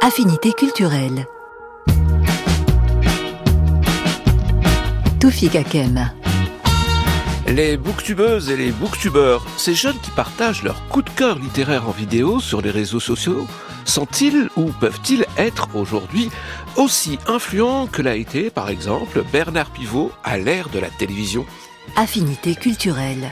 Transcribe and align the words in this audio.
Affinité 0.00 0.52
culturelle. 0.52 1.26
Toufik 5.18 5.56
Hakem. 5.56 6.25
Les 7.48 7.76
booktubeuses 7.76 8.50
et 8.50 8.56
les 8.56 8.72
booktubeurs, 8.72 9.46
ces 9.56 9.74
jeunes 9.74 9.98
qui 10.02 10.10
partagent 10.10 10.64
leur 10.64 10.84
coup 10.88 11.00
de 11.00 11.10
cœur 11.10 11.38
littéraire 11.38 11.88
en 11.88 11.92
vidéo 11.92 12.40
sur 12.40 12.60
les 12.60 12.72
réseaux 12.72 12.98
sociaux, 12.98 13.46
sont-ils 13.84 14.48
ou 14.56 14.72
peuvent-ils 14.72 15.24
être 15.38 15.68
aujourd'hui 15.74 16.28
aussi 16.74 17.20
influents 17.28 17.86
que 17.86 18.02
l'a 18.02 18.16
été, 18.16 18.50
par 18.50 18.68
exemple, 18.68 19.22
Bernard 19.32 19.70
Pivot 19.70 20.10
à 20.24 20.38
l'ère 20.38 20.68
de 20.70 20.80
la 20.80 20.90
télévision? 20.90 21.46
Affinité 21.94 22.56
culturelle. 22.56 23.30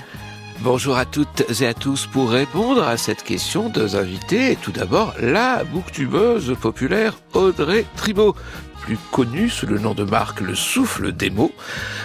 Bonjour 0.61 0.97
à 0.97 1.05
toutes 1.05 1.45
et 1.61 1.67
à 1.67 1.75
tous 1.75 2.07
pour 2.07 2.31
répondre 2.31 2.85
à 2.85 2.97
cette 2.97 3.25
question, 3.25 3.69
deux 3.69 3.97
invités. 3.97 4.57
Tout 4.63 4.71
d'abord, 4.71 5.13
la 5.21 5.65
booktubeuse 5.65 6.57
populaire 6.61 7.15
Audrey 7.33 7.85
Tribault, 7.97 8.37
plus 8.85 8.99
connue 9.13 9.49
sous 9.49 9.67
le 9.67 9.79
nom 9.79 9.95
de 9.95 10.05
marque 10.05 10.43
Le 10.43 10.55
Souffle 10.55 11.11
des 11.13 11.31
mots. 11.31 11.53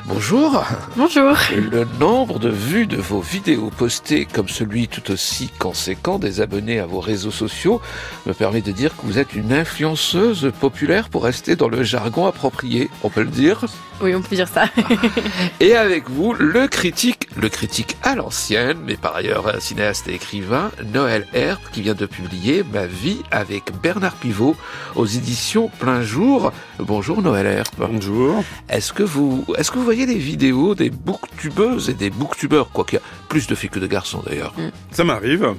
Bonjour. 0.06 0.64
Bonjour. 0.96 1.36
Le 1.54 1.86
nombre 2.00 2.40
de 2.40 2.48
vues 2.48 2.88
de 2.88 2.96
vos 2.96 3.20
vidéos 3.20 3.70
postées, 3.70 4.26
comme 4.26 4.48
celui 4.48 4.88
tout 4.88 5.12
aussi 5.12 5.50
conséquent 5.60 6.20
des 6.20 6.40
abonnés 6.40 6.80
à 6.80 6.86
vos 6.86 7.02
réseaux 7.02 7.32
sociaux, 7.32 7.82
me 8.26 8.34
permet 8.34 8.62
de 8.62 8.72
dire 8.72 8.96
que 8.96 9.06
vous 9.06 9.20
êtes 9.20 9.34
une 9.36 9.52
influenceuse 9.52 10.54
populaire 10.62 11.10
pour 11.10 11.26
rester 11.26 11.58
dans 11.58 11.68
le 11.68 11.84
jargon 11.84 12.28
approprié, 12.28 12.90
on 13.04 13.10
peut 13.10 13.24
le 13.24 13.28
dire 13.28 13.66
Oui, 14.02 14.16
on 14.16 14.22
peut 14.22 14.36
dire 14.36 14.48
ça. 14.48 14.70
et 15.60 15.76
avec 15.76 16.10
vous, 16.10 16.34
le 16.34 16.68
critique, 16.68 17.28
le 17.36 17.50
critique 17.50 17.98
à 18.02 18.16
l'ancienne, 18.16 18.78
mais 18.86 18.96
par 18.96 19.16
ailleurs 19.16 19.54
un 19.54 19.60
cinéaste 19.60 20.08
et 20.08 20.14
écrivain, 20.14 20.72
Noël 20.94 21.28
Herp, 21.34 21.62
qui 21.72 21.82
vient 21.82 21.96
de 21.96 22.06
publier 22.06 22.64
Ma 22.72 22.86
vie 22.88 23.22
avec 23.30 23.74
Bernard 23.82 24.16
Pivot 24.16 24.56
aux 24.96 25.06
éditions 25.06 25.70
Plein 25.80 26.02
Jour. 26.02 26.54
Bonjour 26.78 27.22
Noël 27.22 27.46
Herp. 27.46 27.74
Bonjour. 27.78 28.44
Est-ce 28.70 28.94
que 28.94 29.04
vous, 29.04 29.44
est-ce 29.58 29.70
que 29.70 29.78
vous 29.78 29.84
voyez 29.84 30.06
les 30.06 30.18
vidéos 30.18 30.76
des 30.76 30.90
booktubeuses 30.90 31.90
et 31.90 31.94
des 31.94 32.10
booktubeurs, 32.10 32.70
quoi 32.72 32.86
qu'il 32.86 33.00
y 33.00 33.02
a 33.02 33.06
plus 33.28 33.48
de 33.48 33.56
filles 33.56 33.70
que 33.70 33.80
de 33.80 33.88
garçons 33.88 34.24
d'ailleurs 34.26 34.54
Ça 34.92 35.04
m'arrive. 35.04 35.56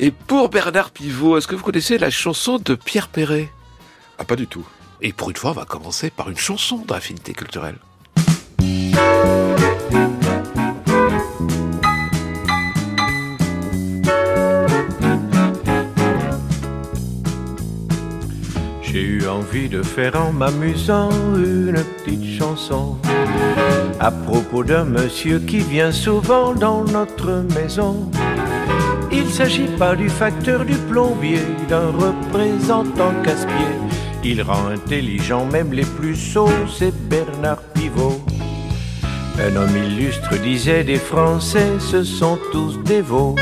Et 0.00 0.10
pour 0.10 0.48
Bernard 0.48 0.90
Pivot, 0.90 1.38
est-ce 1.38 1.46
que 1.46 1.54
vous 1.54 1.62
connaissez 1.62 1.98
la 1.98 2.10
chanson 2.10 2.58
de 2.58 2.74
Pierre 2.74 3.06
Perret? 3.06 3.50
Ah, 4.18 4.24
pas 4.24 4.36
du 4.36 4.48
tout. 4.48 4.66
Et 5.00 5.12
pour 5.12 5.30
une 5.30 5.36
fois, 5.36 5.50
on 5.50 5.54
va 5.54 5.64
commencer 5.64 6.10
par 6.10 6.30
une 6.30 6.36
chanson 6.36 6.78
d'affinité 6.86 7.32
culturelle. 7.32 7.76
J'ai 18.82 19.02
eu 19.02 19.26
envie 19.26 19.68
de 19.68 19.82
faire 19.82 20.14
en 20.20 20.32
m'amusant 20.32 21.10
une 21.36 21.82
petite 22.04 22.38
chanson 22.38 22.96
à 24.00 24.10
propos 24.10 24.62
d'un 24.62 24.84
monsieur 24.84 25.38
qui 25.38 25.58
vient 25.60 25.90
souvent 25.90 26.52
dans 26.54 26.84
notre 26.84 27.44
maison. 27.54 28.10
Il 29.10 29.30
s'agit 29.30 29.68
pas 29.78 29.96
du 29.96 30.08
facteur 30.08 30.64
du 30.64 30.74
plombier, 30.74 31.40
d'un 31.68 31.90
représentant 31.90 33.12
casse-pied. 33.22 33.93
Il 34.26 34.40
rend 34.40 34.68
intelligent 34.68 35.44
même 35.44 35.74
les 35.74 35.84
plus 35.84 36.16
sots, 36.16 36.48
c'est 36.78 36.94
Bernard 37.10 37.62
Pivot. 37.74 38.24
Un 39.38 39.54
homme 39.54 39.76
illustre 39.76 40.38
disait 40.40 40.82
des 40.82 40.96
Français, 40.96 41.78
ce 41.78 42.02
sont 42.02 42.38
tous 42.50 42.78
des 42.84 43.02
veaux. 43.02 43.36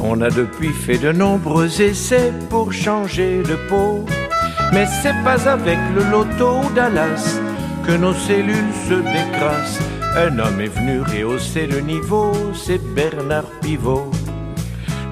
On 0.00 0.20
a 0.20 0.30
depuis 0.30 0.72
fait 0.72 0.98
de 0.98 1.12
nombreux 1.12 1.80
essais 1.80 2.32
pour 2.50 2.72
changer 2.72 3.42
de 3.44 3.54
peau. 3.68 4.04
Mais 4.72 4.86
c'est 5.00 5.22
pas 5.22 5.48
avec 5.48 5.78
le 5.94 6.02
loto 6.10 6.56
Dallas 6.74 7.38
que 7.86 7.92
nos 7.92 8.14
cellules 8.14 8.74
se 8.88 8.94
décrassent. 8.94 9.80
Un 10.16 10.40
homme 10.40 10.60
est 10.60 10.74
venu 10.74 11.02
rehausser 11.02 11.68
le 11.68 11.80
niveau, 11.80 12.32
c'est 12.52 12.82
Bernard 12.94 13.50
Pivot. 13.60 14.10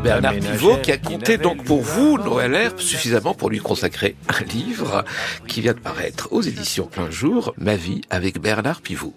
Bernard 0.07 0.35
Pivot 0.35 0.77
qui 0.85 0.93
a 0.93 0.99
compté 0.99 1.37
donc 1.37 1.65
pour 1.65 1.83
vous, 1.83 2.17
Noël 2.17 2.55
Herp, 2.55 2.79
suffisamment 2.81 3.35
pour 3.35 3.51
lui 3.51 3.59
consacrer 3.59 4.15
un 4.29 4.45
livre 4.45 5.05
qui 5.49 5.61
vient 5.63 5.73
de 5.73 5.81
paraître 5.81 6.29
aux 6.31 6.43
éditions 6.43 6.87
Plein 6.87 7.11
Jour, 7.11 7.53
Ma 7.59 7.75
vie 7.75 8.03
avec 8.09 8.41
Bernard 8.41 8.83
Pivot. 8.83 9.15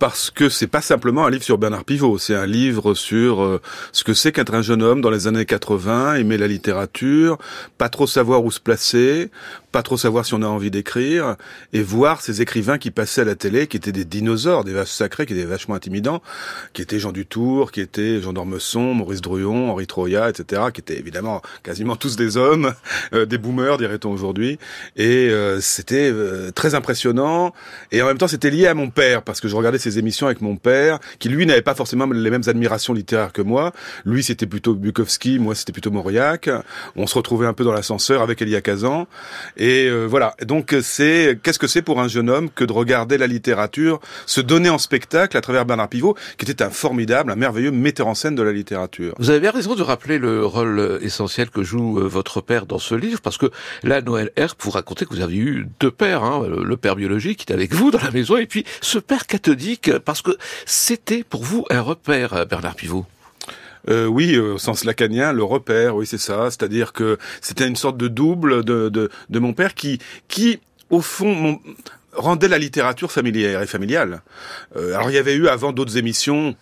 Parce 0.00 0.30
que 0.30 0.48
c'est 0.48 0.66
pas 0.66 0.80
simplement 0.80 1.24
un 1.24 1.30
livre 1.30 1.44
sur 1.44 1.56
Bernard 1.56 1.84
Pivot, 1.84 2.18
c'est 2.18 2.34
un 2.34 2.46
livre 2.46 2.94
sur 2.94 3.42
euh, 3.42 3.60
ce 3.92 4.02
que 4.02 4.12
c'est 4.12 4.32
qu'être 4.32 4.54
un 4.54 4.62
jeune 4.62 4.82
homme 4.82 5.00
dans 5.00 5.10
les 5.10 5.28
années 5.28 5.44
80, 5.44 6.16
aimer 6.16 6.36
la 6.36 6.48
littérature, 6.48 7.38
pas 7.78 7.88
trop 7.88 8.08
savoir 8.08 8.42
où 8.42 8.50
se 8.50 8.60
placer, 8.60 9.30
pas 9.72 9.82
trop 9.82 9.96
savoir 9.96 10.24
si 10.24 10.34
on 10.34 10.42
a 10.42 10.46
envie 10.46 10.70
d'écrire, 10.70 11.36
et 11.72 11.82
voir 11.82 12.20
ces 12.20 12.40
écrivains 12.42 12.78
qui 12.78 12.90
passaient 12.90 13.20
à 13.20 13.24
la 13.24 13.34
télé, 13.34 13.66
qui 13.66 13.76
étaient 13.76 13.92
des 13.92 14.04
dinosaures, 14.04 14.64
des 14.64 14.72
vaches 14.72 14.90
sacrés, 14.90 15.26
qui 15.26 15.34
étaient 15.34 15.44
vachement 15.44 15.74
intimidants, 15.74 16.22
qui 16.72 16.82
étaient 16.82 16.98
Jean 16.98 17.12
Dutour, 17.12 17.70
qui 17.70 17.80
étaient 17.80 18.20
Jean 18.20 18.32
d'Ormesson, 18.32 18.94
Maurice 18.94 19.20
Druon, 19.20 19.70
Henri 19.70 19.86
Troya, 19.86 20.30
etc., 20.30 20.62
qui 20.72 20.80
étaient 20.80 20.98
évidemment 20.98 21.42
quasiment 21.62 21.96
tous 21.96 22.16
des 22.16 22.36
hommes, 22.36 22.72
euh, 23.12 23.26
des 23.26 23.38
boomers, 23.38 23.78
dirait-on 23.78 24.10
aujourd'hui, 24.10 24.58
et 24.96 25.28
euh, 25.30 25.60
c'était 25.60 26.10
euh, 26.10 26.50
très 26.50 26.74
impressionnant, 26.74 27.52
et 27.92 28.02
en 28.02 28.06
même 28.06 28.18
temps 28.18 28.28
c'était 28.28 28.50
lié 28.50 28.66
à 28.66 28.74
mon 28.74 28.90
père, 28.90 29.22
parce 29.22 29.40
que 29.40 29.48
je 29.48 29.56
regardais 29.56 29.78
ces 29.78 29.98
émissions 29.98 30.26
avec 30.26 30.40
mon 30.40 30.56
père, 30.56 30.98
qui 31.18 31.28
lui 31.28 31.44
n'avait 31.46 31.62
pas 31.62 31.74
forcément 31.74 32.06
les 32.06 32.30
mêmes 32.30 32.42
admirations 32.46 32.94
littéraires 32.94 33.32
que 33.32 33.42
moi, 33.42 33.72
lui 34.04 34.22
c'était 34.22 34.46
plutôt 34.46 34.74
Bukowski, 34.74 35.38
moi 35.38 35.54
c'était 35.54 35.72
plutôt 35.72 35.90
Mauriac, 35.90 36.48
on 36.96 37.06
se 37.06 37.14
retrouvait 37.14 37.46
un 37.46 37.52
peu 37.52 37.64
dans 37.64 37.72
l'ascenseur 37.72 38.22
avec 38.22 38.40
Elia 38.40 38.60
Kazan, 38.60 39.06
et 39.58 39.86
euh, 39.88 40.06
voilà. 40.06 40.34
Donc 40.44 40.74
c'est 40.82 41.38
qu'est-ce 41.42 41.58
que 41.58 41.66
c'est 41.66 41.82
pour 41.82 42.00
un 42.00 42.08
jeune 42.08 42.30
homme 42.30 42.48
que 42.50 42.64
de 42.64 42.72
regarder 42.72 43.18
la 43.18 43.26
littérature 43.26 44.00
se 44.26 44.40
donner 44.40 44.70
en 44.70 44.78
spectacle 44.78 45.36
à 45.36 45.40
travers 45.40 45.64
Bernard 45.64 45.88
Pivot, 45.88 46.16
qui 46.36 46.50
était 46.50 46.62
un 46.62 46.70
formidable, 46.70 47.30
un 47.32 47.36
merveilleux 47.36 47.70
metteur 47.70 48.06
en 48.06 48.14
scène 48.14 48.34
de 48.34 48.42
la 48.42 48.52
littérature. 48.52 49.14
Vous 49.18 49.30
avez 49.30 49.40
bien 49.40 49.50
raison 49.50 49.74
de 49.74 49.82
rappeler 49.82 50.18
le 50.18 50.44
rôle 50.44 50.78
euh, 50.78 50.98
essentiel 51.02 51.50
que 51.50 51.62
joue 51.62 51.98
euh, 51.98 52.06
votre 52.06 52.40
père 52.40 52.66
dans 52.66 52.78
ce 52.78 52.94
livre, 52.94 53.20
parce 53.20 53.38
que 53.38 53.50
là, 53.82 54.00
Noël 54.00 54.30
Herp, 54.36 54.56
vous 54.60 54.70
racontez 54.70 55.04
que 55.04 55.14
vous 55.14 55.20
avez 55.20 55.36
eu 55.36 55.66
deux 55.80 55.90
pères, 55.90 56.22
hein, 56.22 56.46
le 56.48 56.76
père 56.76 56.96
biologique 56.96 57.44
qui 57.44 57.52
est 57.52 57.54
avec 57.54 57.74
vous 57.74 57.90
dans 57.90 58.00
la 58.00 58.10
maison, 58.10 58.36
et 58.36 58.46
puis 58.46 58.64
ce 58.80 58.98
père 58.98 59.26
catholique, 59.26 59.90
parce 60.04 60.22
que 60.22 60.36
c'était 60.66 61.24
pour 61.24 61.42
vous 61.42 61.64
un 61.70 61.80
repère, 61.80 62.46
Bernard 62.46 62.76
Pivot. 62.76 63.06
Euh, 63.88 64.06
oui, 64.06 64.34
euh, 64.34 64.54
au 64.54 64.58
sens 64.58 64.84
lacanien, 64.84 65.32
le 65.32 65.44
repère, 65.44 65.96
oui, 65.96 66.06
c'est 66.06 66.18
ça. 66.18 66.50
C'est-à-dire 66.50 66.92
que 66.92 67.18
c'était 67.40 67.66
une 67.66 67.76
sorte 67.76 67.96
de 67.96 68.08
double 68.08 68.64
de, 68.64 68.88
de, 68.88 69.10
de 69.28 69.38
mon 69.38 69.52
père 69.52 69.74
qui, 69.74 69.98
qui, 70.28 70.60
au 70.90 71.00
fond, 71.00 71.60
rendait 72.12 72.48
la 72.48 72.58
littérature 72.58 73.12
familière 73.12 73.62
et 73.62 73.66
familiale. 73.66 74.22
Euh, 74.76 74.94
alors 74.94 75.10
il 75.10 75.14
y 75.14 75.18
avait 75.18 75.34
eu 75.34 75.48
avant 75.48 75.72
d'autres 75.72 75.96
émissions 75.96 76.54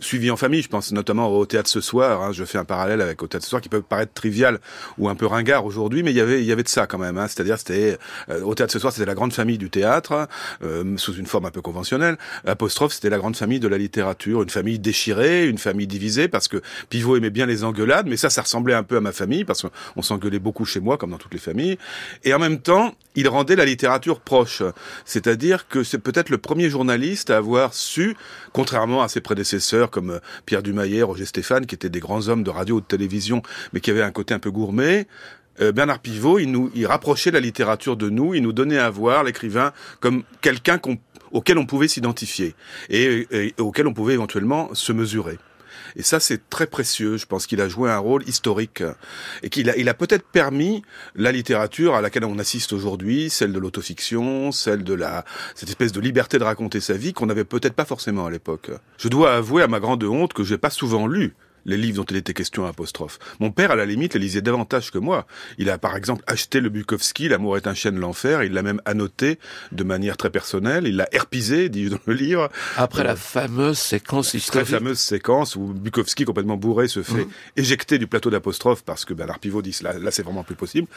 suivies 0.00 0.30
en 0.30 0.36
famille, 0.36 0.62
je 0.62 0.68
pense 0.68 0.92
notamment 0.92 1.28
au 1.28 1.46
théâtre 1.46 1.68
ce 1.68 1.80
soir. 1.80 2.22
Hein, 2.22 2.32
je 2.32 2.44
fais 2.44 2.58
un 2.58 2.64
parallèle 2.64 3.00
avec 3.00 3.22
au 3.22 3.26
théâtre 3.26 3.44
ce 3.44 3.50
soir 3.50 3.62
qui 3.62 3.68
peut 3.68 3.82
paraître 3.82 4.12
trivial 4.12 4.58
ou 4.98 5.08
un 5.08 5.14
peu 5.14 5.26
ringard 5.26 5.64
aujourd'hui, 5.64 6.02
mais 6.02 6.10
il 6.10 6.16
y 6.16 6.20
avait 6.20 6.40
il 6.40 6.46
y 6.46 6.52
avait 6.52 6.62
de 6.62 6.68
ça 6.68 6.86
quand 6.86 6.98
même. 6.98 7.18
Hein, 7.18 7.28
C'est-à-dire 7.28 7.58
c'était 7.58 7.98
euh, 8.30 8.42
au 8.42 8.54
théâtre 8.54 8.72
ce 8.72 8.78
soir 8.78 8.92
c'était 8.92 9.06
la 9.06 9.14
grande 9.14 9.32
famille 9.32 9.58
du 9.58 9.70
théâtre 9.70 10.28
euh, 10.62 10.96
sous 10.96 11.14
une 11.14 11.26
forme 11.26 11.46
un 11.46 11.50
peu 11.50 11.60
conventionnelle. 11.60 12.16
Apostrophe 12.46 12.92
c'était 12.92 13.10
la 13.10 13.18
grande 13.18 13.36
famille 13.36 13.60
de 13.60 13.68
la 13.68 13.78
littérature, 13.78 14.42
une 14.42 14.50
famille 14.50 14.78
déchirée, 14.78 15.46
une 15.46 15.58
famille 15.58 15.86
divisée 15.86 16.28
parce 16.28 16.48
que 16.48 16.62
Pivot 16.88 17.16
aimait 17.16 17.30
bien 17.30 17.46
les 17.46 17.64
engueulades, 17.64 18.06
mais 18.06 18.16
ça 18.16 18.30
ça 18.30 18.42
ressemblait 18.42 18.74
un 18.74 18.82
peu 18.82 18.96
à 18.96 19.00
ma 19.00 19.12
famille 19.12 19.44
parce 19.44 19.62
qu'on 19.62 20.02
s'engueulait 20.02 20.38
beaucoup 20.38 20.64
chez 20.64 20.80
moi 20.80 20.96
comme 20.96 21.10
dans 21.10 21.18
toutes 21.18 21.34
les 21.34 21.40
familles. 21.40 21.78
Et 22.24 22.34
en 22.34 22.38
même 22.38 22.60
temps 22.60 22.94
il 23.14 23.28
rendait 23.28 23.56
la 23.56 23.64
littérature 23.64 24.20
proche. 24.20 24.62
C'est-à-dire 25.04 25.68
que 25.68 25.84
c'est 25.84 25.98
peut-être 25.98 26.30
le 26.30 26.38
premier 26.38 26.70
journaliste 26.70 27.30
à 27.30 27.36
avoir 27.36 27.74
su, 27.74 28.16
contrairement 28.52 29.02
à 29.02 29.08
ses 29.08 29.20
prédécesseurs 29.20 29.81
comme 29.90 30.20
Pierre 30.46 30.62
Dumaillet, 30.62 31.02
Roger 31.02 31.24
Stéphane, 31.24 31.66
qui 31.66 31.74
étaient 31.74 31.88
des 31.88 32.00
grands 32.00 32.28
hommes 32.28 32.42
de 32.42 32.50
radio 32.50 32.76
ou 32.76 32.80
de 32.80 32.86
télévision, 32.86 33.42
mais 33.72 33.80
qui 33.80 33.90
avaient 33.90 34.02
un 34.02 34.10
côté 34.10 34.34
un 34.34 34.38
peu 34.38 34.50
gourmet, 34.50 35.06
euh, 35.60 35.72
Bernard 35.72 35.98
Pivot, 35.98 36.38
il 36.38 36.50
nous, 36.50 36.70
il 36.74 36.86
rapprochait 36.86 37.30
la 37.30 37.40
littérature 37.40 37.96
de 37.96 38.08
nous, 38.08 38.34
il 38.34 38.42
nous 38.42 38.52
donnait 38.52 38.78
à 38.78 38.90
voir 38.90 39.24
l'écrivain 39.24 39.72
comme 40.00 40.22
quelqu'un 40.40 40.80
auquel 41.30 41.58
on 41.58 41.66
pouvait 41.66 41.88
s'identifier 41.88 42.54
et 42.90 43.26
auquel 43.58 43.86
on 43.86 43.94
pouvait 43.94 44.14
éventuellement 44.14 44.74
se 44.74 44.92
mesurer. 44.92 45.38
Et 45.96 46.02
ça, 46.02 46.20
c'est 46.20 46.48
très 46.48 46.66
précieux. 46.66 47.16
Je 47.16 47.26
pense 47.26 47.46
qu'il 47.46 47.60
a 47.60 47.68
joué 47.68 47.90
un 47.90 47.98
rôle 47.98 48.26
historique 48.28 48.82
et 49.42 49.50
qu'il 49.50 49.70
a, 49.70 49.76
il 49.76 49.88
a 49.88 49.94
peut-être 49.94 50.24
permis 50.24 50.82
la 51.14 51.32
littérature 51.32 51.94
à 51.94 52.00
laquelle 52.00 52.24
on 52.24 52.38
assiste 52.38 52.72
aujourd'hui, 52.72 53.30
celle 53.30 53.52
de 53.52 53.58
l'autofiction, 53.58 54.52
celle 54.52 54.84
de 54.84 54.94
la, 54.94 55.24
cette 55.54 55.68
espèce 55.68 55.92
de 55.92 56.00
liberté 56.00 56.38
de 56.38 56.44
raconter 56.44 56.80
sa 56.80 56.94
vie 56.94 57.12
qu'on 57.12 57.26
n'avait 57.26 57.44
peut-être 57.44 57.74
pas 57.74 57.84
forcément 57.84 58.26
à 58.26 58.30
l'époque. 58.30 58.70
Je 58.98 59.08
dois 59.08 59.34
avouer 59.34 59.62
à 59.62 59.68
ma 59.68 59.80
grande 59.80 60.04
honte 60.04 60.32
que 60.32 60.44
j'ai 60.44 60.58
pas 60.58 60.70
souvent 60.70 61.06
lu 61.06 61.34
les 61.64 61.76
livres 61.76 61.96
dont 61.98 62.04
il 62.04 62.16
était 62.16 62.34
question 62.34 62.66
apostrophe. 62.66 63.18
Mon 63.40 63.50
père, 63.50 63.70
à 63.70 63.76
la 63.76 63.84
limite, 63.86 64.14
les 64.14 64.20
lisait 64.20 64.42
davantage 64.42 64.90
que 64.90 64.98
moi. 64.98 65.26
Il 65.58 65.70
a 65.70 65.78
par 65.78 65.96
exemple 65.96 66.22
acheté 66.26 66.60
le 66.60 66.68
Bukowski, 66.68 67.28
L'amour 67.28 67.56
est 67.56 67.66
un 67.66 67.74
chien 67.74 67.92
de 67.92 67.98
l'enfer, 67.98 68.42
il 68.42 68.52
l'a 68.52 68.62
même 68.62 68.80
annoté 68.84 69.38
de 69.72 69.84
manière 69.84 70.16
très 70.16 70.30
personnelle, 70.30 70.86
il 70.86 70.96
l'a 70.96 71.08
herpisé, 71.12 71.68
dit 71.68 71.88
dans 71.90 71.98
le 72.06 72.14
livre. 72.14 72.48
Après 72.76 73.04
la 73.04 73.16
fameuse 73.16 73.78
séquence 73.78 74.34
historique. 74.34 74.66
Très 74.66 74.78
fameuse 74.78 74.98
séquence 74.98 75.56
où 75.56 75.60
Bukowski, 75.74 76.24
complètement 76.24 76.56
bourré, 76.56 76.88
se 76.88 77.02
fait 77.02 77.24
Mhm. 77.24 77.30
éjecter 77.56 77.98
du 77.98 78.06
plateau 78.06 78.30
d'apostrophe 78.30 78.82
parce 78.84 79.04
que 79.04 79.14
Bernard 79.14 79.38
Pivot 79.38 79.62
dit 79.62 79.76
là, 79.82 79.98
là 79.98 80.10
c'est 80.10 80.22
vraiment 80.22 80.44
plus 80.44 80.54
possible. 80.56 80.88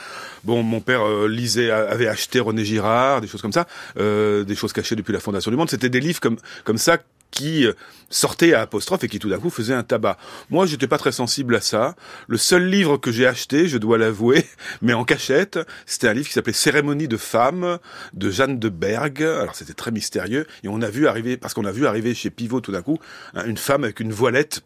Bon, 0.43 0.63
mon 0.63 0.81
père 0.81 1.05
euh, 1.07 1.27
lisait, 1.27 1.71
avait 1.71 2.07
acheté 2.07 2.39
René 2.39 2.63
Girard, 2.65 3.21
des 3.21 3.27
choses 3.27 3.41
comme 3.41 3.51
ça, 3.53 3.67
euh, 3.97 4.43
des 4.43 4.55
choses 4.55 4.73
cachées 4.73 4.95
depuis 4.95 5.13
la 5.13 5.19
Fondation 5.19 5.51
du 5.51 5.57
Monde. 5.57 5.69
C'était 5.69 5.89
des 5.89 5.99
livres 5.99 6.19
comme 6.19 6.37
comme 6.63 6.77
ça 6.77 6.97
qui 7.35 7.67
euh, 7.67 7.73
sortaient 8.09 8.53
à 8.53 8.61
apostrophe 8.61 9.03
et 9.03 9.07
qui 9.07 9.19
tout 9.19 9.29
d'un 9.29 9.37
coup 9.37 9.51
faisaient 9.51 9.73
un 9.75 9.83
tabac. 9.83 10.17
Moi, 10.49 10.65
j'étais 10.65 10.87
pas 10.87 10.97
très 10.97 11.11
sensible 11.11 11.55
à 11.55 11.61
ça. 11.61 11.95
Le 12.27 12.37
seul 12.37 12.67
livre 12.67 12.97
que 12.97 13.11
j'ai 13.11 13.27
acheté, 13.27 13.67
je 13.67 13.77
dois 13.77 13.99
l'avouer, 13.99 14.45
mais 14.81 14.93
en 14.93 15.03
cachette, 15.03 15.59
c'était 15.85 16.07
un 16.07 16.13
livre 16.13 16.27
qui 16.27 16.33
s'appelait 16.33 16.53
Cérémonie 16.53 17.07
de 17.07 17.17
femmes 17.17 17.77
de 18.13 18.31
Jeanne 18.31 18.57
de 18.57 18.69
Berg. 18.69 19.21
Alors 19.21 19.53
c'était 19.53 19.73
très 19.73 19.91
mystérieux 19.91 20.47
et 20.63 20.67
on 20.67 20.81
a 20.81 20.89
vu 20.89 21.07
arriver 21.07 21.37
parce 21.37 21.53
qu'on 21.53 21.65
a 21.65 21.71
vu 21.71 21.85
arriver 21.85 22.15
chez 22.15 22.29
Pivot 22.29 22.61
tout 22.61 22.71
d'un 22.71 22.81
coup 22.81 22.97
hein, 23.35 23.43
une 23.45 23.57
femme 23.57 23.83
avec 23.83 23.99
une 23.99 24.11
voilette 24.11 24.63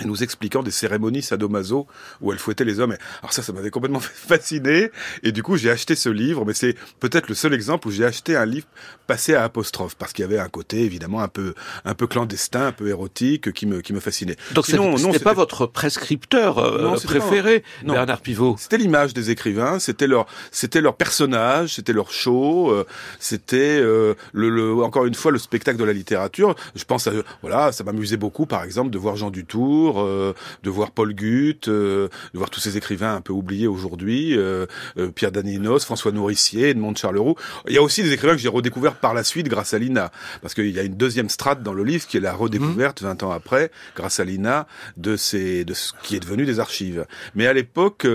et 0.00 0.04
nous 0.04 0.22
expliquant 0.22 0.62
des 0.62 0.70
cérémonies 0.70 1.22
sadomaso 1.22 1.86
où 2.20 2.32
elle 2.32 2.38
fouettait 2.38 2.64
les 2.64 2.80
hommes. 2.80 2.96
Alors 3.22 3.32
ça, 3.32 3.42
ça 3.42 3.52
m'avait 3.52 3.70
complètement 3.70 4.00
fasciné. 4.00 4.90
Et 5.22 5.32
du 5.32 5.42
coup, 5.42 5.56
j'ai 5.56 5.70
acheté 5.70 5.94
ce 5.96 6.08
livre, 6.08 6.44
mais 6.46 6.54
c'est 6.54 6.74
peut-être 7.00 7.28
le 7.28 7.34
seul 7.34 7.54
exemple 7.54 7.88
où 7.88 7.90
j'ai 7.90 8.04
acheté 8.04 8.36
un 8.36 8.46
livre 8.46 8.66
passé 9.06 9.34
à 9.34 9.42
apostrophe, 9.44 9.96
parce 9.96 10.12
qu'il 10.12 10.22
y 10.22 10.26
avait 10.26 10.38
un 10.38 10.48
côté 10.48 10.82
évidemment 10.82 11.20
un 11.20 11.28
peu, 11.28 11.54
un 11.84 11.94
peu 11.94 12.06
clandestin, 12.06 12.66
un 12.68 12.72
peu 12.72 12.88
érotique, 12.88 13.52
qui 13.52 13.66
me, 13.66 13.80
qui 13.80 13.92
me 13.92 14.00
fascinait. 14.00 14.36
Donc 14.52 14.66
c'est- 14.66 14.72
Sinon, 14.72 14.90
non, 14.92 14.96
c'était 14.98 15.12
c'était- 15.14 15.24
pas 15.24 15.32
votre 15.32 15.66
prescripteur 15.66 16.58
euh, 16.58 16.82
Non, 16.82 16.96
c'était 16.96 17.14
pas- 17.14 17.20
préféré, 17.26 17.64
non. 17.84 17.94
Bernard 17.94 18.20
Pivot. 18.20 18.56
C'était 18.58 18.78
l'image 18.78 19.12
des 19.12 19.30
écrivains, 19.30 19.78
c'était 19.80 20.06
leur, 20.06 20.26
c'était 20.52 20.80
leur 20.80 20.94
personnage, 20.96 21.74
c'était 21.74 21.92
leur 21.92 22.12
show, 22.12 22.70
euh, 22.70 22.86
c'était 23.18 23.80
euh, 23.80 24.14
le, 24.32 24.48
le, 24.50 24.74
encore 24.84 25.06
une 25.06 25.14
fois 25.14 25.32
le 25.32 25.38
spectacle 25.38 25.78
de 25.78 25.84
la 25.84 25.92
littérature. 25.92 26.54
Je 26.76 26.84
pense, 26.84 27.06
à, 27.08 27.12
voilà, 27.42 27.72
ça 27.72 27.82
m'amusait 27.84 28.16
beaucoup, 28.16 28.46
par 28.46 28.62
exemple, 28.62 28.90
de 28.90 28.98
voir 28.98 29.16
Jean 29.16 29.30
Dutour, 29.30 29.79
euh, 29.88 30.32
de 30.62 30.70
voir 30.70 30.90
Paul 30.90 31.14
Guth, 31.14 31.68
euh, 31.68 32.08
de 32.32 32.38
voir 32.38 32.50
tous 32.50 32.60
ces 32.60 32.76
écrivains 32.76 33.14
un 33.14 33.20
peu 33.20 33.32
oubliés 33.32 33.66
aujourd'hui, 33.66 34.36
euh, 34.36 34.66
Pierre 35.14 35.32
Daninos, 35.32 35.84
François 35.84 36.12
Nourricier, 36.12 36.70
Edmond 36.70 36.94
Charleroux. 36.94 37.36
Il 37.66 37.74
y 37.74 37.78
a 37.78 37.82
aussi 37.82 38.02
des 38.02 38.12
écrivains 38.12 38.34
que 38.34 38.40
j'ai 38.40 38.48
redécouverts 38.48 38.96
par 38.96 39.14
la 39.14 39.24
suite 39.24 39.48
grâce 39.48 39.74
à 39.74 39.78
Lina, 39.78 40.10
parce 40.42 40.54
qu'il 40.54 40.70
y 40.70 40.78
a 40.78 40.82
une 40.82 40.96
deuxième 40.96 41.28
strate 41.28 41.62
dans 41.62 41.74
le 41.74 41.84
livre 41.84 42.06
qui 42.06 42.16
est 42.16 42.20
la 42.20 42.34
redécouverte 42.34 43.02
20 43.02 43.22
ans 43.22 43.32
après, 43.32 43.70
grâce 43.96 44.20
à 44.20 44.24
Lina, 44.24 44.66
de 44.96 45.16
ces, 45.16 45.64
de 45.64 45.74
ce 45.74 45.92
qui 46.02 46.16
est 46.16 46.20
devenu 46.20 46.44
des 46.44 46.60
archives. 46.60 47.06
Mais 47.34 47.46
à 47.46 47.52
l'époque, 47.52 48.06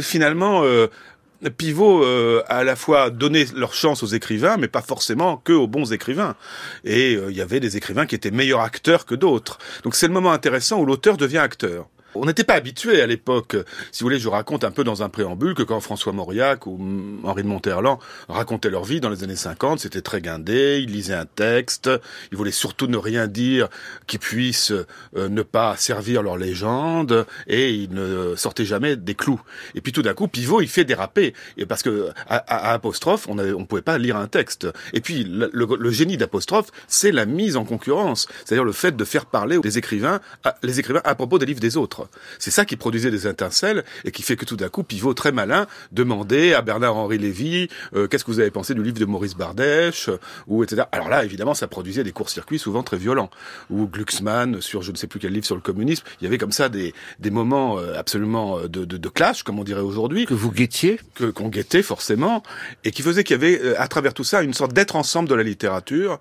finalement. 0.00 0.64
Pivot 1.50 2.04
euh, 2.04 2.42
à 2.48 2.64
la 2.64 2.76
fois 2.76 3.10
donné 3.10 3.46
leur 3.54 3.74
chance 3.74 4.02
aux 4.02 4.06
écrivains, 4.06 4.56
mais 4.56 4.68
pas 4.68 4.82
forcément 4.82 5.36
que 5.38 5.52
aux 5.52 5.66
bons 5.66 5.92
écrivains. 5.92 6.36
Et 6.84 7.16
euh, 7.16 7.30
il 7.30 7.36
y 7.36 7.40
avait 7.40 7.60
des 7.60 7.76
écrivains 7.76 8.06
qui 8.06 8.14
étaient 8.14 8.30
meilleurs 8.30 8.60
acteurs 8.60 9.06
que 9.06 9.14
d'autres. 9.14 9.58
Donc 9.82 9.94
c'est 9.94 10.06
le 10.06 10.12
moment 10.12 10.32
intéressant 10.32 10.78
où 10.80 10.86
l'auteur 10.86 11.16
devient 11.16 11.38
acteur. 11.38 11.88
On 12.14 12.26
n'était 12.26 12.44
pas 12.44 12.54
habitué 12.54 13.00
à 13.00 13.06
l'époque. 13.06 13.56
Si 13.90 14.02
vous 14.02 14.06
voulez, 14.06 14.18
je 14.18 14.28
raconte 14.28 14.64
un 14.64 14.70
peu 14.70 14.84
dans 14.84 15.02
un 15.02 15.08
préambule 15.08 15.54
que 15.54 15.62
quand 15.62 15.80
François 15.80 16.12
Mauriac 16.12 16.66
ou 16.66 16.78
Henri 17.24 17.42
de 17.42 17.48
Monterland 17.48 17.98
racontaient 18.28 18.68
leur 18.68 18.84
vie 18.84 19.00
dans 19.00 19.08
les 19.08 19.24
années 19.24 19.34
50, 19.36 19.80
c'était 19.80 20.02
très 20.02 20.20
guindé, 20.20 20.80
ils 20.82 20.92
lisaient 20.92 21.14
un 21.14 21.24
texte, 21.24 21.88
ils 22.30 22.36
voulaient 22.36 22.50
surtout 22.50 22.86
ne 22.86 22.98
rien 22.98 23.28
dire 23.28 23.68
qui 24.06 24.18
puisse 24.18 24.72
euh, 24.72 25.28
ne 25.30 25.40
pas 25.40 25.74
servir 25.78 26.22
leur 26.22 26.36
légende, 26.36 27.26
et 27.46 27.72
ils 27.72 27.92
ne 27.94 28.34
sortaient 28.36 28.66
jamais 28.66 28.96
des 28.96 29.14
clous. 29.14 29.40
Et 29.74 29.80
puis 29.80 29.92
tout 29.92 30.02
d'un 30.02 30.12
coup, 30.14 30.28
Pivot, 30.28 30.60
il 30.60 30.68
fait 30.68 30.84
déraper, 30.84 31.32
et 31.56 31.64
parce 31.64 31.82
que 31.82 32.10
à, 32.28 32.36
à- 32.36 32.72
apostrophe, 32.74 33.26
on 33.28 33.36
ne 33.36 33.54
on 33.54 33.64
pouvait 33.64 33.80
pas 33.80 33.96
lire 33.96 34.18
un 34.18 34.26
texte. 34.26 34.68
Et 34.92 35.00
puis 35.00 35.24
le, 35.24 35.48
le- 35.52 35.76
le 35.78 35.90
génie 35.90 36.18
d'apostrophe, 36.18 36.68
c'est 36.88 37.10
la 37.12 37.24
mise 37.24 37.56
en 37.56 37.64
concurrence, 37.64 38.28
c'est-à-dire 38.44 38.64
le 38.64 38.72
fait 38.72 38.94
de 38.94 39.04
faire 39.06 39.24
parler 39.24 39.58
des 39.60 39.78
écrivains, 39.78 40.20
à, 40.44 40.56
les 40.62 40.78
écrivains 40.78 41.00
à 41.04 41.14
propos 41.14 41.38
des 41.38 41.46
livres 41.46 41.60
des 41.60 41.78
autres. 41.78 42.01
C'est 42.38 42.50
ça 42.50 42.64
qui 42.64 42.76
produisait 42.76 43.10
des 43.10 43.26
étincelles 43.26 43.84
et 44.04 44.10
qui 44.10 44.22
fait 44.22 44.36
que 44.36 44.44
tout 44.44 44.56
d'un 44.56 44.68
coup, 44.68 44.82
Pivot, 44.82 45.14
très 45.14 45.32
malin, 45.32 45.66
demandait 45.92 46.54
à 46.54 46.62
Bernard-Henri 46.62 47.18
Lévy 47.18 47.68
euh, 47.94 48.06
qu'est-ce 48.06 48.24
que 48.24 48.30
vous 48.30 48.40
avez 48.40 48.50
pensé 48.50 48.74
du 48.74 48.82
livre 48.82 48.98
de 48.98 49.04
Maurice 49.04 49.34
Bardèche? 49.34 50.10
ou 50.46 50.62
etc. 50.64 50.82
Alors 50.92 51.08
là, 51.08 51.24
évidemment, 51.24 51.54
ça 51.54 51.68
produisait 51.68 52.04
des 52.04 52.12
courts-circuits 52.12 52.58
souvent 52.58 52.82
très 52.82 52.96
violents. 52.96 53.30
Ou 53.70 53.86
Glucksmann 53.86 54.60
sur 54.60 54.82
je 54.82 54.92
ne 54.92 54.96
sais 54.96 55.06
plus 55.06 55.20
quel 55.20 55.32
livre 55.32 55.46
sur 55.46 55.54
le 55.54 55.60
communisme. 55.60 56.04
Il 56.20 56.24
y 56.24 56.26
avait 56.26 56.38
comme 56.38 56.52
ça 56.52 56.68
des, 56.68 56.94
des 57.18 57.30
moments 57.30 57.78
euh, 57.78 57.98
absolument 57.98 58.58
euh, 58.58 58.68
de, 58.68 58.84
de, 58.84 58.96
de 58.96 59.08
clash, 59.08 59.42
comme 59.42 59.58
on 59.58 59.64
dirait 59.64 59.80
aujourd'hui, 59.80 60.26
Que 60.26 60.34
vous 60.34 60.50
guettiez. 60.50 61.00
Que 61.14 61.26
qu'on 61.26 61.48
guettait 61.48 61.82
forcément. 61.82 62.42
Et 62.84 62.90
qui 62.90 63.02
faisait 63.02 63.24
qu'il 63.24 63.34
y 63.34 63.38
avait 63.38 63.60
euh, 63.60 63.80
à 63.80 63.88
travers 63.88 64.14
tout 64.14 64.24
ça 64.24 64.42
une 64.42 64.54
sorte 64.54 64.72
d'être 64.72 64.96
ensemble 64.96 65.28
de 65.28 65.34
la 65.34 65.42
littérature 65.42 66.20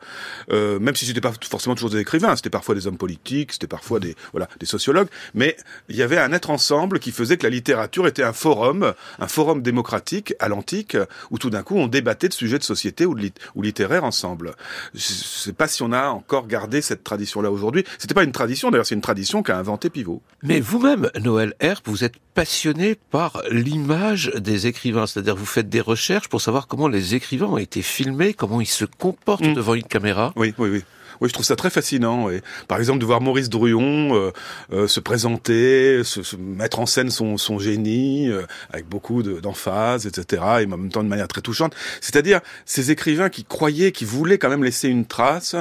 euh, 0.52 0.80
même 0.80 0.96
si 0.96 1.06
c'était 1.06 1.22
pas 1.22 1.34
forcément 1.50 1.76
toujours 1.76 1.90
des 1.90 2.00
écrivains. 2.00 2.36
C'était 2.36 2.50
parfois 2.50 2.76
des 2.76 2.88
hommes 2.88 2.98
politiques 2.98 3.54
c'était 3.54 3.68
parfois 3.68 4.00
des 4.00 4.16
voilà 4.32 4.48
des 4.60 4.66
sociologues. 4.66 5.08
Mais 5.34 5.56
il 5.90 5.96
y 5.96 6.02
avait 6.04 6.18
un 6.18 6.32
être 6.32 6.50
ensemble 6.50 7.00
qui 7.00 7.12
faisait 7.12 7.38
que 7.38 7.44
la 7.44 7.50
littérature 7.50 8.08
était 8.08 8.24
un 8.24 8.34
forum 8.34 8.94
un 9.20 9.28
forum 9.28 9.62
démocratique 9.62 10.34
à 10.40 10.48
l'antique 10.48 10.98
où 11.32 11.38
tout 11.38 11.50
d'un 11.50 11.64
coup 11.64 11.78
on 11.78 11.88
débattait 11.88 12.30
de 12.30 12.34
sujets 12.34 12.60
de 12.60 12.64
société 12.64 13.06
ou 13.06 13.16
de 13.16 13.22
lit- 13.22 13.34
ou 13.56 13.62
littéraires 13.62 14.04
ensemble 14.04 14.54
je 14.94 15.00
sais 15.02 15.54
pas 15.54 15.68
si 15.68 15.84
on 15.84 15.92
a 15.92 16.08
encore 16.10 16.48
gardé 16.48 16.82
cette 16.82 17.04
tradition 17.04 17.42
là 17.42 17.52
aujourd'hui 17.52 17.84
c'était 18.00 18.14
pas 18.14 18.24
une 18.24 18.32
tradition 18.32 18.72
d'ailleurs 18.72 18.86
c'est 18.86 18.96
une 18.96 19.02
tradition 19.02 19.44
qu'a 19.44 19.58
inventé 19.58 19.90
Pivot 19.90 20.22
Mais 20.44 20.60
vous-même, 20.60 21.10
Noël 21.20 21.54
Herp, 21.60 21.82
vous 21.88 22.04
êtes 22.04 22.16
passionné 22.34 22.96
par 23.12 23.42
l'image 23.52 24.32
des 24.36 24.68
écrivains, 24.68 25.06
c'est-à-dire 25.08 25.36
vous 25.36 25.46
faites 25.46 25.70
des 25.70 25.82
recherches 25.82 26.30
pour 26.30 26.42
savoir 26.42 26.68
comment 26.68 26.88
les 26.88 27.16
écrivains 27.16 27.48
ont 27.48 27.58
été 27.58 27.82
filmés, 27.82 28.34
comment 28.34 28.62
ils 28.62 28.66
se 28.68 28.86
comportent 28.86 29.42
Mm. 29.46 29.54
devant 29.54 29.74
une 29.76 29.84
caméra. 29.84 30.34
Oui, 30.36 30.54
oui, 30.58 30.70
oui. 30.70 30.84
Oui, 31.22 31.30
je 31.30 31.34
trouve 31.34 31.46
ça 31.46 31.56
très 31.56 31.70
fascinant. 31.70 32.30
Et 32.30 32.42
par 32.68 32.80
exemple, 32.80 33.00
de 33.00 33.06
voir 33.06 33.22
Maurice 33.22 33.50
Druon 33.50 34.16
euh, 34.16 34.32
euh, 34.74 34.88
se 34.88 35.00
présenter, 35.00 36.04
se, 36.04 36.24
se 36.24 36.36
mettre 36.36 36.80
en 36.80 36.86
scène 36.86 37.12
son, 37.12 37.38
son 37.38 37.60
génie 37.60 38.28
euh, 38.30 38.42
avec 38.72 38.88
beaucoup 38.90 39.22
de- 39.24 39.40
d'emphase, 39.40 40.08
etc. 40.08 40.44
Et 40.62 40.66
en 40.66 40.78
même 40.78 40.90
temps 40.90 41.04
de 41.04 41.10
manière 41.10 41.28
très 41.28 41.42
touchante. 41.42 41.76
C'est-à-dire 42.02 42.42
ces 42.66 42.92
écrivains 42.92 43.30
qui 43.30 43.44
croyaient, 43.44 43.92
qui 43.92 44.04
voulaient 44.06 44.38
quand 44.40 44.50
même 44.50 44.64
laisser 44.64 44.90
une 44.90 45.06
trace, 45.06 45.56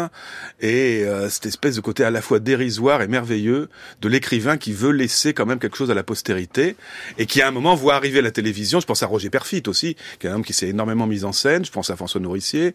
et 0.61 1.05
euh, 1.05 1.29
cette 1.29 1.47
espèce 1.47 1.77
de 1.77 1.81
côté 1.81 2.05
à 2.05 2.11
la 2.11 2.23
fois 2.23 2.39
dérisoire 2.39 3.03
et 3.03 3.09
merveilleux 3.09 3.69
de 4.01 4.09
l'écrivain 4.09 4.57
qui 4.57 4.73
veut 4.73 4.93
laisser 4.93 5.35
quand 5.35 5.47
même 5.47 5.59
quelque 5.59 5.77
chose 5.77 5.91
à 5.91 5.95
la 5.95 6.03
postérité 6.03 6.77
et 7.19 7.27
qui 7.27 7.43
à 7.43 7.49
un 7.49 7.51
moment 7.51 7.75
voit 7.75 7.95
arriver 7.95 8.23
la 8.23 8.31
télévision. 8.31 8.81
Je 8.81 8.87
pense 8.87 9.03
à 9.03 9.07
Roger 9.07 9.29
Perfit 9.31 9.63
aussi, 9.67 9.97
qui 10.19 10.27
est 10.27 10.31
un 10.31 10.37
homme 10.37 10.45
qui 10.45 10.55
s'est 10.55 10.69
énormément 10.69 11.07
mis 11.07 11.25
en 11.25 11.33
scène. 11.33 11.65
Je 11.67 11.71
pense 11.71 11.91
à 11.91 11.97
François 11.97 12.21
Nourricier. 12.21 12.75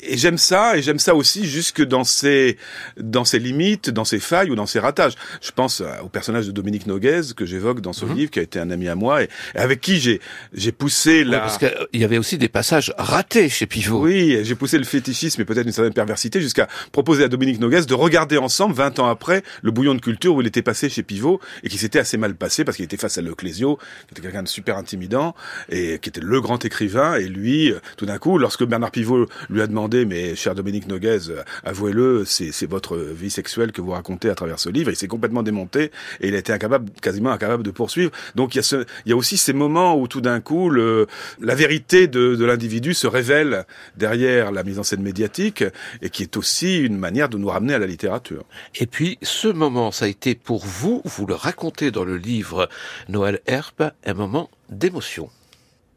Et 0.00 0.16
j'aime 0.16 0.38
ça, 0.38 0.76
et 0.76 0.82
j'aime 0.82 0.98
ça 0.98 1.14
aussi 1.14 1.46
jusque 1.46 1.82
dans 1.82 2.02
ses 2.24 2.56
dans 2.98 3.24
ses 3.24 3.38
limites, 3.38 3.90
dans 3.90 4.04
ses 4.04 4.18
failles 4.18 4.50
ou 4.50 4.54
dans 4.54 4.66
ses 4.66 4.78
ratages. 4.78 5.14
Je 5.40 5.50
pense 5.50 5.80
euh, 5.80 5.86
au 6.02 6.08
personnage 6.08 6.46
de 6.46 6.52
Dominique 6.52 6.86
Noguez 6.86 7.20
que 7.36 7.46
j'évoque 7.46 7.80
dans 7.80 7.92
ce 7.92 8.06
livre, 8.06 8.30
qui 8.30 8.38
a 8.38 8.42
été 8.42 8.58
un 8.58 8.70
ami 8.70 8.88
à 8.88 8.94
moi 8.94 9.22
et, 9.22 9.28
et 9.54 9.58
avec 9.58 9.80
qui 9.80 9.98
j'ai 10.00 10.20
j'ai 10.52 10.72
poussé 10.72 11.22
Oui, 11.24 11.30
la 11.30 11.40
Parce 11.40 11.58
qu'il 11.58 12.00
y 12.00 12.04
avait 12.04 12.18
aussi 12.18 12.38
des 12.38 12.48
passages 12.48 12.92
ratés 12.98 13.48
chez 13.48 13.66
Pivot. 13.66 14.00
oui, 14.02 14.38
j'ai 14.42 14.54
poussé 14.54 14.78
le 14.78 14.84
fétichisme 14.84 15.40
et 15.40 15.44
peut-être 15.44 15.66
une 15.66 15.72
certaine 15.72 15.92
perversité 15.92 16.40
jusqu'à 16.40 16.68
proposer 16.92 17.24
à 17.24 17.28
Dominique 17.28 17.60
Noguez 17.60 17.82
de 17.86 17.94
regarder 17.94 18.38
ensemble, 18.38 18.74
20 18.74 18.98
ans 18.98 19.08
après, 19.08 19.42
le 19.62 19.70
bouillon 19.70 19.94
de 19.94 20.00
culture 20.00 20.34
où 20.34 20.40
il 20.40 20.46
était 20.46 20.62
passé 20.62 20.88
chez 20.88 21.02
Pivot 21.02 21.40
et 21.62 21.68
qui 21.68 21.78
s'était 21.78 21.98
assez 21.98 22.16
mal 22.16 22.34
passé 22.34 22.64
parce 22.64 22.76
qu'il 22.76 22.84
était 22.84 22.96
face 22.96 23.18
à 23.18 23.22
Leclésio, 23.22 23.78
qui 24.06 24.14
était 24.14 24.22
quelqu'un 24.22 24.42
de 24.42 24.48
super 24.48 24.76
intimidant 24.76 25.34
et 25.68 25.98
qui 26.00 26.08
était 26.08 26.20
le 26.20 26.40
grand 26.40 26.64
écrivain. 26.64 27.14
Et 27.16 27.28
lui, 27.28 27.70
euh, 27.70 27.80
tout 27.96 28.06
d'un 28.06 28.18
coup, 28.18 28.38
lorsque 28.38 28.64
Bernard 28.64 28.90
Pivot 28.90 29.26
lui 29.50 29.62
a 29.62 29.66
demandé, 29.66 30.04
mais 30.04 30.34
cher 30.36 30.54
Dominique 30.54 30.88
Noguez, 30.88 31.30
euh, 31.30 31.42
avouez-le, 31.64 32.03
c'est 32.24 32.66
votre 32.66 32.96
vie 32.96 33.30
sexuelle 33.30 33.72
que 33.72 33.80
vous 33.80 33.90
racontez 33.90 34.30
à 34.30 34.34
travers 34.34 34.58
ce 34.58 34.68
livre, 34.68 34.90
il 34.90 34.96
s'est 34.96 35.08
complètement 35.08 35.42
démonté 35.42 35.90
et 36.20 36.28
il 36.28 36.34
a 36.34 36.38
été 36.38 36.52
incapable, 36.52 36.90
quasiment 37.00 37.30
incapable 37.30 37.62
de 37.62 37.70
poursuivre. 37.70 38.10
Donc 38.34 38.54
il 38.54 38.62
y 39.06 39.12
a, 39.12 39.16
aussi 39.16 39.36
ces 39.36 39.52
moments 39.52 39.98
où 39.98 40.08
tout 40.08 40.20
d'un 40.20 40.40
coup, 40.40 40.70
la 40.70 41.54
vérité 41.54 42.06
de, 42.06 42.34
de 42.34 42.44
l'individu 42.44 42.94
se 42.94 43.06
révèle 43.06 43.64
derrière 43.96 44.52
la 44.52 44.62
mise 44.62 44.78
en 44.78 44.82
scène 44.82 45.02
médiatique 45.02 45.64
et 46.02 46.10
qui 46.10 46.22
est 46.22 46.36
aussi 46.36 46.78
une 46.78 46.96
manière 46.96 47.28
de 47.28 47.38
nous 47.38 47.48
ramener 47.48 47.74
à 47.74 47.78
la 47.78 47.86
littérature. 47.86 48.44
Et 48.74 48.86
puis, 48.86 49.18
ce 49.22 49.48
moment, 49.48 49.92
ça 49.92 50.06
a 50.06 50.08
été 50.08 50.34
pour 50.34 50.64
vous, 50.64 51.02
vous 51.04 51.26
le 51.26 51.34
racontez 51.34 51.90
dans 51.90 52.04
le 52.04 52.16
livre 52.16 52.68
Noël 53.08 53.40
Herp, 53.46 53.82
un 54.04 54.14
moment 54.14 54.50
d'émotion. 54.68 55.30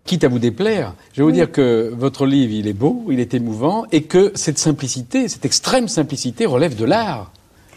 Quitte 0.08 0.24
à 0.24 0.30
vous 0.30 0.40
déplaire, 0.40 0.94
je 1.12 1.22
vais 1.22 1.26
vous 1.26 1.34
dire 1.34 1.52
que 1.52 1.94
votre 1.94 2.26
livre, 2.26 2.54
il 2.54 2.66
est 2.66 2.74
beau, 2.74 3.04
il 3.10 3.20
est 3.20 3.34
émouvant, 3.34 3.84
et 3.92 4.04
que 4.04 4.32
cette 4.36 4.58
simplicité, 4.58 5.28
cette 5.28 5.44
extrême 5.44 5.90
simplicité 5.90 6.46
relève 6.46 6.78
de 6.78 6.86
l'art. 6.86 7.30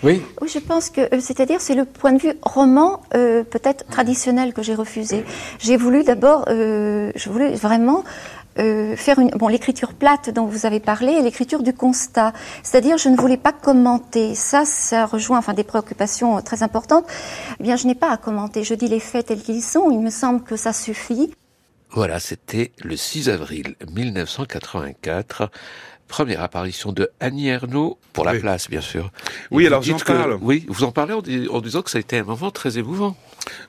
Oui, 0.04 0.22
Oui, 0.40 0.48
je 0.48 0.60
pense 0.60 0.90
que, 0.90 1.00
euh, 1.00 1.18
c'est-à-dire, 1.20 1.60
c'est 1.60 1.74
le 1.74 1.84
point 1.84 2.12
de 2.12 2.22
vue 2.22 2.34
roman, 2.40 3.02
euh, 3.14 3.42
peut-être 3.42 3.84
traditionnel, 3.86 4.52
que 4.52 4.62
j'ai 4.62 4.76
refusé. 4.76 5.24
J'ai 5.58 5.76
voulu 5.76 6.04
d'abord, 6.04 6.44
euh, 6.48 7.10
je 7.16 7.28
voulais 7.28 7.52
vraiment 7.52 8.04
euh, 8.60 8.94
faire 8.94 9.18
une, 9.18 9.30
bon, 9.30 9.48
l'écriture 9.48 9.92
plate 9.94 10.30
dont 10.30 10.44
vous 10.44 10.66
avez 10.66 10.78
parlé 10.78 11.12
et 11.12 11.22
l'écriture 11.22 11.64
du 11.64 11.72
constat. 11.72 12.32
C'est-à-dire, 12.62 12.96
je 12.96 13.08
ne 13.08 13.16
voulais 13.16 13.38
pas 13.38 13.52
commenter. 13.52 14.36
Ça, 14.36 14.64
ça 14.64 15.04
rejoint, 15.04 15.38
enfin, 15.38 15.54
des 15.54 15.64
préoccupations 15.64 16.40
très 16.42 16.62
importantes. 16.62 17.06
Eh 17.58 17.62
bien, 17.64 17.74
je 17.74 17.88
n'ai 17.88 17.96
pas 17.96 18.10
à 18.10 18.16
commenter. 18.16 18.62
Je 18.62 18.74
dis 18.74 18.88
les 18.88 19.00
faits 19.00 19.26
tels 19.26 19.42
qu'ils 19.42 19.62
sont. 19.62 19.90
Il 19.90 19.98
me 19.98 20.10
semble 20.10 20.42
que 20.42 20.54
ça 20.54 20.72
suffit. 20.72 21.32
Voilà, 21.92 22.20
c'était 22.20 22.72
le 22.82 22.96
6 22.96 23.28
avril 23.28 23.74
1984. 23.92 25.50
Première 26.06 26.42
apparition 26.42 26.90
de 26.90 27.08
Annie 27.20 27.48
Ernaux 27.48 27.96
pour 28.12 28.24
la 28.24 28.32
Oui. 28.32 28.40
place, 28.40 28.68
bien 28.68 28.80
sûr. 28.80 29.12
Oui, 29.52 29.62
Et 29.62 29.66
alors 29.68 29.80
vous 29.80 29.90
j'en 29.90 29.98
parle. 29.98 30.38
Oui, 30.42 30.64
vous 30.68 30.82
en 30.82 30.90
parlez 30.90 31.12
en, 31.12 31.22
dis- 31.22 31.46
en 31.48 31.60
disant 31.60 31.82
que 31.82 31.90
ça 31.90 31.98
a 31.98 32.00
été 32.00 32.18
un 32.18 32.24
moment 32.24 32.50
très 32.50 32.78
émouvant. 32.78 33.16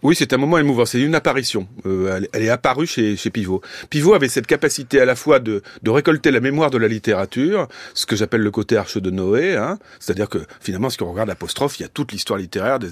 Oui, 0.01 0.15
c'est 0.15 0.33
un 0.33 0.37
moment 0.37 0.57
émouvant. 0.57 0.85
C'est 0.87 0.99
une 1.01 1.13
apparition. 1.13 1.67
Euh, 1.85 2.17
elle, 2.17 2.29
elle 2.33 2.41
est 2.41 2.49
apparue 2.49 2.87
chez, 2.87 3.15
chez 3.15 3.29
Pivot. 3.29 3.61
Pivot 3.91 4.15
avait 4.15 4.27
cette 4.27 4.47
capacité 4.47 4.99
à 4.99 5.05
la 5.05 5.15
fois 5.15 5.37
de, 5.39 5.61
de 5.83 5.89
récolter 5.91 6.31
la 6.31 6.39
mémoire 6.39 6.71
de 6.71 6.79
la 6.79 6.87
littérature, 6.87 7.67
ce 7.93 8.07
que 8.07 8.15
j'appelle 8.15 8.41
le 8.41 8.51
côté 8.51 8.75
arche 8.75 8.97
de 8.97 9.11
Noé. 9.11 9.55
Hein. 9.55 9.77
C'est-à-dire 9.99 10.27
que 10.27 10.39
finalement, 10.61 10.89
si 10.89 10.99
on 11.03 11.11
regarde 11.11 11.29
l'apostrophe, 11.29 11.79
il 11.79 11.83
y 11.83 11.85
a 11.85 11.89
toute 11.89 12.11
l'histoire 12.11 12.39
littéraire 12.39 12.79
des 12.79 12.89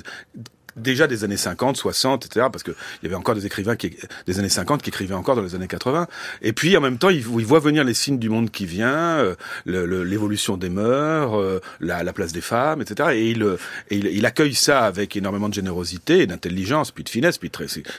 déjà 0.82 1.08
des 1.08 1.24
années 1.24 1.38
50, 1.38 1.78
60, 1.78 2.26
etc. 2.26 2.48
Parce 2.52 2.64
que 2.64 2.72
il 2.72 3.06
y 3.06 3.08
avait 3.08 3.16
encore 3.16 3.36
des 3.36 3.46
écrivains 3.46 3.76
qui, 3.76 3.96
des 4.28 4.40
années 4.40 4.50
50 4.50 4.82
qui 4.82 4.90
écrivaient 4.90 5.14
encore 5.14 5.36
dans 5.36 5.44
les 5.44 5.56
années 5.56 5.68
80. 5.68 6.08
Et 6.42 6.54
puis 6.54 6.76
en 6.78 6.82
même 6.82 6.98
temps, 6.98 7.10
il, 7.10 7.18
il 7.20 7.46
voit 7.46 7.60
venir 7.60 7.84
les 7.84 7.94
signes 7.94 8.20
du 8.20 8.30
monde 8.30 8.52
qui 8.52 8.66
vient, 8.66 9.20
euh, 9.20 9.36
l'évolution 9.66 10.58
des 10.58 10.70
mœurs, 10.70 11.38
euh, 11.40 11.60
la, 11.80 12.04
la 12.04 12.14
place 12.14 12.32
des 12.32 12.42
femmes, 12.42 12.82
etc. 12.82 13.10
Et, 13.14 13.32
il, 13.32 13.44
euh, 13.44 13.58
et 13.90 13.98
il, 13.98 14.08
il 14.08 14.26
accueille 14.26 14.56
ça 14.56 14.86
avec 14.86 15.16
énormément 15.16 15.50
de 15.50 15.54
générosité, 15.54 16.26
d'intelligence, 16.28 16.92
puis 16.92 17.04
de 17.04 17.10
finesse. 17.10 17.38
Puis 17.38 17.52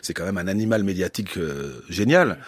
c'est 0.02 0.14
quand 0.14 0.24
même 0.24 0.38
un 0.38 0.48
animal 0.48 0.84
médiatique 0.84 1.36
euh, 1.36 1.82
génial. 1.88 2.38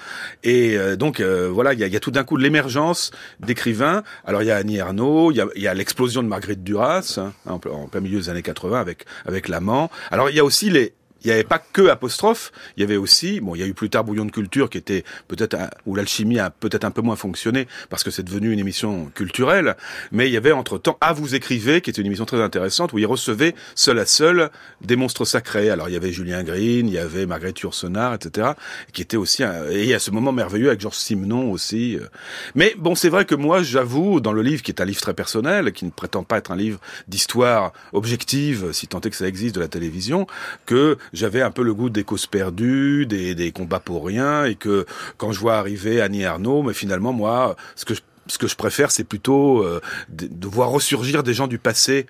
Et 0.42 0.76
euh, 0.76 0.96
donc 0.96 1.20
euh, 1.20 1.48
voilà, 1.52 1.72
il 1.72 1.80
y 1.80 1.84
a, 1.84 1.86
y 1.86 1.96
a 1.96 2.00
tout 2.00 2.10
d'un 2.10 2.24
coup 2.24 2.36
l'émergence 2.36 3.10
d'écrivains. 3.40 4.02
Alors 4.24 4.42
il 4.42 4.46
y 4.46 4.50
a 4.50 4.56
Annie 4.56 4.76
Ernaux, 4.76 5.30
il 5.30 5.36
y 5.36 5.66
a, 5.66 5.70
a 5.70 5.74
l'explosion 5.74 6.22
de 6.22 6.28
Marguerite 6.28 6.62
Duras 6.62 7.18
hein, 7.18 7.32
en, 7.46 7.54
en 7.54 7.88
plein 7.88 8.00
milieu 8.00 8.18
des 8.18 8.28
années 8.28 8.42
80 8.42 8.80
avec 8.80 9.04
avec 9.26 9.48
l'amant. 9.48 9.90
Alors 10.10 10.21
il 10.30 10.36
y 10.36 10.40
a 10.40 10.44
aussi 10.44 10.70
les 10.70 10.94
il 11.24 11.28
n'y 11.28 11.32
avait 11.32 11.44
pas 11.44 11.58
que 11.58 11.88
apostrophe, 11.88 12.52
il 12.76 12.80
y 12.80 12.84
avait 12.84 12.96
aussi, 12.96 13.40
bon, 13.40 13.54
il 13.54 13.60
y 13.60 13.64
a 13.64 13.66
eu 13.66 13.74
plus 13.74 13.90
tard 13.90 14.04
Bouillon 14.04 14.24
de 14.24 14.30
culture 14.30 14.70
qui 14.70 14.78
était 14.78 15.04
peut-être, 15.28 15.56
où 15.86 15.94
l'alchimie 15.94 16.38
a 16.38 16.50
peut-être 16.50 16.84
un 16.84 16.90
peu 16.90 17.02
moins 17.02 17.16
fonctionné 17.16 17.68
parce 17.90 18.02
que 18.02 18.10
c'est 18.10 18.22
devenu 18.22 18.52
une 18.52 18.58
émission 18.58 19.10
culturelle, 19.14 19.76
mais 20.10 20.28
il 20.28 20.32
y 20.32 20.36
avait 20.36 20.52
entre-temps 20.52 20.98
À 21.00 21.12
vous 21.12 21.34
écrivez, 21.34 21.80
qui 21.80 21.90
était 21.90 22.00
une 22.00 22.06
émission 22.06 22.24
très 22.24 22.40
intéressante 22.42 22.92
où 22.92 22.98
il 22.98 23.06
recevait 23.06 23.54
seul 23.74 23.98
à 23.98 24.06
seul 24.06 24.50
des 24.80 24.96
monstres 24.96 25.24
sacrés. 25.24 25.70
Alors 25.70 25.88
il 25.88 25.92
y 25.92 25.96
avait 25.96 26.12
Julien 26.12 26.42
Green, 26.42 26.88
il 26.88 26.94
y 26.94 26.98
avait 26.98 27.26
Marguerite 27.26 27.60
Yourcenar, 27.60 28.14
etc., 28.14 28.50
qui 28.92 29.02
était 29.02 29.16
aussi, 29.16 29.44
un, 29.44 29.68
et 29.70 29.94
a 29.94 29.98
ce 29.98 30.10
moment 30.10 30.32
merveilleux 30.32 30.68
avec 30.68 30.80
Georges 30.80 30.96
Simenon 30.96 31.50
aussi. 31.50 31.96
euh. 31.96 32.06
Mais 32.54 32.74
bon, 32.78 32.94
c'est 32.94 33.08
vrai 33.08 33.24
que 33.24 33.34
moi, 33.34 33.62
j'avoue, 33.62 34.20
dans 34.20 34.32
le 34.32 34.42
livre 34.42 34.62
qui 34.62 34.70
est 34.70 34.80
un 34.80 34.84
livre 34.84 35.00
très 35.00 35.14
personnel, 35.14 35.72
qui 35.72 35.84
ne 35.84 35.90
prétend 35.90 36.24
pas 36.24 36.38
être 36.38 36.50
un 36.50 36.56
livre 36.56 36.80
d'histoire 37.08 37.72
objective, 37.92 38.72
si 38.72 38.86
tant 38.86 39.00
est 39.00 39.10
que 39.10 39.16
ça 39.16 39.26
existe 39.26 39.54
de 39.54 39.60
la 39.60 39.68
télévision, 39.68 40.26
que 40.66 40.98
j'avais 41.12 41.42
un 41.42 41.50
peu 41.50 41.62
le 41.62 41.74
goût 41.74 41.90
des 41.90 42.04
causes 42.04 42.26
perdues, 42.26 43.06
des, 43.06 43.34
des 43.34 43.52
combats 43.52 43.80
pour 43.80 44.04
rien, 44.06 44.44
et 44.44 44.54
que 44.54 44.86
quand 45.16 45.32
je 45.32 45.40
vois 45.40 45.54
arriver 45.56 46.00
Annie 46.00 46.22
Ernaux, 46.22 46.62
mais 46.62 46.74
finalement, 46.74 47.12
moi, 47.12 47.56
ce 47.76 47.84
que 47.84 47.94
je, 47.94 48.00
ce 48.28 48.38
que 48.38 48.46
je 48.46 48.56
préfère, 48.56 48.90
c'est 48.90 49.04
plutôt 49.04 49.62
euh, 49.62 49.80
de, 50.08 50.26
de 50.30 50.46
voir 50.46 50.70
ressurgir 50.70 51.22
des 51.22 51.34
gens 51.34 51.46
du 51.48 51.58
passé 51.58 52.06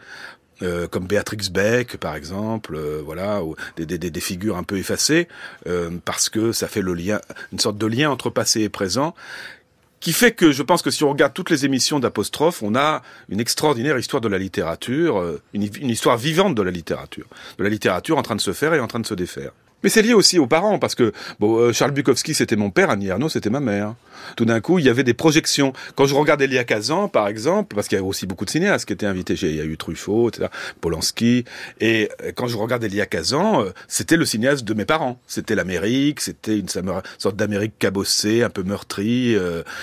euh, 0.62 0.86
comme 0.86 1.06
Béatrix 1.06 1.48
Beck, 1.50 1.96
par 1.96 2.14
exemple, 2.14 2.76
euh, 2.76 3.00
voilà, 3.04 3.42
ou 3.42 3.56
des, 3.76 3.86
des, 3.86 3.98
des- 3.98 4.10
des 4.12 4.20
figures 4.20 4.56
un 4.56 4.62
peu 4.62 4.76
effacées, 4.78 5.26
euh, 5.66 5.90
parce 6.04 6.28
que 6.28 6.52
ça 6.52 6.68
fait 6.68 6.82
le 6.82 6.94
lien, 6.94 7.20
une 7.52 7.58
sorte 7.58 7.78
de 7.78 7.86
lien 7.86 8.10
entre 8.10 8.30
passé 8.30 8.60
et 8.60 8.68
présent, 8.68 9.14
qui 10.02 10.12
fait 10.12 10.32
que 10.32 10.50
je 10.50 10.62
pense 10.64 10.82
que 10.82 10.90
si 10.90 11.04
on 11.04 11.10
regarde 11.10 11.32
toutes 11.32 11.48
les 11.48 11.64
émissions 11.64 12.00
d'apostrophe, 12.00 12.62
on 12.62 12.74
a 12.74 13.02
une 13.28 13.40
extraordinaire 13.40 13.96
histoire 13.96 14.20
de 14.20 14.28
la 14.28 14.36
littérature, 14.36 15.18
euh, 15.18 15.40
une, 15.54 15.62
une 15.62 15.90
histoire 15.90 16.18
vivante 16.18 16.56
de 16.56 16.62
la 16.62 16.72
littérature, 16.72 17.26
de 17.56 17.62
la 17.62 17.70
littérature 17.70 18.18
en 18.18 18.22
train 18.22 18.34
de 18.34 18.40
se 18.40 18.52
faire 18.52 18.74
et 18.74 18.80
en 18.80 18.88
train 18.88 18.98
de 18.98 19.06
se 19.06 19.14
défaire. 19.14 19.52
Mais 19.82 19.88
c'est 19.88 20.02
lié 20.02 20.14
aussi 20.14 20.38
aux 20.38 20.46
parents, 20.46 20.78
parce 20.78 20.94
que 20.94 21.12
bon, 21.40 21.58
euh, 21.58 21.72
Charles 21.72 21.92
Bukowski, 21.92 22.34
c'était 22.34 22.56
mon 22.56 22.70
père, 22.70 22.90
Annie 22.90 23.08
Ernaux, 23.08 23.28
c'était 23.28 23.50
ma 23.50 23.60
mère. 23.60 23.94
Tout 24.36 24.44
d'un 24.44 24.60
coup, 24.60 24.78
il 24.78 24.84
y 24.84 24.88
avait 24.88 25.02
des 25.02 25.14
projections. 25.14 25.72
Quand 25.96 26.06
je 26.06 26.14
regarde 26.14 26.40
Elia 26.40 26.64
Kazan, 26.64 27.08
par 27.08 27.28
exemple, 27.28 27.74
parce 27.74 27.88
qu'il 27.88 27.98
y 27.98 28.00
a 28.00 28.04
aussi 28.04 28.26
beaucoup 28.26 28.44
de 28.44 28.50
cinéastes 28.50 28.86
qui 28.86 28.92
étaient 28.92 29.06
invités, 29.06 29.34
il 29.42 29.56
y 29.56 29.60
a 29.60 29.64
eu 29.64 29.76
Truffaut, 29.76 30.28
etc., 30.28 30.48
Polanski, 30.80 31.44
et 31.80 32.10
euh, 32.22 32.32
quand 32.34 32.46
je 32.46 32.56
regarde 32.56 32.84
Elia 32.84 33.06
Kazan, 33.06 33.62
euh, 33.62 33.70
c'était 33.88 34.16
le 34.16 34.24
cinéaste 34.24 34.64
de 34.64 34.74
mes 34.74 34.84
parents. 34.84 35.20
C'était 35.26 35.54
l'Amérique, 35.54 36.20
c'était 36.20 36.58
une 36.58 36.68
sorte 36.68 37.36
d'Amérique 37.36 37.78
cabossée, 37.78 38.42
un 38.42 38.50
peu 38.50 38.62
meurtrie, 38.62 39.36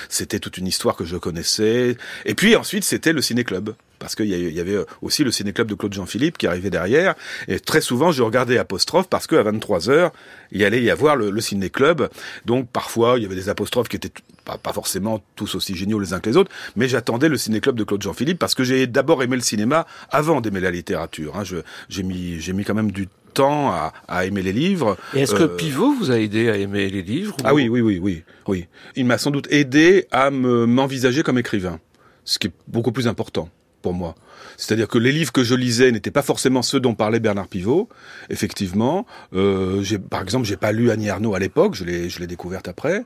c'était 0.07 0.39
toute 0.39 0.57
une 0.57 0.67
histoire 0.67 0.95
que 0.95 1.05
je 1.05 1.17
connaissais. 1.17 1.97
Et 2.25 2.35
puis 2.35 2.55
ensuite, 2.55 2.83
c'était 2.83 3.13
le 3.13 3.21
ciné-club. 3.21 3.73
Parce 3.99 4.15
qu'il 4.15 4.27
y 4.27 4.59
avait 4.59 4.77
aussi 5.01 5.23
le 5.23 5.31
ciné-club 5.31 5.67
de 5.67 5.75
Claude 5.75 5.93
Jean-Philippe 5.93 6.37
qui 6.37 6.47
arrivait 6.47 6.69
derrière. 6.69 7.15
Et 7.47 7.59
très 7.59 7.81
souvent, 7.81 8.11
je 8.11 8.23
regardais 8.23 8.57
apostrophe 8.57 9.07
parce 9.09 9.27
qu'à 9.27 9.43
23 9.43 9.89
heures, 9.89 10.11
il 10.51 10.61
y 10.61 10.65
allait 10.65 10.81
y 10.81 10.89
avoir 10.89 11.15
le, 11.17 11.29
le 11.29 11.41
ciné-club. 11.41 12.09
Donc 12.45 12.69
parfois, 12.69 13.15
il 13.17 13.23
y 13.23 13.25
avait 13.25 13.35
des 13.35 13.49
apostrophes 13.49 13.89
qui 13.89 13.97
étaient 13.97 14.11
pas, 14.45 14.57
pas 14.57 14.73
forcément 14.73 15.21
tous 15.35 15.53
aussi 15.55 15.75
géniaux 15.75 15.99
les 15.99 16.13
uns 16.13 16.19
que 16.21 16.29
les 16.29 16.37
autres, 16.37 16.51
mais 16.75 16.87
j'attendais 16.87 17.29
le 17.29 17.37
ciné-club 17.37 17.75
de 17.75 17.83
Claude 17.83 18.01
Jean-Philippe 18.01 18.39
parce 18.39 18.55
que 18.55 18.63
j'ai 18.63 18.87
d'abord 18.87 19.21
aimé 19.21 19.35
le 19.35 19.41
cinéma 19.41 19.85
avant 20.09 20.39
d'aimer 20.41 20.61
la 20.61 20.71
littérature. 20.71 21.35
hein. 21.37 21.43
J'ai 21.89 22.03
mis, 22.03 22.39
j'ai 22.39 22.53
mis 22.53 22.63
quand 22.63 22.73
même 22.75 22.91
du 22.91 23.07
temps 23.33 23.69
à, 23.71 23.93
à 24.07 24.25
aimer 24.25 24.41
les 24.41 24.53
livres. 24.53 24.97
Et 25.13 25.19
est-ce 25.21 25.35
que 25.35 25.43
Euh, 25.43 25.55
Pivot 25.55 25.93
vous 25.93 26.09
a 26.09 26.17
aidé 26.19 26.49
à 26.49 26.55
aimer 26.57 26.89
les 26.89 27.03
livres 27.03 27.35
ou- 27.39 27.43
ah 27.43 27.53
oui, 27.53 27.67
oui, 27.69 27.81
oui, 27.81 27.99
oui, 28.01 28.23
oui. 28.47 28.65
Il 28.95 29.05
m'a 29.05 29.17
sans 29.17 29.29
doute 29.29 29.47
aidé 29.51 30.07
à 30.11 30.31
me 30.31 30.65
m'envisager 30.65 31.21
comme 31.21 31.37
écrivain, 31.37 31.79
ce 32.25 32.39
qui 32.39 32.47
est 32.47 32.51
beaucoup 32.67 32.91
plus 32.91 33.07
important 33.07 33.49
pour 33.81 33.93
moi. 33.93 34.15
C'est-à-dire 34.59 34.89
que 34.89 34.97
les 34.97 35.13
livres 35.13 35.31
que 35.31 35.43
je 35.43 35.55
lisais 35.55 35.89
n'étaient 35.91 36.11
pas 36.11 36.21
forcément 36.21 36.61
ceux 36.61 36.81
dont 36.81 36.93
parlait 36.93 37.21
Bernard 37.21 37.47
Pivot. 37.47 37.87
Effectivement, 38.29 39.05
euh, 39.33 39.81
par 40.09 40.21
exemple, 40.21 40.45
j'ai 40.45 40.57
pas 40.57 40.73
lu 40.73 40.91
Annie 40.91 41.07
Ernaux 41.07 41.33
à 41.33 41.39
l'époque, 41.39 41.75
je 41.75 41.85
l'ai, 41.85 42.09
je 42.09 42.19
l'ai 42.19 42.27
découverte 42.27 42.67
après. 42.67 43.05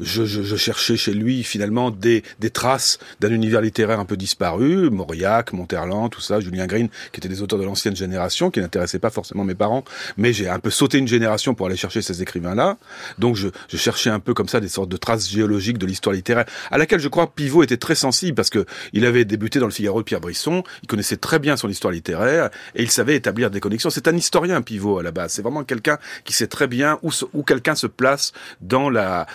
Je, 0.00 0.24
je, 0.24 0.42
je 0.42 0.56
cherchais 0.56 0.96
chez 0.96 1.12
lui 1.12 1.44
finalement 1.44 1.90
des, 1.90 2.22
des 2.40 2.48
traces 2.48 2.98
d'un 3.20 3.30
univers 3.30 3.60
littéraire 3.60 4.00
un 4.00 4.06
peu 4.06 4.16
disparu, 4.16 4.88
Mauriac, 4.88 5.52
Monterland, 5.52 6.10
tout 6.10 6.22
ça, 6.22 6.40
Julien 6.40 6.66
Green, 6.66 6.88
qui 7.12 7.20
étaient 7.20 7.28
des 7.28 7.42
auteurs 7.42 7.58
de 7.58 7.64
l'ancienne 7.64 7.94
génération, 7.94 8.50
qui 8.50 8.60
n'intéressaient 8.60 8.98
pas 8.98 9.10
forcément 9.10 9.44
mes 9.44 9.54
parents, 9.54 9.84
mais 10.16 10.32
j'ai 10.32 10.48
un 10.48 10.60
peu 10.60 10.70
sauté 10.70 10.96
une 10.96 11.08
génération 11.08 11.54
pour 11.54 11.66
aller 11.66 11.76
chercher 11.76 12.00
ces 12.00 12.22
écrivains-là. 12.22 12.78
Donc 13.18 13.36
je, 13.36 13.48
je 13.68 13.76
cherchais 13.76 14.08
un 14.08 14.20
peu 14.20 14.32
comme 14.32 14.48
ça 14.48 14.60
des 14.60 14.68
sortes 14.68 14.88
de 14.88 14.96
traces 14.96 15.28
géologiques 15.28 15.78
de 15.78 15.86
l'histoire 15.86 16.14
littéraire, 16.14 16.46
à 16.70 16.78
laquelle 16.78 17.00
je 17.00 17.08
crois 17.08 17.30
Pivot 17.34 17.62
était 17.62 17.76
très 17.76 17.94
sensible 17.94 18.34
parce 18.34 18.48
que 18.48 18.64
il 18.94 19.04
avait 19.04 19.26
débuté 19.26 19.58
dans 19.58 19.66
le 19.66 19.72
Figaro 19.72 20.00
de 20.00 20.04
Pierre 20.04 20.20
Brisson, 20.20 20.62
il 20.86 20.88
connaissait 20.88 21.16
très 21.16 21.40
bien 21.40 21.56
son 21.56 21.68
histoire 21.68 21.92
littéraire 21.92 22.50
et 22.76 22.82
il 22.84 22.90
savait 22.90 23.16
établir 23.16 23.50
des 23.50 23.58
connexions. 23.58 23.90
C'est 23.90 24.06
un 24.06 24.16
historien 24.16 24.62
Pivot 24.62 25.00
à 25.00 25.02
la 25.02 25.10
base. 25.10 25.32
C'est 25.32 25.42
vraiment 25.42 25.64
quelqu'un 25.64 25.98
qui 26.24 26.32
sait 26.32 26.46
très 26.46 26.68
bien 26.68 26.98
où, 27.02 27.42
quelqu'un 27.42 27.74
se 27.74 27.88
place 27.88 28.32
dans 28.60 28.88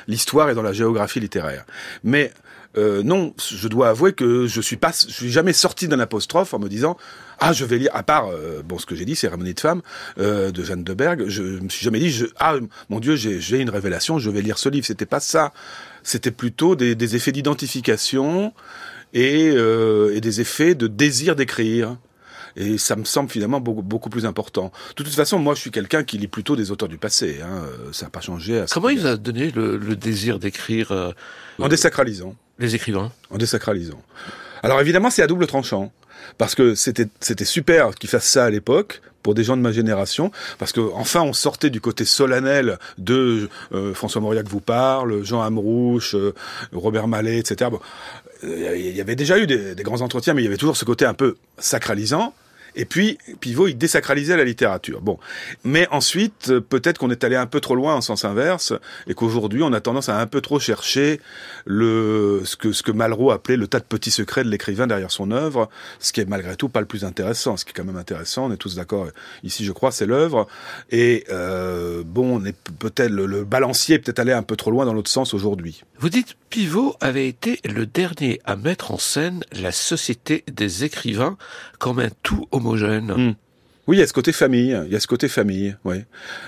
l'histoire 0.07 0.49
et 0.49 0.55
dans 0.55 0.61
la 0.61 0.71
géographie 0.71 1.19
littéraire. 1.19 1.65
Mais 2.05 2.31
euh, 2.77 3.03
non, 3.03 3.33
je 3.37 3.67
dois 3.67 3.89
avouer 3.89 4.13
que 4.13 4.47
je 4.47 4.61
suis 4.61 4.77
pas, 4.77 4.91
je 4.91 5.11
suis 5.11 5.29
jamais 5.29 5.51
sorti 5.51 5.89
d'un 5.89 5.99
apostrophe 5.99 6.53
en 6.53 6.59
me 6.59 6.69
disant 6.69 6.95
ah 7.39 7.51
je 7.51 7.65
vais 7.65 7.77
lire. 7.77 7.91
À 7.93 8.03
part 8.03 8.27
euh, 8.27 8.61
bon 8.63 8.77
ce 8.77 8.85
que 8.85 8.95
j'ai 8.95 9.03
dit, 9.03 9.17
Cérémonie 9.17 9.53
de 9.53 9.59
femme 9.59 9.81
euh, 10.19 10.51
de 10.51 10.63
Jeanne 10.63 10.85
de 10.85 10.93
Berg. 10.93 11.25
Je 11.27 11.43
me 11.43 11.67
suis 11.67 11.83
jamais 11.83 11.99
dit 11.99 12.23
ah 12.39 12.55
mon 12.89 13.01
Dieu 13.01 13.17
j'ai 13.17 13.41
j'ai 13.41 13.59
une 13.59 13.69
révélation, 13.69 14.19
je 14.19 14.29
vais 14.29 14.41
lire 14.41 14.57
ce 14.57 14.69
livre. 14.69 14.85
C'était 14.85 15.05
pas 15.05 15.19
ça. 15.19 15.51
C'était 16.03 16.31
plutôt 16.31 16.77
des, 16.77 16.95
des 16.95 17.15
effets 17.17 17.33
d'identification 17.33 18.53
et, 19.13 19.49
euh, 19.53 20.15
et 20.15 20.21
des 20.21 20.41
effets 20.41 20.75
de 20.75 20.87
désir 20.87 21.35
d'écrire. 21.35 21.97
Et 22.57 22.77
ça 22.77 22.97
me 22.97 23.05
semble 23.05 23.29
finalement 23.29 23.61
beaucoup, 23.61 23.81
beaucoup 23.81 24.09
plus 24.09 24.25
important. 24.25 24.73
De 24.97 25.03
toute 25.03 25.13
façon, 25.13 25.39
moi, 25.39 25.55
je 25.55 25.61
suis 25.61 25.71
quelqu'un 25.71 26.03
qui 26.03 26.17
lit 26.17 26.27
plutôt 26.27 26.57
des 26.57 26.69
auteurs 26.69 26.89
du 26.89 26.97
passé. 26.97 27.39
Hein. 27.41 27.63
euh, 27.63 27.93
Ça 27.93 28.07
n'a 28.07 28.09
pas 28.09 28.19
changé. 28.19 28.59
À 28.59 28.65
Comment 28.65 28.89
il 28.89 28.99
vous 28.99 29.07
a 29.07 29.15
donné 29.15 29.51
le, 29.51 29.77
le 29.77 29.95
désir 29.95 30.37
d'écrire 30.37 30.91
euh, 30.91 31.11
En 31.59 31.69
désacralisant. 31.69 32.35
les 32.59 32.75
écrivains? 32.75 33.11
En 33.29 33.37
désacralisant. 33.37 34.01
Alors 34.63 34.81
évidemment, 34.81 35.09
c'est 35.09 35.23
à 35.23 35.27
double 35.27 35.47
tranchant. 35.47 35.93
Parce 36.37 36.53
que 36.53 36.75
c'était 36.75 37.07
c'était 37.19 37.45
super 37.45 37.95
qu'ils 37.95 38.09
fassent 38.09 38.27
ça 38.29 38.45
à 38.45 38.49
l'époque 38.49 39.01
pour 39.23 39.33
des 39.33 39.43
gens 39.43 39.57
de 39.57 39.61
ma 39.61 39.71
génération, 39.71 40.31
parce 40.59 40.71
que 40.71 40.79
enfin 40.93 41.21
on 41.21 41.33
sortait 41.33 41.69
du 41.71 41.81
côté 41.81 42.05
solennel 42.05 42.77
de 42.97 43.49
euh, 43.73 43.93
François 43.93 44.21
Mauriac 44.21 44.47
vous 44.47 44.61
parle, 44.61 45.23
Jean 45.23 45.41
Amrouche, 45.41 46.15
euh, 46.15 46.33
Robert 46.73 47.07
Mallet, 47.07 47.39
etc. 47.39 47.69
Bon, 47.71 47.79
euh, 47.79 48.20
il 48.43 48.95
y 48.95 49.01
avait 49.01 49.15
déjà 49.15 49.37
eu 49.37 49.47
des, 49.47 49.75
des 49.75 49.83
grands 49.83 50.01
entretiens, 50.01 50.33
mais 50.33 50.41
il 50.41 50.45
y 50.45 50.47
avait 50.47 50.57
toujours 50.57 50.77
ce 50.77 50.85
côté 50.85 51.05
un 51.05 51.13
peu 51.13 51.37
sacralisant. 51.57 52.33
Et 52.75 52.85
puis, 52.85 53.17
Pivot, 53.39 53.67
il 53.67 53.77
désacralisait 53.77 54.37
la 54.37 54.43
littérature. 54.43 55.01
Bon. 55.01 55.19
Mais 55.63 55.87
ensuite, 55.91 56.49
euh, 56.49 56.61
peut-être 56.61 56.97
qu'on 56.97 57.09
est 57.09 57.23
allé 57.23 57.35
un 57.35 57.45
peu 57.45 57.59
trop 57.59 57.75
loin 57.75 57.95
en 57.95 58.01
sens 58.01 58.25
inverse, 58.25 58.73
et 59.07 59.13
qu'aujourd'hui, 59.13 59.63
on 59.63 59.73
a 59.73 59.81
tendance 59.81 60.09
à 60.09 60.19
un 60.19 60.27
peu 60.27 60.41
trop 60.41 60.59
chercher 60.59 61.19
le, 61.65 62.41
ce 62.45 62.55
que, 62.55 62.71
ce 62.71 62.83
que 62.83 62.91
Malraux 62.91 63.31
appelait 63.31 63.57
le 63.57 63.67
tas 63.67 63.79
de 63.79 63.85
petits 63.85 64.11
secrets 64.11 64.43
de 64.43 64.49
l'écrivain 64.49 64.87
derrière 64.87 65.11
son 65.11 65.31
œuvre, 65.31 65.69
ce 65.99 66.13
qui 66.13 66.21
est 66.21 66.25
malgré 66.25 66.55
tout 66.55 66.69
pas 66.69 66.79
le 66.79 66.85
plus 66.85 67.03
intéressant. 67.03 67.57
Ce 67.57 67.65
qui 67.65 67.71
est 67.71 67.73
quand 67.73 67.83
même 67.83 67.97
intéressant, 67.97 68.45
on 68.45 68.51
est 68.51 68.57
tous 68.57 68.75
d'accord 68.75 69.07
ici, 69.43 69.65
je 69.65 69.71
crois, 69.71 69.91
c'est 69.91 70.05
l'œuvre. 70.05 70.47
Et, 70.91 71.25
euh, 71.29 72.03
bon, 72.05 72.41
on 72.41 72.45
est 72.45 72.55
peut-être, 72.79 73.11
le, 73.11 73.25
le 73.25 73.43
balancier 73.43 73.95
est 73.95 73.99
peut-être 73.99 74.19
allé 74.19 74.31
un 74.31 74.43
peu 74.43 74.55
trop 74.55 74.71
loin 74.71 74.85
dans 74.85 74.93
l'autre 74.93 75.11
sens 75.11 75.33
aujourd'hui. 75.33 75.83
Vous 75.99 76.09
dites 76.09 76.35
Pivot 76.49 76.95
avait 76.99 77.27
été 77.27 77.59
le 77.63 77.85
dernier 77.85 78.41
à 78.45 78.55
mettre 78.55 78.91
en 78.91 78.97
scène 78.97 79.43
la 79.53 79.71
société 79.71 80.43
des 80.51 80.83
écrivains 80.83 81.37
comme 81.79 81.99
un 81.99 82.09
tout. 82.23 82.47
Mm. 83.17 83.35
Oui, 83.87 83.97
il 83.97 83.99
y 83.99 84.03
a 84.03 84.07
ce 84.07 84.13
côté 84.13 84.31
famille, 84.31 84.79
il 84.85 84.93
y 84.93 84.95
a 84.95 84.99
ce 84.99 85.07
côté 85.07 85.27
famille, 85.27 85.75
oui. 85.85 85.97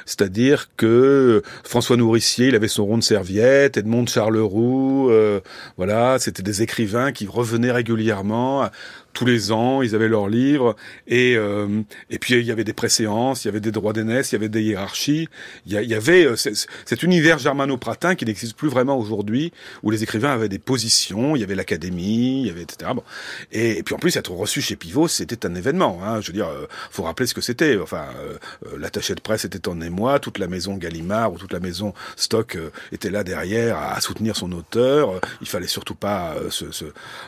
C'est-à-dire 0.05 0.69
que 0.77 1.41
François 1.63 1.97
Nourricier, 1.97 2.49
il 2.49 2.55
avait 2.55 2.67
son 2.67 2.85
rond 2.85 2.97
de 2.97 3.03
serviette, 3.03 3.75
Edmond 3.75 4.05
Charleroux, 4.05 5.09
euh, 5.09 5.41
voilà, 5.77 6.19
c'était 6.19 6.43
des 6.43 6.61
écrivains 6.61 7.11
qui 7.11 7.25
revenaient 7.25 7.71
régulièrement 7.71 8.69
tous 9.13 9.25
les 9.25 9.51
ans, 9.51 9.81
ils 9.81 9.95
avaient 9.95 10.07
leurs 10.07 10.27
livres, 10.27 10.75
et 11.07 11.35
euh, 11.37 11.81
et 12.09 12.19
puis 12.19 12.33
il 12.33 12.45
y 12.45 12.51
avait 12.51 12.63
des 12.63 12.73
préséances, 12.73 13.45
il 13.45 13.47
y 13.47 13.49
avait 13.49 13.59
des 13.59 13.71
droits 13.71 13.93
d'aînesse, 13.93 14.31
il 14.31 14.35
y 14.35 14.37
avait 14.37 14.49
des 14.49 14.61
hiérarchies, 14.61 15.29
il 15.65 15.73
y, 15.73 15.93
avait 15.93 16.25
euh, 16.25 16.35
cet 16.35 17.03
univers 17.03 17.37
germano-pratin 17.37 18.15
qui 18.15 18.25
n'existe 18.25 18.55
plus 18.55 18.69
vraiment 18.69 18.97
aujourd'hui, 18.97 19.53
où 19.83 19.91
les 19.91 20.03
écrivains 20.03 20.31
avaient 20.31 20.49
des 20.49 20.59
positions, 20.59 21.35
il 21.35 21.39
y 21.39 21.43
avait 21.43 21.55
l'académie, 21.55 22.41
il 22.41 22.47
y 22.47 22.49
avait 22.49 22.63
etc. 22.63 22.91
Bon. 22.95 23.03
Et, 23.51 23.83
puis 23.83 23.93
en 23.93 23.99
plus 23.99 24.15
être 24.17 24.31
reçu 24.31 24.61
chez 24.61 24.75
Pivot, 24.75 25.07
c'était 25.07 25.45
un 25.45 25.55
événement. 25.55 25.99
Hein, 26.03 26.21
je 26.21 26.27
veux 26.27 26.33
dire, 26.33 26.47
euh, 26.47 26.65
faut 26.91 27.03
rappeler 27.03 27.27
ce 27.27 27.33
que 27.33 27.41
c'était. 27.41 27.77
Enfin, 27.77 28.05
l'attaché 28.77 29.13
de 29.15 29.21
presse 29.21 29.45
était 29.45 29.67
en 29.67 29.79
émoi, 29.81 30.19
toute 30.19 30.39
la 30.39 30.47
maison 30.47 30.75
Gallimard 30.75 31.33
ou 31.33 31.37
toute 31.37 31.53
la 31.53 31.59
maison 31.59 31.93
Stock 32.15 32.57
était 32.91 33.09
là 33.09 33.23
derrière 33.23 33.77
à, 33.77 33.99
soutenir 34.01 34.35
son 34.35 34.51
auteur. 34.53 35.21
Il 35.41 35.47
fallait 35.47 35.67
surtout 35.67 35.95
pas 35.95 36.35
se, 36.49 36.65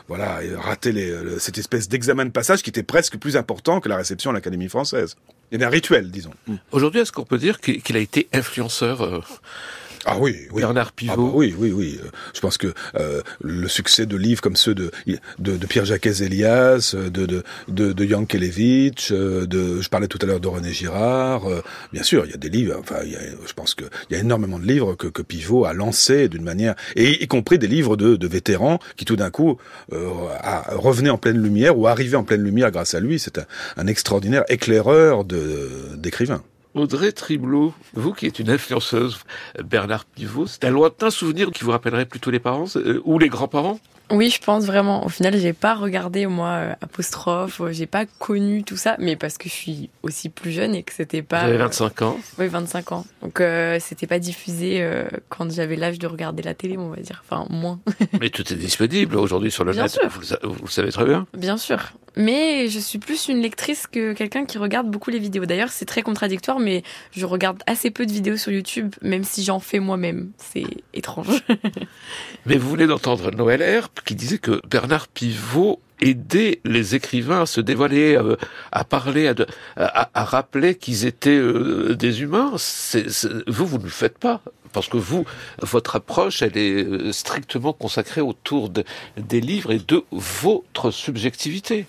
voilà 0.08 0.40
rater 0.56 0.92
les, 0.92 1.14
cette 1.38 1.58
espèce 1.58 1.75
d'examen 1.88 2.24
de 2.24 2.30
passage 2.30 2.62
qui 2.62 2.70
était 2.70 2.82
presque 2.82 3.18
plus 3.18 3.36
important 3.36 3.80
que 3.80 3.88
la 3.88 3.96
réception 3.96 4.30
à 4.30 4.32
l'Académie 4.34 4.68
française. 4.68 5.16
Il 5.50 5.54
y 5.54 5.56
avait 5.56 5.66
un 5.66 5.70
rituel, 5.70 6.10
disons. 6.10 6.32
Aujourd'hui, 6.72 7.00
est-ce 7.00 7.12
qu'on 7.12 7.24
peut 7.24 7.38
dire 7.38 7.60
qu'il 7.60 7.96
a 7.96 8.00
été 8.00 8.28
influenceur 8.32 9.02
euh, 9.02 9.20
ah 10.06 10.16
oui, 10.18 10.36
oui. 10.52 10.62
Bernard 10.62 10.92
Pivot. 10.92 11.12
Ah 11.12 11.16
bah 11.16 11.30
oui, 11.34 11.54
oui, 11.58 11.72
oui. 11.72 12.00
Je 12.34 12.40
pense 12.40 12.56
que 12.58 12.72
euh, 12.94 13.22
le 13.40 13.68
succès 13.68 14.06
de 14.06 14.16
livres 14.16 14.40
comme 14.40 14.56
ceux 14.56 14.74
de 14.74 14.90
de, 15.38 15.56
de 15.56 15.66
Pierre-Jacques 15.66 16.06
Elias, 16.06 16.94
de 16.96 17.26
de 17.26 17.42
de, 17.68 17.92
de 17.92 18.04
Yankelevitch, 18.04 19.10
euh, 19.12 19.46
de 19.46 19.80
je 19.80 19.88
parlais 19.88 20.06
tout 20.06 20.18
à 20.22 20.26
l'heure 20.26 20.40
de 20.40 20.48
René 20.48 20.72
Girard. 20.72 21.46
Euh, 21.46 21.62
bien 21.92 22.02
sûr, 22.02 22.24
il 22.24 22.30
y 22.30 22.34
a 22.34 22.38
des 22.38 22.48
livres. 22.48 22.76
Enfin, 22.78 22.96
il 23.04 23.12
y 23.12 23.16
a, 23.16 23.20
je 23.46 23.52
pense 23.52 23.74
que 23.74 23.84
il 24.08 24.14
y 24.14 24.16
a 24.16 24.20
énormément 24.22 24.58
de 24.58 24.64
livres 24.64 24.94
que, 24.94 25.08
que 25.08 25.22
Pivot 25.22 25.64
a 25.64 25.72
lancés 25.72 26.28
d'une 26.28 26.44
manière, 26.44 26.74
et 26.94 27.22
y 27.22 27.26
compris 27.26 27.58
des 27.58 27.66
livres 27.66 27.96
de, 27.96 28.16
de 28.16 28.26
vétérans 28.28 28.78
qui 28.96 29.04
tout 29.04 29.16
d'un 29.16 29.30
coup 29.30 29.58
euh, 29.92 30.08
a, 30.40 30.74
revenaient 30.76 31.10
en 31.10 31.18
pleine 31.18 31.42
lumière 31.42 31.76
ou 31.76 31.86
arrivaient 31.86 32.16
en 32.16 32.24
pleine 32.24 32.42
lumière 32.42 32.70
grâce 32.70 32.94
à 32.94 33.00
lui. 33.00 33.18
C'est 33.18 33.38
un, 33.38 33.46
un 33.76 33.86
extraordinaire 33.86 34.44
éclaireur 34.48 35.24
de 35.24 35.96
d'écrivains. 35.96 36.42
Audrey 36.76 37.10
Triblot, 37.10 37.72
vous 37.94 38.12
qui 38.12 38.26
êtes 38.26 38.38
une 38.38 38.50
influenceuse, 38.50 39.18
Bernard 39.64 40.04
Pivot, 40.04 40.46
c'est 40.46 40.64
un 40.64 40.70
lointain 40.70 41.08
souvenir 41.10 41.50
qui 41.50 41.64
vous 41.64 41.70
rappellerait 41.70 42.04
plutôt 42.04 42.30
les 42.30 42.38
parents 42.38 42.66
euh, 42.76 43.00
ou 43.04 43.18
les 43.18 43.30
grands-parents? 43.30 43.80
Oui, 44.10 44.30
je 44.30 44.40
pense 44.40 44.64
vraiment. 44.64 45.04
Au 45.04 45.08
final, 45.08 45.36
j'ai 45.36 45.52
pas 45.52 45.74
regardé 45.74 46.26
moi 46.26 46.48
euh, 46.48 46.72
apostrophe, 46.80 47.60
euh, 47.60 47.72
j'ai 47.72 47.86
pas 47.86 48.06
connu 48.06 48.62
tout 48.62 48.76
ça, 48.76 48.96
mais 49.00 49.16
parce 49.16 49.36
que 49.36 49.48
je 49.48 49.54
suis 49.54 49.90
aussi 50.02 50.28
plus 50.28 50.52
jeune 50.52 50.74
et 50.74 50.84
que 50.84 50.92
c'était 50.92 51.22
pas. 51.22 51.40
Avez 51.40 51.56
25 51.56 52.02
ans. 52.02 52.18
Oui, 52.38 52.46
25 52.46 52.92
ans. 52.92 53.04
Donc 53.22 53.40
euh, 53.40 53.78
c'était 53.80 54.06
pas 54.06 54.18
diffusé 54.18 54.86
quand 55.28 55.50
j'avais 55.50 55.76
l'âge 55.76 55.98
de 55.98 56.06
regarder 56.06 56.42
la 56.42 56.54
télé, 56.54 56.78
on 56.78 56.90
va 56.90 56.96
dire. 56.96 57.24
Enfin, 57.28 57.46
moins. 57.50 57.80
mais 58.20 58.30
tout 58.30 58.50
est 58.52 58.56
disponible 58.56 59.16
aujourd'hui 59.16 59.50
sur 59.50 59.64
le 59.64 59.72
bien 59.72 59.82
net. 59.82 59.92
Sûr. 59.92 60.08
Vous, 60.08 60.52
vous, 60.52 60.64
le 60.64 60.70
savez 60.70 60.92
très 60.92 61.04
bien. 61.04 61.26
Bien 61.36 61.56
sûr. 61.56 61.92
Mais 62.16 62.68
je 62.68 62.78
suis 62.78 62.98
plus 62.98 63.28
une 63.28 63.42
lectrice 63.42 63.86
que 63.86 64.14
quelqu'un 64.14 64.46
qui 64.46 64.56
regarde 64.56 64.90
beaucoup 64.90 65.10
les 65.10 65.18
vidéos. 65.18 65.44
D'ailleurs, 65.44 65.68
c'est 65.68 65.84
très 65.84 66.00
contradictoire, 66.00 66.58
mais 66.58 66.82
je 67.12 67.26
regarde 67.26 67.62
assez 67.66 67.90
peu 67.90 68.06
de 68.06 68.12
vidéos 68.12 68.38
sur 68.38 68.50
YouTube, 68.50 68.94
même 69.02 69.22
si 69.22 69.44
j'en 69.44 69.60
fais 69.60 69.80
moi-même. 69.80 70.30
C'est 70.38 70.64
étrange. 70.94 71.44
mais 72.46 72.56
vous 72.56 72.70
venez 72.70 72.86
d'entendre 72.86 73.30
Noël 73.32 73.60
Herp 73.60 73.95
qui 74.04 74.14
disait 74.14 74.38
que 74.38 74.60
Bernard 74.68 75.08
Pivot 75.08 75.80
aidait 76.00 76.60
les 76.64 76.94
écrivains 76.94 77.42
à 77.42 77.46
se 77.46 77.60
dévoiler, 77.60 78.18
à, 78.72 78.84
parler, 78.84 79.32
à, 79.76 80.10
à, 80.12 80.24
rappeler 80.24 80.74
qu'ils 80.74 81.06
étaient 81.06 81.30
euh, 81.30 81.94
des 81.94 82.22
humains. 82.22 82.52
vous, 83.46 83.66
vous 83.66 83.78
ne 83.78 83.84
le 83.84 83.88
faites 83.88 84.18
pas. 84.18 84.40
Parce 84.72 84.88
que 84.88 84.98
vous, 84.98 85.24
votre 85.62 85.96
approche, 85.96 86.42
elle 86.42 86.58
est 86.58 86.84
euh, 86.84 87.12
strictement 87.12 87.72
consacrée 87.72 88.20
autour 88.20 88.68
des 88.68 89.40
livres 89.40 89.72
et 89.72 89.78
de 89.78 90.04
votre 90.12 90.90
subjectivité. 90.90 91.86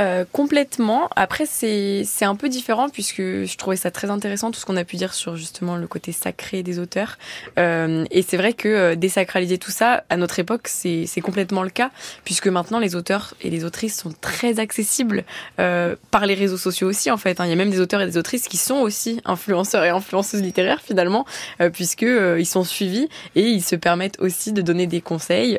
Euh, 0.00 0.24
complètement. 0.32 1.10
Après, 1.14 1.44
c'est 1.46 2.24
un 2.24 2.34
peu 2.34 2.48
différent 2.48 2.88
puisque 2.88 3.20
je 3.20 3.56
trouvais 3.56 3.76
ça 3.76 3.90
très 3.90 4.08
intéressant 4.08 4.50
tout 4.50 4.58
ce 4.58 4.64
qu'on 4.64 4.76
a 4.76 4.84
pu 4.84 4.96
dire 4.96 5.12
sur 5.12 5.36
justement 5.36 5.76
le 5.76 5.86
côté 5.86 6.12
sacré 6.12 6.62
des 6.62 6.78
auteurs. 6.78 7.18
Euh, 7.58 8.04
et 8.10 8.22
c'est 8.22 8.38
vrai 8.38 8.54
que 8.54 8.68
euh, 8.68 8.94
désacraliser 8.94 9.58
tout 9.58 9.70
ça, 9.70 10.04
à 10.08 10.16
notre 10.16 10.38
époque, 10.38 10.68
c'est 10.68 11.20
complètement 11.22 11.62
le 11.62 11.70
cas 11.70 11.90
puisque 12.24 12.46
maintenant 12.46 12.78
les 12.78 12.96
auteurs 12.96 13.34
et 13.42 13.50
les 13.50 13.64
autrices 13.64 13.98
sont 13.98 14.12
très 14.20 14.58
accessibles 14.58 15.24
euh, 15.58 15.96
par 16.10 16.24
les 16.24 16.34
réseaux 16.34 16.56
sociaux 16.56 16.88
aussi 16.88 17.10
en 17.10 17.18
fait. 17.18 17.40
Hein. 17.40 17.44
Il 17.44 17.50
y 17.50 17.52
a 17.52 17.56
même 17.56 17.70
des 17.70 17.80
auteurs 17.80 18.00
et 18.00 18.06
des 18.06 18.16
autrices 18.16 18.48
qui 18.48 18.56
sont 18.56 18.76
aussi 18.76 19.20
influenceurs 19.26 19.84
et 19.84 19.90
influenceuses 19.90 20.42
littéraires 20.42 20.80
finalement 20.82 21.26
puisque 21.72 22.02
ils 22.02 22.46
sont 22.46 22.64
suivis 22.64 23.08
et 23.34 23.42
ils 23.42 23.62
se 23.62 23.76
permettent 23.76 24.18
aussi 24.20 24.52
de 24.52 24.62
donner 24.62 24.86
des 24.86 25.00
conseils. 25.00 25.58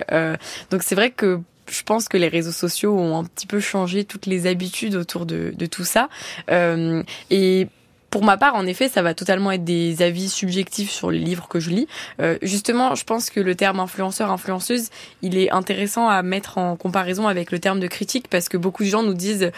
donc 0.72 0.84
c'est 0.84 0.96
vrai 0.96 1.12
que 1.12 1.40
je 1.72 1.84
pense 1.84 2.08
que 2.08 2.18
les 2.18 2.28
réseaux 2.28 2.52
sociaux 2.52 2.98
ont 2.98 3.18
un 3.18 3.24
petit 3.24 3.48
peu 3.48 3.60
changé 3.60 4.04
toutes 4.04 4.26
les 4.26 4.46
habitudes 4.46 4.96
autour 4.96 5.26
de, 5.26 5.54
de 5.56 5.66
tout 5.66 5.86
ça. 5.86 6.10
Euh, 6.50 7.02
et 7.30 7.68
pour 8.10 8.26
ma 8.26 8.36
part, 8.36 8.56
en 8.56 8.66
effet, 8.68 8.90
ça 8.90 9.02
va 9.02 9.14
totalement 9.14 9.54
être 9.54 9.64
des 9.64 10.02
avis 10.02 10.28
subjectifs 10.28 10.92
sur 10.92 11.12
les 11.12 11.20
livres 11.20 11.48
que 11.48 11.62
je 11.62 11.70
lis. 11.70 11.88
Euh, 12.20 12.38
justement, 12.42 12.94
je 12.94 13.06
pense 13.06 13.30
que 13.30 13.40
le 13.40 13.56
terme 13.56 13.80
influenceur, 13.80 14.30
influenceuse, 14.32 14.90
il 15.22 15.38
est 15.38 15.50
intéressant 15.50 16.10
à 16.10 16.22
mettre 16.22 16.58
en 16.58 16.76
comparaison 16.76 17.28
avec 17.28 17.52
le 17.52 17.60
terme 17.60 17.80
de 17.80 17.88
critique 17.88 18.28
parce 18.28 18.50
que 18.50 18.58
beaucoup 18.58 18.84
de 18.84 18.90
gens 18.90 19.02
nous 19.02 19.14
disent 19.14 19.52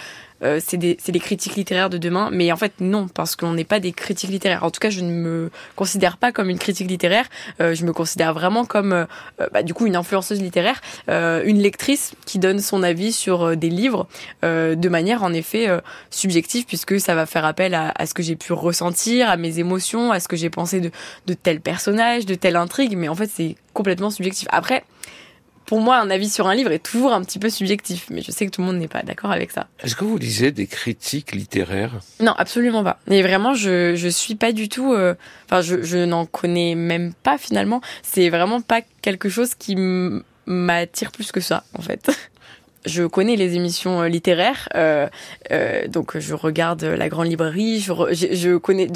euh, 0.43 0.59
c'est 0.63 0.77
des, 0.77 0.95
critiques 1.19 1.55
littéraires 1.55 1.89
de 1.89 1.97
demain. 1.97 2.29
Mais 2.31 2.51
en 2.51 2.57
fait, 2.57 2.73
non, 2.79 3.07
parce 3.07 3.35
qu'on 3.35 3.53
n'est 3.53 3.63
pas 3.63 3.79
des 3.79 3.91
critiques 3.91 4.29
littéraires. 4.29 4.63
En 4.63 4.71
tout 4.71 4.79
cas, 4.79 4.89
je 4.89 5.01
ne 5.01 5.11
me 5.11 5.51
considère 5.75 6.17
pas 6.17 6.31
comme 6.31 6.49
une 6.49 6.59
critique 6.59 6.89
littéraire. 6.89 7.25
Euh, 7.61 7.73
je 7.75 7.85
me 7.85 7.93
considère 7.93 8.33
vraiment 8.33 8.65
comme, 8.65 8.93
euh, 8.93 9.05
bah, 9.53 9.63
du 9.63 9.73
coup, 9.73 9.85
une 9.85 9.95
influenceuse 9.95 10.41
littéraire, 10.41 10.81
euh, 11.09 11.43
une 11.45 11.59
lectrice 11.59 12.13
qui 12.25 12.39
donne 12.39 12.59
son 12.59 12.83
avis 12.83 13.13
sur 13.13 13.43
euh, 13.43 13.55
des 13.55 13.69
livres 13.69 14.07
de 14.43 14.89
manière, 14.89 15.23
en 15.23 15.33
effet, 15.33 15.67
subjective, 16.09 16.65
puisque 16.65 16.99
ça 16.99 17.15
va 17.15 17.25
faire 17.25 17.45
appel 17.45 17.73
à, 17.73 17.93
à 17.95 18.05
ce 18.05 18.13
que 18.13 18.21
j'ai 18.21 18.35
pu 18.35 18.53
ressentir, 18.53 19.29
à 19.29 19.37
mes 19.37 19.59
émotions, 19.59 20.11
à 20.11 20.19
ce 20.19 20.27
que 20.27 20.35
j'ai 20.35 20.49
pensé 20.49 20.81
de, 20.81 20.91
de 21.27 21.33
tel 21.33 21.61
personnage, 21.61 22.25
de 22.25 22.35
telle 22.35 22.55
intrigue. 22.55 22.97
Mais 22.97 23.07
en 23.07 23.15
fait, 23.15 23.29
c'est 23.33 23.55
complètement 23.73 24.09
subjectif. 24.09 24.47
Après, 24.51 24.83
pour 25.65 25.79
moi, 25.81 25.97
un 25.97 26.09
avis 26.09 26.29
sur 26.29 26.47
un 26.47 26.55
livre 26.55 26.71
est 26.71 26.83
toujours 26.83 27.13
un 27.13 27.21
petit 27.23 27.39
peu 27.39 27.49
subjectif, 27.49 28.07
mais 28.09 28.21
je 28.21 28.31
sais 28.31 28.45
que 28.45 28.51
tout 28.51 28.61
le 28.61 28.67
monde 28.67 28.77
n'est 28.77 28.87
pas 28.87 29.03
d'accord 29.03 29.31
avec 29.31 29.51
ça. 29.51 29.67
Est-ce 29.81 29.95
que 29.95 30.03
vous 30.03 30.17
lisez 30.17 30.51
des 30.51 30.67
critiques 30.67 31.33
littéraires? 31.33 31.99
Non, 32.19 32.33
absolument 32.37 32.83
pas. 32.83 32.99
Et 33.09 33.21
vraiment, 33.21 33.53
je 33.53 33.95
je 33.95 34.07
suis 34.07 34.35
pas 34.35 34.51
du 34.51 34.69
tout. 34.69 34.93
Euh, 34.93 35.15
enfin, 35.45 35.61
je 35.61 35.81
je 35.81 35.97
n'en 35.97 36.25
connais 36.25 36.75
même 36.75 37.13
pas 37.13 37.37
finalement. 37.37 37.81
C'est 38.01 38.29
vraiment 38.29 38.61
pas 38.61 38.81
quelque 39.01 39.29
chose 39.29 39.55
qui 39.55 39.75
m'attire 40.45 41.11
plus 41.11 41.31
que 41.31 41.39
ça, 41.39 41.63
en 41.77 41.81
fait. 41.81 42.11
je 42.85 43.03
connais 43.03 43.35
les 43.35 43.55
émissions 43.55 44.01
euh, 44.01 44.07
littéraires, 44.07 44.69
euh, 44.75 45.07
euh, 45.51 45.87
donc 45.87 46.17
je 46.17 46.33
regarde 46.33 46.83
la 46.83 47.09
Grande 47.09 47.27
Librairie. 47.27 47.79
Je, 47.79 47.93
je, 48.11 48.57
connais, 48.57 48.87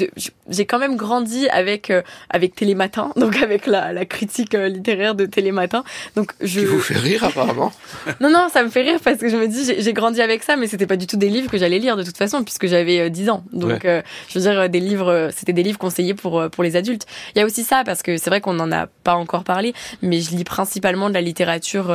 j'ai 0.48 0.66
quand 0.66 0.78
même 0.78 0.96
grandi 0.96 1.48
avec 1.48 1.90
euh, 1.90 2.02
avec 2.30 2.54
Télématin, 2.54 3.12
donc 3.16 3.36
avec 3.42 3.66
la, 3.66 3.92
la 3.92 4.04
critique 4.04 4.54
euh, 4.54 4.68
littéraire 4.68 5.14
de 5.14 5.26
Télématin. 5.26 5.84
Donc 6.16 6.32
je. 6.40 6.60
Qui 6.60 6.66
vous 6.66 6.80
fait 6.80 6.98
rire 6.98 7.24
apparemment. 7.24 7.72
non 8.20 8.30
non, 8.30 8.48
ça 8.52 8.62
me 8.62 8.68
fait 8.68 8.82
rire 8.82 9.00
parce 9.02 9.18
que 9.18 9.28
je 9.28 9.36
me 9.36 9.46
dis 9.46 9.74
j'ai 9.78 9.92
grandi 9.92 10.20
avec 10.20 10.42
ça, 10.42 10.56
mais 10.56 10.66
c'était 10.66 10.86
pas 10.86 10.96
du 10.96 11.06
tout 11.06 11.16
des 11.16 11.28
livres 11.28 11.50
que 11.50 11.58
j'allais 11.58 11.78
lire 11.78 11.96
de 11.96 12.02
toute 12.02 12.16
façon 12.16 12.42
puisque 12.42 12.66
j'avais 12.66 13.10
10 13.10 13.30
ans. 13.30 13.44
Donc 13.52 13.84
je 13.84 14.38
veux 14.38 14.40
dire 14.40 14.68
des 14.68 14.80
livres, 14.80 15.30
c'était 15.34 15.52
des 15.52 15.62
livres 15.62 15.78
conseillés 15.78 16.14
pour 16.14 16.48
pour 16.50 16.64
les 16.64 16.76
adultes. 16.76 17.06
Il 17.34 17.38
y 17.38 17.42
a 17.42 17.46
aussi 17.46 17.64
ça 17.64 17.82
parce 17.84 18.02
que 18.02 18.16
c'est 18.16 18.30
vrai 18.30 18.40
qu'on 18.40 18.58
en 18.58 18.72
a 18.72 18.86
pas 18.86 19.14
encore 19.14 19.44
parlé, 19.44 19.74
mais 20.02 20.20
je 20.20 20.30
lis 20.30 20.44
principalement 20.44 21.08
de 21.08 21.14
la 21.14 21.20
littérature 21.20 21.92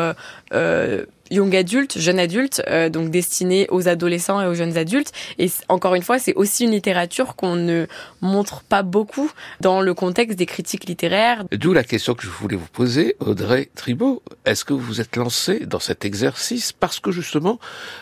young 1.33 1.55
adulte, 1.55 1.97
jeune 1.97 2.19
adulte, 2.19 2.61
euh, 2.67 2.89
donc 2.89 3.09
destiné 3.09 3.67
aux 3.69 3.87
adolescents 3.87 4.41
et 4.41 4.45
aux 4.45 4.53
jeunes 4.53 4.77
adultes. 4.77 5.11
Et 5.39 5.49
encore 5.67 5.95
une 5.95 6.03
fois, 6.03 6.19
c'est 6.19 6.33
aussi 6.35 6.65
une 6.65 6.71
littérature 6.71 7.35
qu'on 7.35 7.55
ne 7.55 7.87
montre 8.21 8.61
pas 8.61 8.83
beaucoup 8.83 9.29
dans 9.59 9.81
le 9.81 9.93
contexte 9.93 10.37
des 10.37 10.45
critiques 10.45 10.85
littéraires. 10.85 11.43
D'où 11.51 11.73
la 11.73 11.83
question 11.83 12.13
que 12.13 12.23
je 12.23 12.29
voulais 12.29 12.55
vous 12.55 12.67
poser, 12.71 13.15
Audrey 13.19 13.69
Tribault. 13.75 14.21
Est-ce 14.45 14.63
que 14.63 14.73
vous 14.73 14.79
vous 14.79 15.01
êtes 15.01 15.15
lancé 15.15 15.65
dans 15.65 15.79
cet 15.79 16.05
exercice 16.05 16.71
parce 16.71 16.99
que 16.99 17.11
justement, 17.11 17.59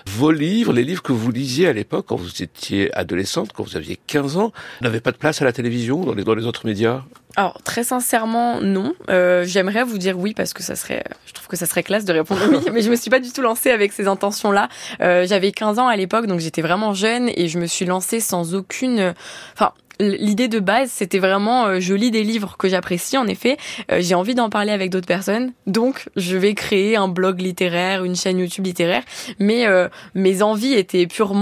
vos 0.08 0.32
livres, 0.32 0.74
les 0.74 0.84
livres 0.84 1.04
que 1.04 1.14
vous 1.14 1.32
lisiez 1.32 1.68
à 1.68 1.74
l'époque, 1.74 2.06
quand 2.10 2.18
vous 2.18 2.44
étiez 2.44 2.94
adolescente, 2.96 3.52
quand 3.54 3.64
vous 3.64 3.78
aviez 3.78 3.98
15 4.08 4.38
ans, 4.38 4.52
n'avaient 4.82 5.00
pas 5.00 5.12
de 5.12 5.18
place 5.18 5.42
à 5.42 5.46
la 5.46 5.54
télévision, 5.54 6.04
dans 6.04 6.14
les, 6.14 6.24
dans 6.24 6.36
les 6.36 6.46
autres 6.46 6.66
médias? 6.66 7.04
Alors 7.36 7.62
très 7.64 7.84
sincèrement 7.84 8.60
non. 8.62 8.94
Euh, 9.10 9.44
J'aimerais 9.46 9.84
vous 9.84 9.98
dire 9.98 10.18
oui 10.18 10.34
parce 10.34 10.54
que 10.54 10.64
ça 10.64 10.76
serait, 10.76 11.04
je 11.26 11.34
trouve 11.34 11.48
que 11.48 11.56
ça 11.58 11.66
serait 11.66 11.84
classe 11.84 12.06
de 12.06 12.14
répondre 12.14 12.42
oui, 12.50 12.58
mais 12.74 12.82
je 12.82 12.90
me 12.90 12.96
suis 12.96 13.10
pas 13.10 13.20
du 13.20 13.32
tout 13.32 13.42
lancée 13.42 13.72
avec 13.72 13.94
ces 13.94 14.08
intentions-là. 14.08 14.70
Euh, 15.02 15.26
J'avais 15.28 15.52
15 15.52 15.80
ans 15.80 15.88
à 15.88 15.96
l'époque, 15.96 16.28
donc 16.28 16.40
j'étais 16.40 16.62
vraiment 16.62 16.94
jeune 16.94 17.30
et 17.36 17.48
je 17.48 17.60
me 17.60 17.66
suis 17.68 17.86
lancée 17.86 18.20
sans 18.20 18.56
aucune, 18.56 19.14
enfin 19.54 19.72
l'idée 20.02 20.48
de 20.48 20.60
base, 20.60 20.90
c'était 20.92 21.20
vraiment, 21.20 21.68
euh, 21.68 21.80
je 21.80 21.94
lis 21.94 22.12
des 22.12 22.24
livres 22.24 22.56
que 22.58 22.68
j'apprécie, 22.68 23.18
en 23.18 23.28
effet, 23.28 23.58
euh, 23.92 24.00
j'ai 24.02 24.16
envie 24.16 24.36
d'en 24.36 24.50
parler 24.50 24.72
avec 24.72 24.90
d'autres 24.90 25.08
personnes, 25.08 25.54
donc 25.68 26.10
je 26.16 26.38
vais 26.38 26.54
créer 26.54 26.96
un 26.96 27.08
blog 27.08 27.40
littéraire, 27.40 28.04
une 28.04 28.16
chaîne 28.16 28.40
YouTube 28.40 28.66
littéraire, 28.66 29.04
mais 29.40 29.68
euh, 29.68 29.88
mes 30.16 30.42
envies 30.42 30.74
étaient 30.74 31.08
purement 31.08 31.42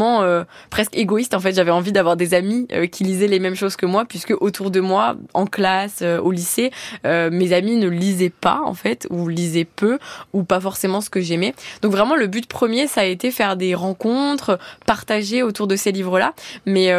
presque 0.70 0.96
égoïstes, 0.96 1.34
en 1.34 1.40
fait, 1.40 1.54
j'avais 1.54 1.72
envie 1.72 1.92
d'avoir 1.92 2.18
des 2.18 2.34
amis 2.34 2.68
qui 2.92 3.04
lisaient 3.04 3.28
les 3.28 3.40
mêmes 3.40 3.56
choses 3.56 3.76
que 3.76 3.86
moi, 3.86 4.06
puisque 4.06 4.34
autour 4.42 4.72
de 4.72 4.80
moi, 4.80 5.16
en 5.34 5.46
classe, 5.46 6.02
au 6.02 6.32
lycée, 6.32 6.72
mes 7.04 7.54
amis 7.54 7.78
ne 7.78 7.88
lisaient 7.88 8.32
pas, 8.32 8.62
en 8.66 8.74
fait, 8.74 9.08
ou 9.10 9.28
lisaient 9.28 9.66
peu, 9.66 10.00
ou 10.34 10.44
pas 10.44 10.60
forcément 10.60 11.02
ce 11.02 11.10
que 11.10 11.22
j'aimais. 11.22 11.54
Donc 11.82 11.92
vraiment, 11.92 12.16
le 12.16 12.28
but 12.28 12.48
premier, 12.48 12.88
ça 12.88 13.02
a 13.02 13.06
été 13.06 13.32
faire 13.32 13.56
des 13.56 13.76
rencontres, 13.76 14.60
partager 14.86 15.44
autour 15.44 15.68
de 15.68 15.76
ces 15.76 15.92
livres-là, 15.92 16.34
mais 16.66 16.92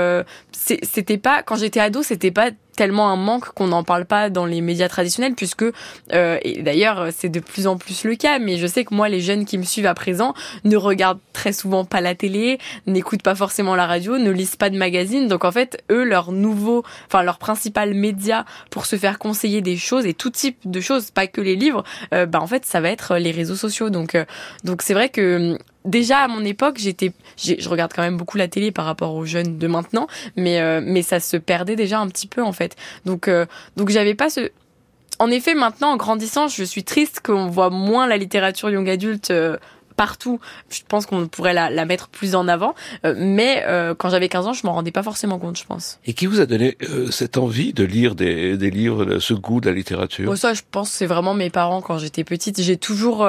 c'était 0.52 1.18
pas 1.18 1.42
quand 1.50 1.56
j'étais 1.56 1.80
ado, 1.80 2.04
c'était 2.04 2.30
pas 2.30 2.50
tellement 2.80 3.10
un 3.10 3.16
manque 3.16 3.50
qu'on 3.50 3.66
n'en 3.66 3.84
parle 3.84 4.06
pas 4.06 4.30
dans 4.30 4.46
les 4.46 4.62
médias 4.62 4.88
traditionnels 4.88 5.34
puisque 5.34 5.66
euh, 6.14 6.38
et 6.40 6.62
d'ailleurs 6.62 7.08
c'est 7.14 7.28
de 7.28 7.38
plus 7.38 7.66
en 7.66 7.76
plus 7.76 8.04
le 8.04 8.14
cas 8.14 8.38
mais 8.38 8.56
je 8.56 8.66
sais 8.66 8.86
que 8.86 8.94
moi 8.94 9.10
les 9.10 9.20
jeunes 9.20 9.44
qui 9.44 9.58
me 9.58 9.64
suivent 9.64 9.84
à 9.84 9.92
présent 9.92 10.32
ne 10.64 10.78
regardent 10.78 11.20
très 11.34 11.52
souvent 11.52 11.84
pas 11.84 12.00
la 12.00 12.14
télé 12.14 12.58
n'écoutent 12.86 13.22
pas 13.22 13.34
forcément 13.34 13.74
la 13.74 13.86
radio 13.86 14.16
ne 14.16 14.30
lisent 14.30 14.56
pas 14.56 14.70
de 14.70 14.78
magazines 14.78 15.28
donc 15.28 15.44
en 15.44 15.52
fait 15.52 15.84
eux 15.90 16.04
leur 16.04 16.32
nouveau 16.32 16.82
enfin 17.06 17.22
leur 17.22 17.36
principal 17.36 17.92
média 17.92 18.46
pour 18.70 18.86
se 18.86 18.96
faire 18.96 19.18
conseiller 19.18 19.60
des 19.60 19.76
choses 19.76 20.06
et 20.06 20.14
tout 20.14 20.30
type 20.30 20.56
de 20.64 20.80
choses 20.80 21.10
pas 21.10 21.26
que 21.26 21.42
les 21.42 21.56
livres 21.56 21.84
euh, 22.14 22.24
bah 22.24 22.40
en 22.40 22.46
fait 22.46 22.64
ça 22.64 22.80
va 22.80 22.88
être 22.88 23.18
les 23.18 23.30
réseaux 23.30 23.56
sociaux 23.56 23.90
donc 23.90 24.14
euh, 24.14 24.24
donc 24.64 24.80
c'est 24.80 24.94
vrai 24.94 25.10
que 25.10 25.58
déjà 25.84 26.18
à 26.18 26.28
mon 26.28 26.44
époque, 26.44 26.78
j'étais, 26.78 27.12
je 27.36 27.68
regarde 27.68 27.92
quand 27.94 28.02
même 28.02 28.16
beaucoup 28.16 28.36
la 28.36 28.48
télé 28.48 28.70
par 28.70 28.84
rapport 28.84 29.14
aux 29.14 29.24
jeunes 29.24 29.58
de 29.58 29.66
maintenant, 29.66 30.06
mais 30.36 30.60
euh, 30.60 30.80
mais 30.82 31.02
ça 31.02 31.20
se 31.20 31.36
perdait 31.36 31.76
déjà 31.76 31.98
un 31.98 32.08
petit 32.08 32.26
peu 32.26 32.42
en 32.42 32.52
fait. 32.52 32.69
Donc 33.04 33.28
euh, 33.28 33.46
donc 33.76 33.90
j'avais 33.90 34.14
pas 34.14 34.30
ce 34.30 34.50
en 35.18 35.30
effet, 35.30 35.54
maintenant, 35.54 35.90
en 35.90 35.96
grandissant, 35.98 36.48
je 36.48 36.64
suis 36.64 36.82
triste 36.82 37.20
qu'on 37.22 37.48
voit 37.48 37.68
moins 37.68 38.06
la 38.06 38.16
littérature 38.16 38.70
young 38.70 38.88
adulte 38.88 39.30
euh, 39.30 39.58
partout. 39.94 40.40
Je 40.70 40.80
pense 40.88 41.04
qu'on 41.04 41.28
pourrait 41.28 41.52
la, 41.52 41.68
la, 41.68 41.84
mettre 41.84 42.08
plus 42.08 42.34
en 42.34 42.48
avant. 42.48 42.74
mais 43.04 43.62
quand 43.98 44.08
j'avais 44.08 44.30
15 44.30 44.46
ans, 44.46 44.52
je 44.54 44.66
m'en 44.66 44.72
rendais 44.72 44.92
pas 44.92 45.02
forcément 45.02 45.38
compte, 45.38 45.58
je 45.58 45.66
pense. 45.66 45.98
Et 46.06 46.14
qui 46.14 46.24
vous 46.24 46.40
a 46.40 46.46
donné 46.46 46.78
cette 47.10 47.36
envie 47.36 47.74
de 47.74 47.84
lire 47.84 48.14
des, 48.14 48.56
des 48.56 48.70
livres, 48.70 49.18
ce 49.18 49.34
goût 49.34 49.60
de 49.60 49.68
la 49.68 49.74
littérature? 49.74 50.34
Ça, 50.38 50.54
je 50.54 50.62
pense, 50.70 50.90
c'est 50.90 51.04
vraiment 51.04 51.34
mes 51.34 51.50
parents 51.50 51.82
quand 51.82 51.98
j'étais 51.98 52.24
petite. 52.24 52.62
J'ai 52.62 52.78
toujours 52.78 53.28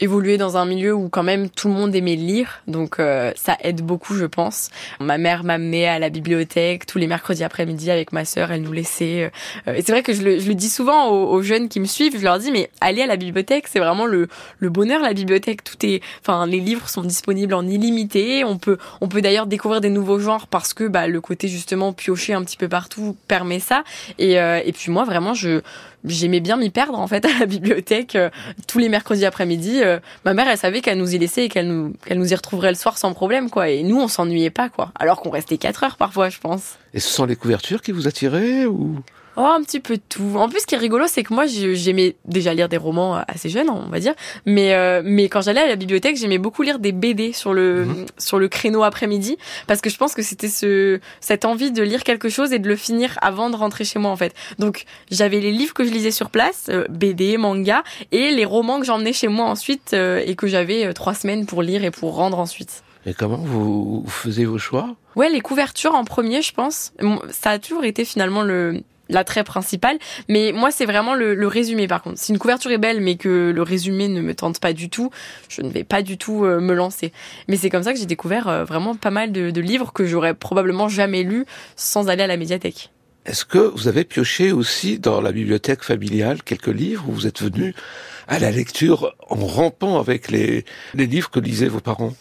évolué 0.00 0.38
dans 0.38 0.56
un 0.56 0.64
milieu 0.64 0.94
où 0.94 1.08
quand 1.08 1.22
même 1.22 1.50
tout 1.50 1.68
le 1.68 1.74
monde 1.74 1.94
aimait 1.94 2.16
lire, 2.16 2.62
donc 2.66 2.98
euh, 2.98 3.32
ça 3.36 3.56
aide 3.62 3.82
beaucoup, 3.82 4.14
je 4.14 4.24
pense. 4.24 4.70
Ma 4.98 5.18
mère 5.18 5.44
m'amenait 5.44 5.86
à 5.86 5.98
la 5.98 6.08
bibliothèque 6.08 6.86
tous 6.86 6.98
les 6.98 7.06
mercredis 7.06 7.44
après-midi 7.44 7.90
avec 7.90 8.12
ma 8.12 8.24
sœur, 8.24 8.50
elle 8.50 8.62
nous 8.62 8.72
laissait. 8.72 9.30
Euh, 9.68 9.74
et 9.74 9.82
c'est 9.82 9.92
vrai 9.92 10.02
que 10.02 10.12
je 10.12 10.22
le, 10.22 10.54
dis 10.54 10.70
souvent 10.70 11.08
aux, 11.08 11.42
jeunes 11.42 11.68
qui 11.68 11.80
me 11.80 11.84
suivent, 11.84 12.18
je 12.18 12.24
leur 12.24 12.38
dis 12.38 12.50
mais 12.50 12.70
allez 12.80 13.02
à 13.02 13.06
la 13.06 13.16
bibliothèque, 13.16 13.68
c'est 13.68 13.78
vraiment 13.78 14.06
le, 14.06 14.28
le 14.58 14.70
bonheur 14.70 15.02
la 15.02 15.12
bibliothèque. 15.12 15.62
Tout 15.64 15.84
est, 15.84 16.00
enfin 16.20 16.46
les 16.46 16.60
livres 16.60 16.88
sont 16.88 17.02
disponibles 17.02 17.54
en 17.54 17.66
illimité. 17.66 18.44
On 18.44 18.58
peut 18.58 18.78
on 19.00 19.08
peut 19.08 19.20
d'ailleurs 19.20 19.46
découvrir 19.46 19.80
des 19.80 19.90
nouveaux 19.90 20.18
genres 20.18 20.46
parce 20.46 20.74
que 20.74 20.88
bah 20.88 21.06
le 21.06 21.20
côté 21.20 21.48
justement 21.48 21.92
piocher 21.92 22.32
un 22.32 22.42
petit 22.42 22.56
peu 22.56 22.68
partout 22.68 23.16
permet 23.28 23.60
ça. 23.60 23.84
Et 24.18 24.40
euh, 24.40 24.60
et 24.64 24.72
puis 24.72 24.90
moi 24.90 25.04
vraiment 25.04 25.34
je 25.34 25.60
j'aimais 26.04 26.40
bien 26.40 26.56
m'y 26.56 26.70
perdre 26.70 26.98
en 26.98 27.06
fait 27.06 27.24
à 27.26 27.38
la 27.38 27.46
bibliothèque 27.46 28.16
euh, 28.16 28.30
tous 28.66 28.78
les 28.78 28.88
mercredis 28.88 29.24
après-midi. 29.24 29.80
Euh, 29.82 29.98
ma 30.24 30.34
mère, 30.34 30.48
elle 30.48 30.58
savait 30.58 30.80
qu'elle 30.80 30.98
nous 30.98 31.14
y 31.14 31.18
laissait 31.18 31.44
et 31.44 31.48
qu'elle 31.48 31.68
nous, 31.68 31.92
qu'elle 32.04 32.18
nous 32.18 32.32
y 32.32 32.34
retrouverait 32.34 32.70
le 32.70 32.76
soir 32.76 32.98
sans 32.98 33.12
problème, 33.12 33.50
quoi. 33.50 33.68
Et 33.68 33.82
nous, 33.82 34.00
on 34.00 34.08
s'ennuyait 34.08 34.50
pas, 34.50 34.68
quoi. 34.68 34.92
Alors 34.98 35.20
qu'on 35.20 35.30
restait 35.30 35.58
quatre 35.58 35.84
heures 35.84 35.96
parfois, 35.96 36.28
je 36.28 36.38
pense. 36.38 36.76
Et 36.94 37.00
ce 37.00 37.08
sont 37.08 37.24
les 37.24 37.36
couvertures 37.36 37.82
qui 37.82 37.92
vous 37.92 38.08
attiraient 38.08 38.66
ou 38.66 38.96
Oh, 39.36 39.42
un 39.42 39.62
petit 39.62 39.80
peu 39.80 39.96
de 39.96 40.02
tout. 40.08 40.34
En 40.36 40.48
plus, 40.48 40.60
ce 40.60 40.66
qui 40.66 40.74
est 40.74 40.78
rigolo, 40.78 41.06
c'est 41.06 41.22
que 41.22 41.32
moi, 41.32 41.44
j'aimais 41.46 42.16
déjà 42.24 42.52
lire 42.52 42.68
des 42.68 42.76
romans 42.76 43.22
assez 43.28 43.48
jeunes, 43.48 43.70
on 43.70 43.88
va 43.88 44.00
dire. 44.00 44.14
Mais, 44.44 44.74
euh, 44.74 45.02
mais 45.04 45.28
quand 45.28 45.40
j'allais 45.40 45.60
à 45.60 45.68
la 45.68 45.76
bibliothèque, 45.76 46.16
j'aimais 46.16 46.38
beaucoup 46.38 46.62
lire 46.62 46.78
des 46.78 46.92
BD 46.92 47.32
sur 47.32 47.54
le, 47.54 47.84
mhm. 47.84 48.06
sur 48.18 48.38
le 48.38 48.48
créneau 48.48 48.82
après-midi. 48.82 49.38
Parce 49.66 49.80
que 49.80 49.88
je 49.88 49.96
pense 49.96 50.14
que 50.14 50.22
c'était 50.22 50.48
ce, 50.48 51.00
cette 51.20 51.44
envie 51.44 51.70
de 51.70 51.82
lire 51.82 52.02
quelque 52.02 52.28
chose 52.28 52.52
et 52.52 52.58
de 52.58 52.68
le 52.68 52.76
finir 52.76 53.18
avant 53.22 53.50
de 53.50 53.56
rentrer 53.56 53.84
chez 53.84 53.98
moi, 53.98 54.10
en 54.10 54.16
fait. 54.16 54.34
Donc, 54.58 54.84
j'avais 55.10 55.40
les 55.40 55.52
livres 55.52 55.74
que 55.74 55.84
je 55.84 55.90
lisais 55.90 56.10
sur 56.10 56.30
place, 56.30 56.66
euh, 56.68 56.86
BD, 56.88 57.36
manga, 57.36 57.84
et 58.10 58.30
les 58.30 58.44
romans 58.44 58.80
que 58.80 58.86
j'emmenais 58.86 59.12
chez 59.12 59.28
moi 59.28 59.46
ensuite 59.46 59.92
euh, 59.94 60.22
et 60.26 60.34
que 60.34 60.48
j'avais 60.48 60.92
trois 60.92 61.14
semaines 61.14 61.46
pour 61.46 61.62
lire 61.62 61.84
et 61.84 61.90
pour 61.90 62.16
rendre 62.16 62.38
ensuite. 62.38 62.82
Et 63.06 63.14
comment 63.14 63.38
vous, 63.38 64.02
vous 64.02 64.10
faisiez 64.10 64.44
vos 64.44 64.58
choix? 64.58 64.94
Ouais, 65.16 65.30
les 65.30 65.40
couvertures 65.40 65.94
en 65.94 66.04
premier, 66.04 66.42
je 66.42 66.52
pense. 66.52 66.92
Ça 67.30 67.50
a 67.50 67.58
toujours 67.58 67.84
été 67.84 68.04
finalement 68.04 68.42
le, 68.42 68.82
l'attrait 69.10 69.44
principal. 69.44 69.98
Mais 70.28 70.52
moi, 70.52 70.70
c'est 70.70 70.86
vraiment 70.86 71.14
le, 71.14 71.46
résumé, 71.46 71.86
par 71.86 72.02
contre. 72.02 72.18
Si 72.18 72.32
une 72.32 72.38
couverture 72.38 72.70
est 72.70 72.78
belle, 72.78 73.00
mais 73.00 73.16
que 73.16 73.50
le 73.54 73.62
résumé 73.62 74.08
ne 74.08 74.20
me 74.20 74.34
tente 74.34 74.60
pas 74.60 74.72
du 74.72 74.88
tout, 74.88 75.10
je 75.48 75.62
ne 75.62 75.68
vais 75.68 75.84
pas 75.84 76.02
du 76.02 76.16
tout 76.16 76.44
euh, 76.44 76.60
me 76.60 76.74
lancer. 76.74 77.12
Mais 77.48 77.56
c'est 77.56 77.70
comme 77.70 77.82
ça 77.82 77.92
que 77.92 77.98
j'ai 77.98 78.06
découvert 78.06 78.48
euh, 78.48 78.64
vraiment 78.64 78.94
pas 78.94 79.10
mal 79.10 79.32
de, 79.32 79.60
livres 79.60 79.92
que 79.92 80.06
j'aurais 80.06 80.32
probablement 80.32 80.88
jamais 80.88 81.22
lus 81.22 81.44
sans 81.76 82.08
aller 82.08 82.22
à 82.22 82.26
la 82.26 82.38
médiathèque. 82.38 82.90
Est-ce 83.26 83.44
que 83.44 83.58
vous 83.58 83.88
avez 83.88 84.04
pioché 84.04 84.52
aussi 84.52 84.98
dans 84.98 85.20
la 85.20 85.32
bibliothèque 85.32 85.82
familiale 85.82 86.42
quelques 86.42 86.68
livres 86.68 87.04
où 87.08 87.12
vous 87.12 87.26
êtes 87.26 87.42
venu 87.42 87.74
à 88.26 88.38
la 88.38 88.50
lecture 88.50 89.14
en 89.28 89.44
rampant 89.44 90.00
avec 90.00 90.30
les, 90.30 90.64
les 90.94 91.06
livres 91.06 91.30
que 91.30 91.40
lisaient 91.40 91.68
vos 91.68 91.80
parents? 91.80 92.14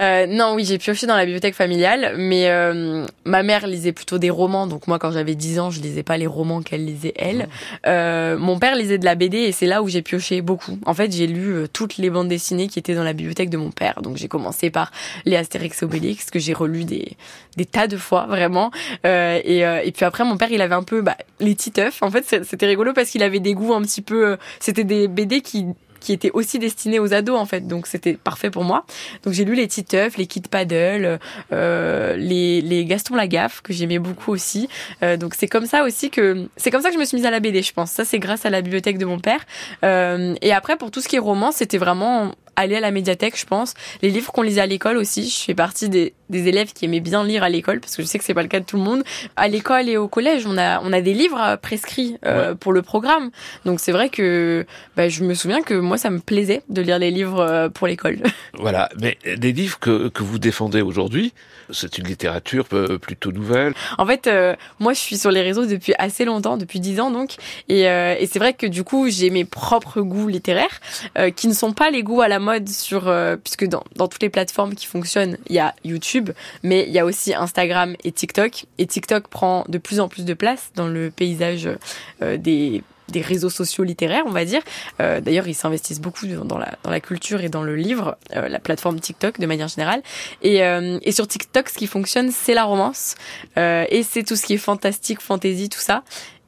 Euh, 0.00 0.26
non, 0.26 0.54
oui, 0.54 0.64
j'ai 0.64 0.78
pioché 0.78 1.06
dans 1.06 1.16
la 1.16 1.24
bibliothèque 1.24 1.54
familiale, 1.54 2.14
mais 2.18 2.48
euh, 2.48 3.06
ma 3.24 3.42
mère 3.42 3.66
lisait 3.66 3.92
plutôt 3.92 4.18
des 4.18 4.30
romans, 4.30 4.66
donc 4.66 4.86
moi 4.88 4.98
quand 4.98 5.10
j'avais 5.10 5.34
10 5.34 5.58
ans, 5.58 5.70
je 5.70 5.80
lisais 5.80 6.02
pas 6.02 6.18
les 6.18 6.26
romans 6.26 6.60
qu'elle 6.62 6.84
lisait 6.84 7.14
elle. 7.16 7.48
Euh, 7.86 8.36
mon 8.36 8.58
père 8.58 8.76
lisait 8.76 8.98
de 8.98 9.04
la 9.04 9.14
BD 9.14 9.38
et 9.38 9.52
c'est 9.52 9.66
là 9.66 9.82
où 9.82 9.88
j'ai 9.88 10.02
pioché 10.02 10.42
beaucoup. 10.42 10.78
En 10.84 10.92
fait, 10.92 11.12
j'ai 11.12 11.26
lu 11.26 11.52
euh, 11.54 11.66
toutes 11.66 11.96
les 11.96 12.10
bandes 12.10 12.28
dessinées 12.28 12.68
qui 12.68 12.78
étaient 12.78 12.94
dans 12.94 13.04
la 13.04 13.14
bibliothèque 13.14 13.50
de 13.50 13.56
mon 13.56 13.70
père, 13.70 14.02
donc 14.02 14.16
j'ai 14.16 14.28
commencé 14.28 14.70
par 14.70 14.92
les 15.24 15.36
Astérix 15.36 15.82
et 15.82 15.84
Obélix 15.84 16.30
que 16.30 16.38
j'ai 16.38 16.52
relu 16.52 16.84
des 16.84 17.16
des 17.56 17.64
tas 17.64 17.86
de 17.86 17.96
fois 17.96 18.26
vraiment. 18.26 18.70
Euh, 19.06 19.40
et, 19.42 19.60
et 19.60 19.92
puis 19.92 20.04
après, 20.04 20.24
mon 20.24 20.36
père, 20.36 20.52
il 20.52 20.60
avait 20.60 20.74
un 20.74 20.82
peu 20.82 21.00
bah, 21.00 21.16
les 21.40 21.54
Titeuf. 21.54 22.02
En 22.02 22.10
fait, 22.10 22.44
c'était 22.44 22.66
rigolo 22.66 22.92
parce 22.92 23.08
qu'il 23.08 23.22
avait 23.22 23.40
des 23.40 23.54
goûts 23.54 23.72
un 23.72 23.80
petit 23.80 24.02
peu. 24.02 24.36
C'était 24.60 24.84
des 24.84 25.08
BD 25.08 25.40
qui 25.40 25.64
qui 26.00 26.12
était 26.12 26.30
aussi 26.32 26.58
destiné 26.58 26.98
aux 26.98 27.14
ados 27.14 27.38
en 27.38 27.46
fait, 27.46 27.66
donc 27.66 27.86
c'était 27.86 28.14
parfait 28.14 28.50
pour 28.50 28.64
moi. 28.64 28.84
Donc 29.22 29.32
j'ai 29.32 29.44
lu 29.44 29.54
les 29.54 29.68
Titeuf, 29.68 30.16
les 30.16 30.26
Kid 30.26 30.48
Paddle, 30.48 31.18
euh, 31.52 32.16
les, 32.16 32.60
les 32.60 32.84
Gaston 32.84 33.14
Lagaffe 33.14 33.60
que 33.62 33.72
j'aimais 33.72 33.98
beaucoup 33.98 34.32
aussi. 34.32 34.68
Euh, 35.02 35.16
donc 35.16 35.34
c'est 35.34 35.48
comme 35.48 35.66
ça 35.66 35.84
aussi 35.84 36.10
que 36.10 36.48
c'est 36.56 36.70
comme 36.70 36.82
ça 36.82 36.88
que 36.88 36.94
je 36.94 37.00
me 37.00 37.04
suis 37.04 37.16
mise 37.16 37.26
à 37.26 37.30
la 37.30 37.40
BD, 37.40 37.62
je 37.62 37.72
pense. 37.72 37.90
Ça 37.90 38.04
c'est 38.04 38.18
grâce 38.18 38.46
à 38.46 38.50
la 38.50 38.62
bibliothèque 38.62 38.98
de 38.98 39.04
mon 39.04 39.18
père. 39.18 39.40
Euh, 39.84 40.34
et 40.42 40.52
après 40.52 40.76
pour 40.76 40.90
tout 40.90 41.00
ce 41.00 41.08
qui 41.08 41.16
est 41.16 41.20
roman, 41.20 41.52
c'était 41.52 41.78
vraiment 41.78 42.32
aller 42.56 42.76
à 42.76 42.80
la 42.80 42.90
médiathèque, 42.90 43.38
je 43.38 43.46
pense. 43.46 43.74
Les 44.02 44.10
livres 44.10 44.32
qu'on 44.32 44.42
lisait 44.42 44.60
à 44.60 44.66
l'école 44.66 44.96
aussi. 44.96 45.28
Je 45.28 45.44
fais 45.44 45.54
partie 45.54 45.88
des, 45.88 46.14
des 46.30 46.48
élèves 46.48 46.72
qui 46.72 46.84
aimaient 46.84 47.00
bien 47.00 47.24
lire 47.24 47.42
à 47.42 47.48
l'école 47.48 47.80
parce 47.80 47.96
que 47.96 48.02
je 48.02 48.08
sais 48.08 48.18
que 48.18 48.24
c'est 48.24 48.34
pas 48.34 48.42
le 48.42 48.48
cas 48.48 48.60
de 48.60 48.64
tout 48.64 48.76
le 48.76 48.82
monde. 48.82 49.02
À 49.36 49.48
l'école 49.48 49.88
et 49.88 49.96
au 49.96 50.08
collège, 50.08 50.46
on 50.46 50.58
a 50.58 50.80
on 50.82 50.92
a 50.92 51.00
des 51.00 51.14
livres 51.14 51.56
prescrits 51.62 52.16
euh, 52.24 52.54
pour 52.54 52.72
le 52.72 52.82
programme. 52.82 53.30
Donc 53.64 53.80
c'est 53.80 53.92
vrai 53.92 54.08
que 54.08 54.66
bah, 54.96 55.08
je 55.08 55.24
me 55.24 55.34
souviens 55.34 55.62
que 55.62 55.74
moi 55.74 55.98
ça 55.98 56.10
me 56.10 56.18
plaisait 56.18 56.62
de 56.68 56.82
lire 56.82 56.98
les 56.98 57.10
livres 57.10 57.40
euh, 57.40 57.68
pour 57.68 57.86
l'école. 57.86 58.18
Voilà, 58.58 58.88
mais 59.00 59.18
des 59.36 59.52
livres 59.52 59.78
que 59.78 60.08
que 60.08 60.22
vous 60.22 60.38
défendez 60.38 60.80
aujourd'hui, 60.80 61.34
c'est 61.70 61.98
une 61.98 62.06
littérature 62.06 62.66
plutôt 63.00 63.32
nouvelle. 63.32 63.74
En 63.98 64.06
fait, 64.06 64.26
euh, 64.26 64.54
moi 64.78 64.92
je 64.92 65.00
suis 65.00 65.18
sur 65.18 65.30
les 65.30 65.42
réseaux 65.42 65.66
depuis 65.66 65.94
assez 65.98 66.24
longtemps, 66.24 66.56
depuis 66.56 66.80
dix 66.80 67.00
ans 67.00 67.10
donc, 67.10 67.36
et, 67.68 67.82
et 67.82 68.26
c'est 68.26 68.38
vrai 68.38 68.52
que 68.52 68.66
du 68.66 68.84
coup 68.84 69.08
j'ai 69.08 69.30
mes 69.30 69.44
propres 69.44 70.00
goûts 70.00 70.28
littéraires 70.28 70.80
qui 71.34 71.48
ne 71.48 71.54
sont 71.54 71.72
pas 71.72 71.90
les 71.90 72.02
goûts 72.02 72.20
à 72.20 72.28
la 72.28 72.38
mode 72.38 72.68
sur 72.68 73.08
euh, 73.08 73.36
puisque 73.36 73.66
dans, 73.66 73.84
dans 73.96 74.08
toutes 74.08 74.22
les 74.22 74.28
plateformes 74.28 74.74
qui 74.74 74.86
fonctionnent, 74.86 75.36
il 75.48 75.56
y 75.56 75.58
a 75.58 75.74
YouTube, 75.84 76.30
mais 76.62 76.84
il 76.86 76.92
y 76.92 76.98
a 76.98 77.04
aussi 77.04 77.34
Instagram 77.34 77.96
et 78.04 78.12
TikTok. 78.12 78.66
Et 78.78 78.86
TikTok 78.86 79.28
prend 79.28 79.64
de 79.68 79.78
plus 79.78 80.00
en 80.00 80.08
plus 80.08 80.24
de 80.24 80.34
place 80.34 80.70
dans 80.74 80.86
le 80.86 81.10
paysage 81.10 81.68
euh, 82.22 82.36
des 82.36 82.82
des 83.08 83.20
réseaux 83.20 83.50
sociaux 83.50 83.84
littéraires, 83.84 84.24
on 84.26 84.30
va 84.30 84.44
dire. 84.44 84.62
Euh, 85.00 85.20
D'ailleurs, 85.20 85.48
ils 85.48 85.54
s'investissent 85.54 86.00
beaucoup 86.00 86.26
dans 86.26 86.58
la, 86.58 86.74
dans 86.82 86.90
la 86.90 87.00
culture 87.00 87.42
et 87.42 87.48
dans 87.48 87.62
le 87.62 87.76
livre, 87.76 88.16
euh, 88.34 88.48
la 88.48 88.58
plateforme 88.58 89.00
TikTok 89.00 89.40
de 89.40 89.46
manière 89.46 89.68
générale. 89.68 90.02
Et, 90.42 90.64
euh, 90.64 90.98
et 91.02 91.12
sur 91.12 91.26
TikTok, 91.26 91.68
ce 91.68 91.78
qui 91.78 91.86
fonctionne, 91.86 92.30
c'est 92.30 92.54
la 92.54 92.64
romance 92.64 93.14
euh, 93.58 93.84
et 93.90 94.02
c'est 94.02 94.22
tout 94.22 94.36
ce 94.36 94.46
qui 94.46 94.54
est 94.54 94.58
fantastique, 94.58 95.20
fantasy, 95.20 95.68
tout 95.68 95.80
ça. 95.80 96.02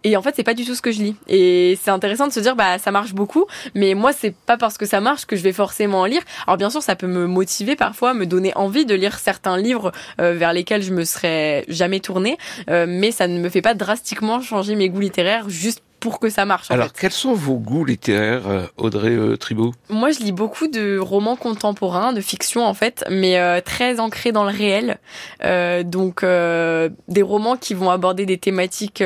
Et 0.04 0.16
en 0.16 0.22
fait, 0.22 0.34
c'est 0.36 0.44
pas 0.44 0.54
du 0.54 0.64
tout 0.64 0.74
ce 0.74 0.82
que 0.82 0.92
je 0.92 1.02
lis. 1.02 1.16
Et 1.26 1.76
c'est 1.82 1.90
intéressant 1.90 2.28
de 2.28 2.32
se 2.32 2.40
dire, 2.40 2.54
bah, 2.54 2.78
ça 2.78 2.92
marche 2.92 3.14
beaucoup, 3.14 3.46
mais 3.74 3.94
moi, 3.94 4.12
c'est 4.12 4.34
pas 4.34 4.56
parce 4.56 4.78
que 4.78 4.86
ça 4.86 5.00
marche 5.00 5.26
que 5.26 5.34
je 5.34 5.42
vais 5.42 5.52
forcément 5.52 6.00
en 6.00 6.04
lire. 6.04 6.22
Alors, 6.46 6.56
bien 6.56 6.70
sûr, 6.70 6.82
ça 6.82 6.94
peut 6.94 7.08
me 7.08 7.26
motiver 7.26 7.74
parfois, 7.74 8.14
me 8.14 8.24
donner 8.24 8.52
envie 8.54 8.86
de 8.86 8.94
lire 8.94 9.18
certains 9.18 9.58
livres 9.58 9.90
euh, 10.20 10.34
vers 10.34 10.52
lesquels 10.52 10.82
je 10.82 10.92
me 10.92 11.04
serais 11.04 11.64
jamais 11.68 11.98
tournée, 11.98 12.38
euh, 12.70 12.86
mais 12.88 13.10
ça 13.10 13.26
ne 13.26 13.40
me 13.40 13.48
fait 13.48 13.62
pas 13.62 13.74
drastiquement 13.74 14.40
changer 14.40 14.76
mes 14.76 14.88
goûts 14.88 15.00
littéraires 15.00 15.48
juste 15.48 15.82
pour 16.00 16.20
que 16.20 16.28
ça 16.30 16.44
marche. 16.44 16.70
En 16.70 16.74
Alors, 16.74 16.86
fait. 16.88 16.96
quels 17.00 17.12
sont 17.12 17.32
vos 17.34 17.56
goûts 17.56 17.84
littéraires, 17.84 18.46
euh, 18.48 18.66
Audrey 18.76 19.10
euh, 19.10 19.36
Tribault 19.36 19.72
Moi, 19.90 20.10
je 20.10 20.20
lis 20.20 20.32
beaucoup 20.32 20.68
de 20.68 20.98
romans 20.98 21.36
contemporains, 21.36 22.12
de 22.12 22.20
fiction 22.20 22.64
en 22.64 22.74
fait, 22.74 23.04
mais 23.10 23.38
euh, 23.38 23.60
très 23.60 23.98
ancrés 24.00 24.32
dans 24.32 24.44
le 24.44 24.50
réel. 24.50 24.98
Euh, 25.44 25.82
donc, 25.82 26.22
des 26.24 27.22
romans 27.22 27.56
qui 27.56 27.74
vont 27.74 27.90
aborder 27.90 28.26
des 28.26 28.38
thématiques 28.38 29.02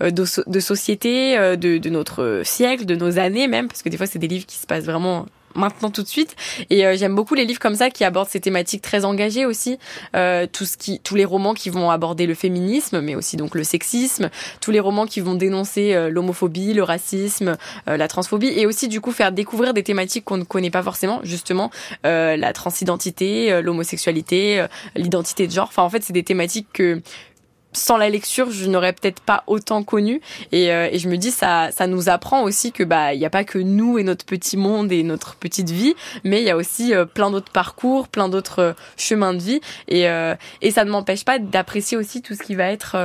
de, 0.00 0.24
so- 0.24 0.42
de 0.46 0.60
société, 0.60 1.36
de, 1.56 1.78
de 1.78 1.90
notre 1.90 2.42
siècle, 2.44 2.84
de 2.86 2.94
nos 2.94 3.18
années 3.18 3.48
même, 3.48 3.68
parce 3.68 3.82
que 3.82 3.88
des 3.88 3.96
fois, 3.96 4.06
c'est 4.06 4.18
des 4.18 4.28
livres 4.28 4.46
qui 4.46 4.56
se 4.56 4.66
passent 4.66 4.84
vraiment 4.84 5.26
maintenant 5.54 5.90
tout 5.90 6.02
de 6.02 6.08
suite. 6.08 6.36
Et 6.70 6.86
euh, 6.86 6.96
j'aime 6.96 7.14
beaucoup 7.14 7.34
les 7.34 7.44
livres 7.44 7.60
comme 7.60 7.74
ça 7.74 7.90
qui 7.90 8.04
abordent 8.04 8.28
ces 8.28 8.40
thématiques 8.40 8.82
très 8.82 9.04
engagées 9.04 9.46
aussi. 9.46 9.78
Euh, 10.16 10.46
tout 10.50 10.64
ce 10.64 10.76
qui 10.76 11.00
tous 11.00 11.14
les 11.14 11.24
romans 11.24 11.54
qui 11.54 11.70
vont 11.70 11.90
aborder 11.90 12.26
le 12.26 12.34
féminisme 12.34 13.00
mais 13.00 13.14
aussi 13.14 13.36
donc 13.36 13.54
le 13.54 13.64
sexisme. 13.64 14.30
Tous 14.60 14.70
les 14.70 14.80
romans 14.80 15.06
qui 15.06 15.20
vont 15.20 15.34
dénoncer 15.34 15.94
euh, 15.94 16.10
l'homophobie 16.10 16.72
le 16.72 16.82
racisme 16.82 17.56
euh, 17.88 17.96
la 17.96 18.08
transphobie. 18.08 18.52
Et 18.56 18.66
aussi 18.66 18.88
du 18.88 19.00
coup 19.00 19.12
faire 19.12 19.32
découvrir 19.32 19.74
des 19.74 19.82
thématiques 19.82 20.24
qu'on 20.24 20.36
ne 20.36 20.44
connaît 20.44 20.70
pas 20.70 20.82
forcément. 20.82 21.20
Justement 21.22 21.70
euh, 22.06 22.36
la 22.36 22.52
transidentité 22.52 23.60
l'homosexualité 23.62 24.64
l'identité 24.96 25.46
de 25.46 25.52
genre. 25.52 25.68
Enfin 25.68 25.82
en 25.82 25.90
fait 25.90 26.02
c'est 26.02 26.12
des 26.12 26.22
thématiques 26.22 26.68
que 26.72 27.00
sans 27.74 27.96
la 27.96 28.08
lecture, 28.08 28.50
je 28.50 28.66
n'aurais 28.66 28.92
peut-être 28.92 29.20
pas 29.20 29.44
autant 29.46 29.82
connu. 29.82 30.20
Et, 30.52 30.72
euh, 30.72 30.88
et 30.90 30.98
je 30.98 31.08
me 31.08 31.16
dis, 31.16 31.30
ça, 31.30 31.70
ça 31.72 31.86
nous 31.86 32.08
apprend 32.08 32.42
aussi 32.42 32.72
que 32.72 32.82
bah, 32.82 33.14
il 33.14 33.18
n'y 33.18 33.26
a 33.26 33.30
pas 33.30 33.44
que 33.44 33.58
nous 33.58 33.98
et 33.98 34.02
notre 34.02 34.24
petit 34.24 34.56
monde 34.56 34.92
et 34.92 35.02
notre 35.02 35.36
petite 35.36 35.70
vie, 35.70 35.94
mais 36.24 36.40
il 36.40 36.44
y 36.44 36.50
a 36.50 36.56
aussi 36.56 36.94
euh, 36.94 37.04
plein 37.04 37.30
d'autres 37.30 37.52
parcours, 37.52 38.08
plein 38.08 38.28
d'autres 38.28 38.58
euh, 38.60 38.72
chemins 38.96 39.34
de 39.34 39.42
vie. 39.42 39.60
Et, 39.88 40.08
euh, 40.08 40.34
et 40.62 40.70
ça 40.70 40.84
ne 40.84 40.90
m'empêche 40.90 41.24
pas 41.24 41.38
d'apprécier 41.38 41.96
aussi 41.96 42.22
tout 42.22 42.34
ce 42.34 42.42
qui 42.42 42.54
va 42.54 42.66
être 42.66 42.96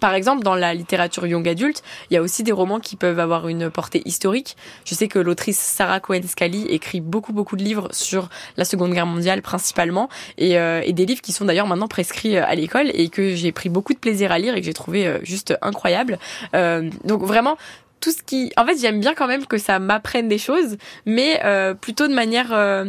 par 0.00 0.14
exemple, 0.14 0.42
dans 0.42 0.54
la 0.54 0.74
littérature 0.74 1.26
young 1.26 1.46
adulte, 1.48 1.82
il 2.10 2.14
y 2.14 2.16
a 2.16 2.22
aussi 2.22 2.42
des 2.42 2.52
romans 2.52 2.80
qui 2.80 2.96
peuvent 2.96 3.20
avoir 3.20 3.48
une 3.48 3.70
portée 3.70 4.02
historique. 4.06 4.56
Je 4.84 4.94
sais 4.94 5.08
que 5.08 5.18
l'autrice 5.18 5.58
Sarah 5.58 6.00
Cohen 6.00 6.22
Scally 6.26 6.66
écrit 6.68 7.00
beaucoup 7.00 7.32
beaucoup 7.32 7.56
de 7.56 7.62
livres 7.62 7.88
sur 7.92 8.28
la 8.56 8.64
Seconde 8.64 8.92
Guerre 8.92 9.06
mondiale 9.06 9.42
principalement, 9.42 10.08
et, 10.38 10.58
euh, 10.58 10.82
et 10.84 10.92
des 10.92 11.06
livres 11.06 11.22
qui 11.22 11.32
sont 11.32 11.44
d'ailleurs 11.44 11.66
maintenant 11.66 11.88
prescrits 11.88 12.36
euh, 12.36 12.44
à 12.44 12.54
l'école 12.54 12.90
et 12.94 13.08
que 13.08 13.34
j'ai 13.34 13.52
pris 13.52 13.68
beaucoup 13.68 13.92
de 13.92 13.98
plaisir 13.98 14.32
à 14.32 14.38
lire 14.38 14.54
et 14.54 14.60
que 14.60 14.66
j'ai 14.66 14.72
trouvé 14.74 15.06
euh, 15.06 15.18
juste 15.22 15.56
incroyable. 15.62 16.18
Euh, 16.54 16.90
donc 17.04 17.22
vraiment 17.22 17.56
tout 18.00 18.10
ce 18.12 18.22
qui, 18.22 18.50
en 18.56 18.64
fait, 18.64 18.78
j'aime 18.80 19.00
bien 19.00 19.14
quand 19.14 19.26
même 19.26 19.46
que 19.46 19.58
ça 19.58 19.78
m'apprenne 19.78 20.28
des 20.28 20.38
choses, 20.38 20.78
mais 21.04 21.40
euh, 21.44 21.74
plutôt 21.74 22.08
de 22.08 22.14
manière 22.14 22.52
euh, 22.52 22.86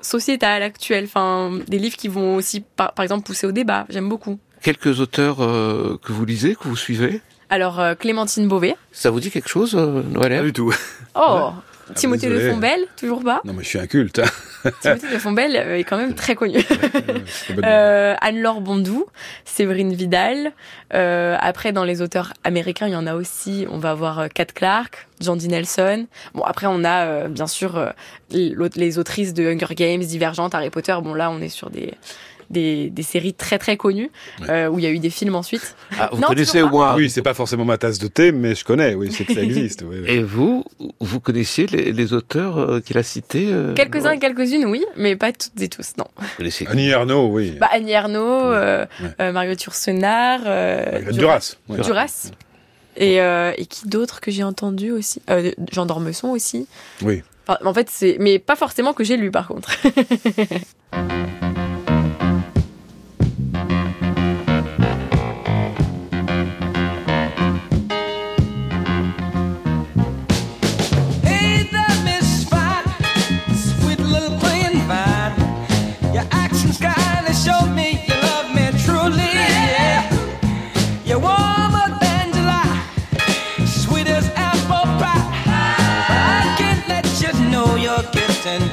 sociétale, 0.00 0.62
actuelle. 0.62 1.04
Enfin, 1.04 1.58
des 1.66 1.78
livres 1.78 1.96
qui 1.96 2.08
vont 2.08 2.36
aussi, 2.36 2.62
par 2.76 2.92
exemple, 3.00 3.24
pousser 3.24 3.46
au 3.46 3.52
débat. 3.52 3.86
J'aime 3.88 4.08
beaucoup. 4.08 4.38
Quelques 4.64 4.98
auteurs 5.00 5.42
euh, 5.42 5.98
que 6.02 6.10
vous 6.14 6.24
lisez, 6.24 6.54
que 6.54 6.66
vous 6.68 6.74
suivez? 6.76 7.20
Alors, 7.50 7.80
euh, 7.80 7.94
Clémentine 7.94 8.48
Beauvais. 8.48 8.74
Ça 8.92 9.10
vous 9.10 9.20
dit 9.20 9.30
quelque 9.30 9.50
chose, 9.50 9.74
euh, 9.74 10.02
Noël 10.02 10.38
Pas 10.38 10.42
du 10.42 10.54
tout. 10.54 10.72
Oh, 11.14 11.50
Timothée 11.94 12.28
de 12.28 12.32
désolé. 12.36 12.50
Fombelle, 12.54 12.80
toujours 12.96 13.22
pas? 13.22 13.42
Non, 13.44 13.52
mais 13.52 13.62
je 13.62 13.68
suis 13.68 13.78
un 13.78 13.86
culte. 13.86 14.20
hein. 14.20 14.70
Timothée 14.80 15.12
de 15.12 15.18
Fombelle 15.18 15.54
est 15.54 15.84
quand 15.84 15.98
même 15.98 16.14
très 16.14 16.34
connu. 16.34 16.56
Euh, 17.62 18.14
Anne-Laure 18.22 18.62
Bondou, 18.62 19.04
Séverine 19.44 19.92
Vidal. 19.92 20.52
Euh, 20.94 21.36
après, 21.40 21.72
dans 21.72 21.84
les 21.84 22.00
auteurs 22.00 22.32
américains, 22.42 22.86
il 22.86 22.94
y 22.94 22.96
en 22.96 23.06
a 23.06 23.14
aussi. 23.14 23.66
On 23.70 23.76
va 23.76 23.90
avoir 23.90 24.30
Kat 24.32 24.46
Clark, 24.46 25.08
John 25.20 25.36
D. 25.36 25.48
Nelson. 25.48 26.06
Bon, 26.32 26.42
après, 26.42 26.66
on 26.66 26.84
a 26.84 27.04
euh, 27.04 27.28
bien 27.28 27.46
sûr 27.46 27.76
euh, 27.76 27.90
les 28.30 28.98
autrices 28.98 29.34
de 29.34 29.44
Hunger 29.44 29.74
Games, 29.74 30.00
Divergente, 30.00 30.54
Harry 30.54 30.70
Potter. 30.70 30.96
Bon, 31.02 31.12
là, 31.12 31.30
on 31.30 31.42
est 31.42 31.50
sur 31.50 31.68
des 31.68 31.92
des, 32.54 32.88
des 32.88 33.02
séries 33.02 33.34
très 33.34 33.58
très 33.58 33.76
connues 33.76 34.10
euh, 34.48 34.68
où 34.68 34.78
il 34.78 34.84
y 34.84 34.86
a 34.86 34.90
eu 34.90 34.98
des 34.98 35.10
films 35.10 35.34
ensuite. 35.34 35.76
ah, 36.00 36.08
Vous 36.12 36.20
Non, 36.22 36.28
connaissez 36.28 36.62
au 36.62 36.70
moins 36.70 36.96
Oui, 36.96 37.10
c'est 37.10 37.20
pas 37.20 37.34
forcément 37.34 37.66
ma 37.66 37.76
tasse 37.76 37.98
de 37.98 38.06
thé, 38.08 38.32
mais 38.32 38.54
je 38.54 38.64
connais. 38.64 38.94
Oui, 38.94 39.12
c'est 39.12 39.24
que 39.24 39.34
ça 39.34 39.42
existe. 39.42 39.82
oui, 39.86 39.98
oui. 40.02 40.10
Et 40.10 40.22
vous, 40.22 40.64
vous 41.00 41.20
connaissiez 41.20 41.66
les, 41.66 41.92
les 41.92 42.12
auteurs 42.14 42.56
euh, 42.58 42.80
qu'il 42.80 42.96
a 42.96 43.02
cités 43.02 43.48
euh, 43.50 43.74
Quelques-uns 43.74 44.12
et 44.12 44.18
quelques-unes, 44.18 44.64
oui, 44.64 44.82
mais 44.96 45.16
pas 45.16 45.32
toutes 45.32 45.60
et 45.60 45.68
tous, 45.68 45.92
non. 45.98 46.06
Vous 46.18 46.26
connaissez 46.38 46.66
Annie 46.66 46.88
Ernaux, 46.88 47.28
oui. 47.30 47.56
Bah, 47.60 47.68
Annie 47.70 47.92
Ernaux, 47.92 48.40
euh, 48.52 48.86
Ouais. 49.02 49.10
euh, 49.20 49.54
Yourcenar, 49.60 50.40
euh, 50.46 51.12
Duras. 51.12 51.56
ouais. 51.68 51.80
Duras. 51.80 52.30
Et, 52.96 53.20
euh, 53.20 53.52
et 53.58 53.66
qui 53.66 53.88
d'autres 53.88 54.20
que 54.20 54.30
j'ai 54.30 54.44
entendu 54.44 54.92
aussi 54.92 55.20
euh, 55.28 55.50
Jean 55.72 55.84
d'Ormesson 55.84 56.28
aussi. 56.28 56.68
Oui. 57.02 57.22
Enfin, 57.46 57.58
en 57.64 57.74
fait, 57.74 57.88
c'est 57.90 58.16
mais 58.20 58.38
pas 58.38 58.54
forcément 58.56 58.92
que 58.92 59.02
j'ai 59.04 59.16
lu 59.16 59.30
par 59.32 59.48
contre. 59.48 59.76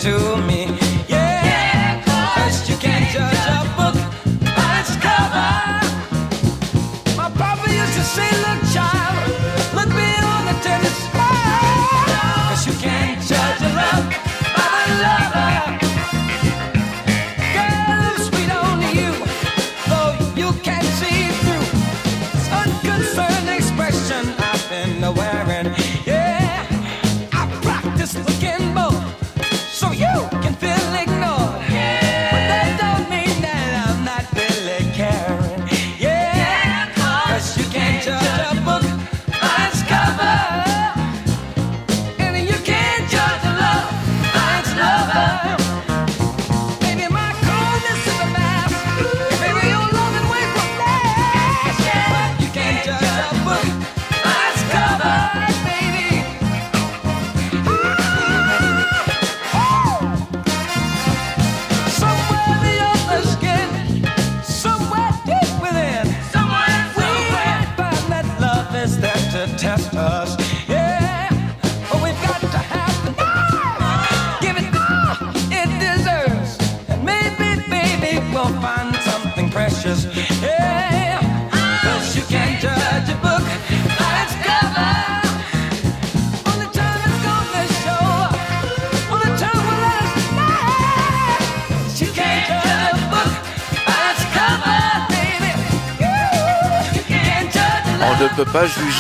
to 0.01 0.35
me. 0.47 0.60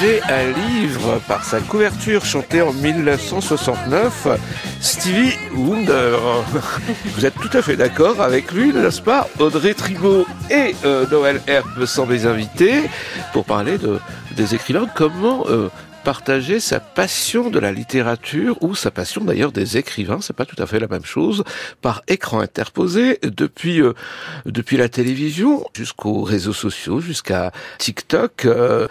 Juger 0.01 0.21
un 0.29 0.51
livre 0.69 1.21
par 1.27 1.43
sa 1.43 1.59
couverture 1.59 2.25
chantée 2.25 2.61
en 2.61 2.73
1969. 2.73 4.27
Stevie 4.79 5.33
Wonder. 5.55 6.17
Vous 7.05 7.25
êtes 7.25 7.35
tout 7.35 7.49
à 7.53 7.61
fait 7.61 7.75
d'accord 7.75 8.21
avec 8.21 8.51
lui, 8.51 8.73
n'est-ce 8.73 9.01
pas? 9.01 9.27
Audrey 9.39 9.73
Tribault 9.73 10.25
et 10.49 10.75
euh, 10.85 11.05
Noël 11.11 11.41
Herbe 11.47 11.85
sont 11.85 12.05
mes 12.05 12.25
invités 12.25 12.89
pour 13.33 13.45
parler 13.45 13.77
de, 13.77 13.99
des 14.35 14.55
écrivains. 14.55 14.87
Comment 14.95 15.45
euh, 15.47 15.69
partager 16.03 16.59
sa 16.59 16.79
passion 16.79 17.49
de 17.49 17.59
la 17.59 17.71
littérature 17.71 18.57
ou 18.61 18.75
sa 18.75 18.91
passion 18.91 19.23
d'ailleurs 19.23 19.51
des 19.51 19.77
écrivains, 19.77 20.19
c'est 20.21 20.35
pas 20.35 20.45
tout 20.45 20.61
à 20.61 20.65
fait 20.65 20.79
la 20.79 20.87
même 20.87 21.05
chose, 21.05 21.43
par 21.81 22.01
écran 22.07 22.39
interposé 22.39 23.19
depuis 23.23 23.81
euh, 23.81 23.93
depuis 24.45 24.77
la 24.77 24.89
télévision 24.89 25.65
jusqu'aux 25.75 26.23
réseaux 26.23 26.53
sociaux, 26.53 26.99
jusqu'à 26.99 27.51
TikTok. 27.77 28.45
Euh, 28.45 28.87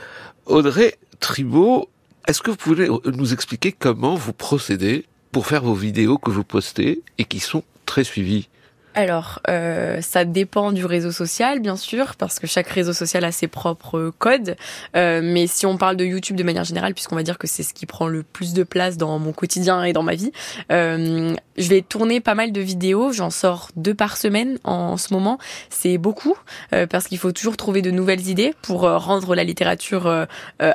Audrey 0.51 0.97
Tribault, 1.21 1.89
est-ce 2.27 2.43
que 2.43 2.51
vous 2.51 2.57
pouvez 2.57 2.89
nous 3.05 3.33
expliquer 3.33 3.71
comment 3.71 4.17
vous 4.17 4.33
procédez 4.33 5.07
pour 5.31 5.47
faire 5.47 5.63
vos 5.63 5.75
vidéos 5.75 6.19
que 6.19 6.31
vous 6.31 6.43
postez 6.43 7.03
et 7.19 7.25
qui 7.25 7.39
sont 7.39 7.63
très 7.87 8.03
suivies? 8.03 8.49
Alors, 8.95 9.39
euh, 9.49 10.01
ça 10.01 10.25
dépend 10.25 10.73
du 10.73 10.85
réseau 10.85 11.13
social, 11.13 11.61
bien 11.61 11.77
sûr, 11.77 12.17
parce 12.17 12.41
que 12.41 12.49
chaque 12.49 12.69
réseau 12.69 12.93
social 12.93 13.25
a 13.25 13.31
ses 13.31 13.47
propres 13.47 14.13
codes. 14.19 14.57
Euh, 14.97 15.21
mais 15.23 15.47
si 15.47 15.65
on 15.65 15.77
parle 15.77 15.97
de 15.97 16.05
YouTube 16.05 16.37
de 16.37 16.43
manière 16.43 16.65
générale, 16.65 16.95
puisqu'on 16.95 17.15
va 17.15 17.23
dire 17.23 17.39
que 17.39 17.47
c'est 17.47 17.63
ce 17.63 17.73
qui 17.73 17.87
prend 17.87 18.09
le 18.09 18.25
plus 18.25 18.53
de 18.53 18.65
place 18.65 18.97
dans 18.97 19.19
mon 19.21 19.33
quotidien 19.33 19.85
et 19.85 19.93
dans 19.93 20.03
ma 20.03 20.17
vie, 20.17 20.33
euh, 20.73 21.35
je 21.57 21.69
vais 21.69 21.83
tourner 21.83 22.21
pas 22.21 22.35
mal 22.35 22.51
de 22.51 22.61
vidéos. 22.61 23.13
J'en 23.13 23.31
sors 23.31 23.69
deux 23.77 23.95
par 23.95 24.17
semaine 24.17 24.59
en 24.65 24.97
ce 24.97 25.15
moment. 25.15 25.39
C'est 25.69 25.99
beaucoup, 25.99 26.37
parce 26.71 27.07
qu'il 27.07 27.19
faut 27.19 27.33
toujours 27.33 27.57
trouver 27.57 27.83
de 27.83 27.91
nouvelles 27.91 28.29
idées 28.29 28.55
pour 28.63 28.83
rendre 28.83 29.35
la 29.35 29.45
littérature 29.45 30.27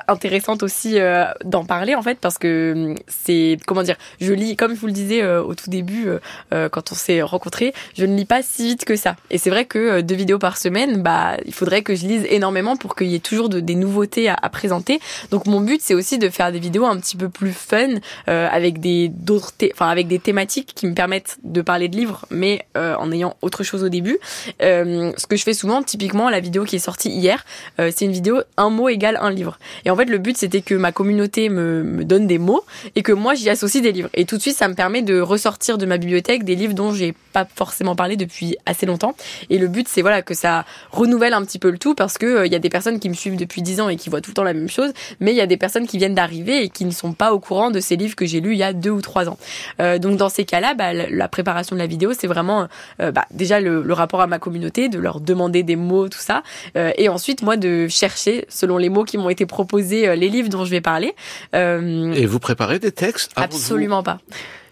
intéressante 0.07 0.63
aussi 0.63 0.97
d'en 1.43 1.65
parler, 1.65 1.95
en 1.95 2.03
fait, 2.03 2.19
parce 2.19 2.37
que 2.37 2.73
hum, 2.75 2.95
c'est, 3.07 3.57
comment 3.65 3.83
dire, 3.83 3.97
je 4.21 4.31
lis, 4.31 4.55
comme 4.55 4.75
je 4.75 4.79
vous 4.79 4.87
le 4.87 4.93
disais 4.93 5.25
au 5.25 5.55
tout 5.55 5.69
début, 5.69 6.07
quand 6.51 6.91
on 6.91 6.95
s'est 6.95 7.21
rencontrés, 7.23 7.73
ne 8.05 8.15
lis 8.15 8.25
pas 8.25 8.41
si 8.41 8.67
vite 8.67 8.85
que 8.85 8.95
ça. 8.95 9.15
Et 9.29 9.37
c'est 9.37 9.49
vrai 9.49 9.65
que 9.65 9.79
euh, 9.79 10.01
deux 10.01 10.15
vidéos 10.15 10.39
par 10.39 10.57
semaine, 10.57 11.01
bah, 11.01 11.37
il 11.45 11.53
faudrait 11.53 11.81
que 11.81 11.95
je 11.95 12.05
lise 12.05 12.25
énormément 12.29 12.77
pour 12.77 12.95
qu'il 12.95 13.07
y 13.07 13.15
ait 13.15 13.19
toujours 13.19 13.49
de- 13.49 13.59
des 13.59 13.75
nouveautés 13.75 14.29
à, 14.29 14.35
présenter. 14.49 14.99
Donc 15.31 15.47
mon 15.47 15.59
but, 15.59 15.81
c'est 15.81 15.93
aussi 15.93 16.17
de 16.17 16.29
faire 16.29 16.51
des 16.51 16.59
vidéos 16.59 16.85
un 16.85 16.97
petit 16.97 17.17
peu 17.17 17.29
plus 17.29 17.51
fun, 17.51 17.95
euh, 18.29 18.47
avec 18.51 18.79
des 18.79 19.09
d'autres, 19.09 19.53
enfin 19.73 19.89
avec 19.89 20.07
des 20.07 20.19
thématiques 20.19 20.73
qui 20.75 20.87
me 20.87 20.93
permettent 20.93 21.37
de 21.43 21.61
parler 21.61 21.89
de 21.89 21.97
livres, 21.97 22.25
mais 22.29 22.65
euh, 22.77 22.95
en 22.97 23.11
ayant 23.11 23.35
autre 23.41 23.63
chose 23.63 23.83
au 23.83 23.89
début. 23.89 24.17
Ce 24.61 25.25
que 25.27 25.35
je 25.35 25.43
fais 25.43 25.53
souvent, 25.53 25.83
typiquement 25.83 26.29
la 26.29 26.39
vidéo 26.39 26.63
qui 26.63 26.75
est 26.77 26.79
sortie 26.79 27.09
hier, 27.09 27.43
c'est 27.77 28.01
une 28.01 28.11
vidéo 28.11 28.41
un 28.57 28.69
mot 28.69 28.89
égale 28.89 29.17
un 29.21 29.31
livre. 29.31 29.59
Et 29.83 29.89
en 29.89 29.95
fait, 29.95 30.05
le 30.05 30.17
but, 30.17 30.37
c'était 30.37 30.61
que 30.61 30.75
ma 30.75 30.91
communauté 30.91 31.49
me, 31.49 31.83
me 31.83 32.03
donne 32.03 32.27
des 32.27 32.37
mots 32.37 32.63
et 32.95 33.01
que 33.01 33.11
moi, 33.11 33.33
j'y 33.35 33.49
associe 33.49 33.81
des 33.83 33.91
livres. 33.91 34.09
Et 34.13 34.25
tout 34.25 34.37
de 34.37 34.41
suite, 34.41 34.55
ça 34.55 34.67
me 34.67 34.73
permet 34.73 35.01
de 35.01 35.19
ressortir 35.19 35.77
de 35.77 35.85
ma 35.85 35.97
bibliothèque 35.97 36.43
des 36.43 36.55
livres 36.55 36.73
dont 36.73 36.93
j'ai 36.93 37.13
pas 37.33 37.45
forcément 37.55 37.94
parlé 37.95 38.15
depuis 38.17 38.57
assez 38.65 38.85
longtemps. 38.85 39.15
Et 39.49 39.57
le 39.57 39.67
but, 39.67 39.87
c'est 39.87 40.01
voilà 40.01 40.21
que 40.21 40.33
ça 40.33 40.65
renouvelle 40.91 41.33
un 41.33 41.43
petit 41.43 41.59
peu 41.59 41.69
le 41.69 41.77
tout 41.77 41.95
parce 41.95 42.17
que 42.17 42.25
euh, 42.25 42.45
il 42.45 42.51
y 42.51 42.55
a 42.55 42.59
des 42.59 42.69
personnes 42.69 42.99
qui 42.99 43.09
me 43.09 43.13
suivent 43.13 43.35
depuis 43.37 43.61
10 43.61 43.81
ans 43.81 43.89
et 43.89 43.95
qui 43.95 44.09
voient 44.09 44.21
tout 44.21 44.31
le 44.31 44.35
temps 44.35 44.43
la 44.43 44.53
même 44.53 44.69
chose, 44.69 44.91
mais 45.19 45.31
il 45.31 45.37
y 45.37 45.41
a 45.41 45.47
des 45.47 45.57
personnes 45.57 45.87
qui 45.87 45.97
viennent 45.97 46.15
d'arriver 46.15 46.63
et 46.63 46.69
qui 46.69 46.85
ne 46.85 46.91
sont 46.91 47.13
pas 47.13 47.33
au 47.33 47.39
courant 47.39 47.71
de 47.71 47.79
ces 47.79 47.95
livres 47.95 48.15
que 48.15 48.25
j'ai 48.25 48.39
lus 48.41 48.53
il 48.53 48.57
y 48.59 48.63
a 48.63 48.73
deux 48.73 48.89
ou 48.91 49.01
trois 49.01 49.27
ans. 49.29 49.37
Euh, 49.79 49.97
donc 49.99 50.17
dans 50.17 50.29
ces 50.29 50.45
cas-là, 50.45 50.73
bah, 50.75 50.93
la 50.93 51.27
préparation 51.27 51.75
de 51.75 51.81
la 51.81 51.87
vidéo, 51.87 52.13
c'est 52.17 52.27
vraiment 52.27 52.67
euh, 53.01 53.11
bah, 53.11 53.25
déjà 53.31 53.59
le, 53.59 53.81
le 53.81 53.93
rapport 53.93 54.21
à 54.21 54.27
ma 54.27 54.39
communauté, 54.39 54.89
de 54.89 54.99
leur 54.99 55.19
demander 55.21 55.63
des 55.63 55.75
mots, 55.75 56.09
tout 56.09 56.19
ça, 56.19 56.43
Euh, 56.77 56.91
et 56.97 57.09
ensuite 57.09 57.41
moi 57.41 57.57
de 57.57 57.87
chercher 57.87 58.45
selon 58.49 58.77
les 58.77 58.89
mots 58.89 59.03
qui 59.03 59.17
m'ont 59.17 59.29
été 59.29 59.45
proposés 59.45 60.07
euh, 60.07 60.15
les 60.15 60.29
livres 60.29 60.49
dont 60.49 60.65
je 60.65 60.71
vais 60.71 60.81
parler. 60.81 61.13
Euh, 61.53 62.13
Et 62.13 62.25
vous 62.25 62.39
préparez 62.39 62.79
des 62.79 62.91
textes 62.91 63.31
vous- 63.35 63.43
absolument 63.43 64.03
pas. 64.03 64.17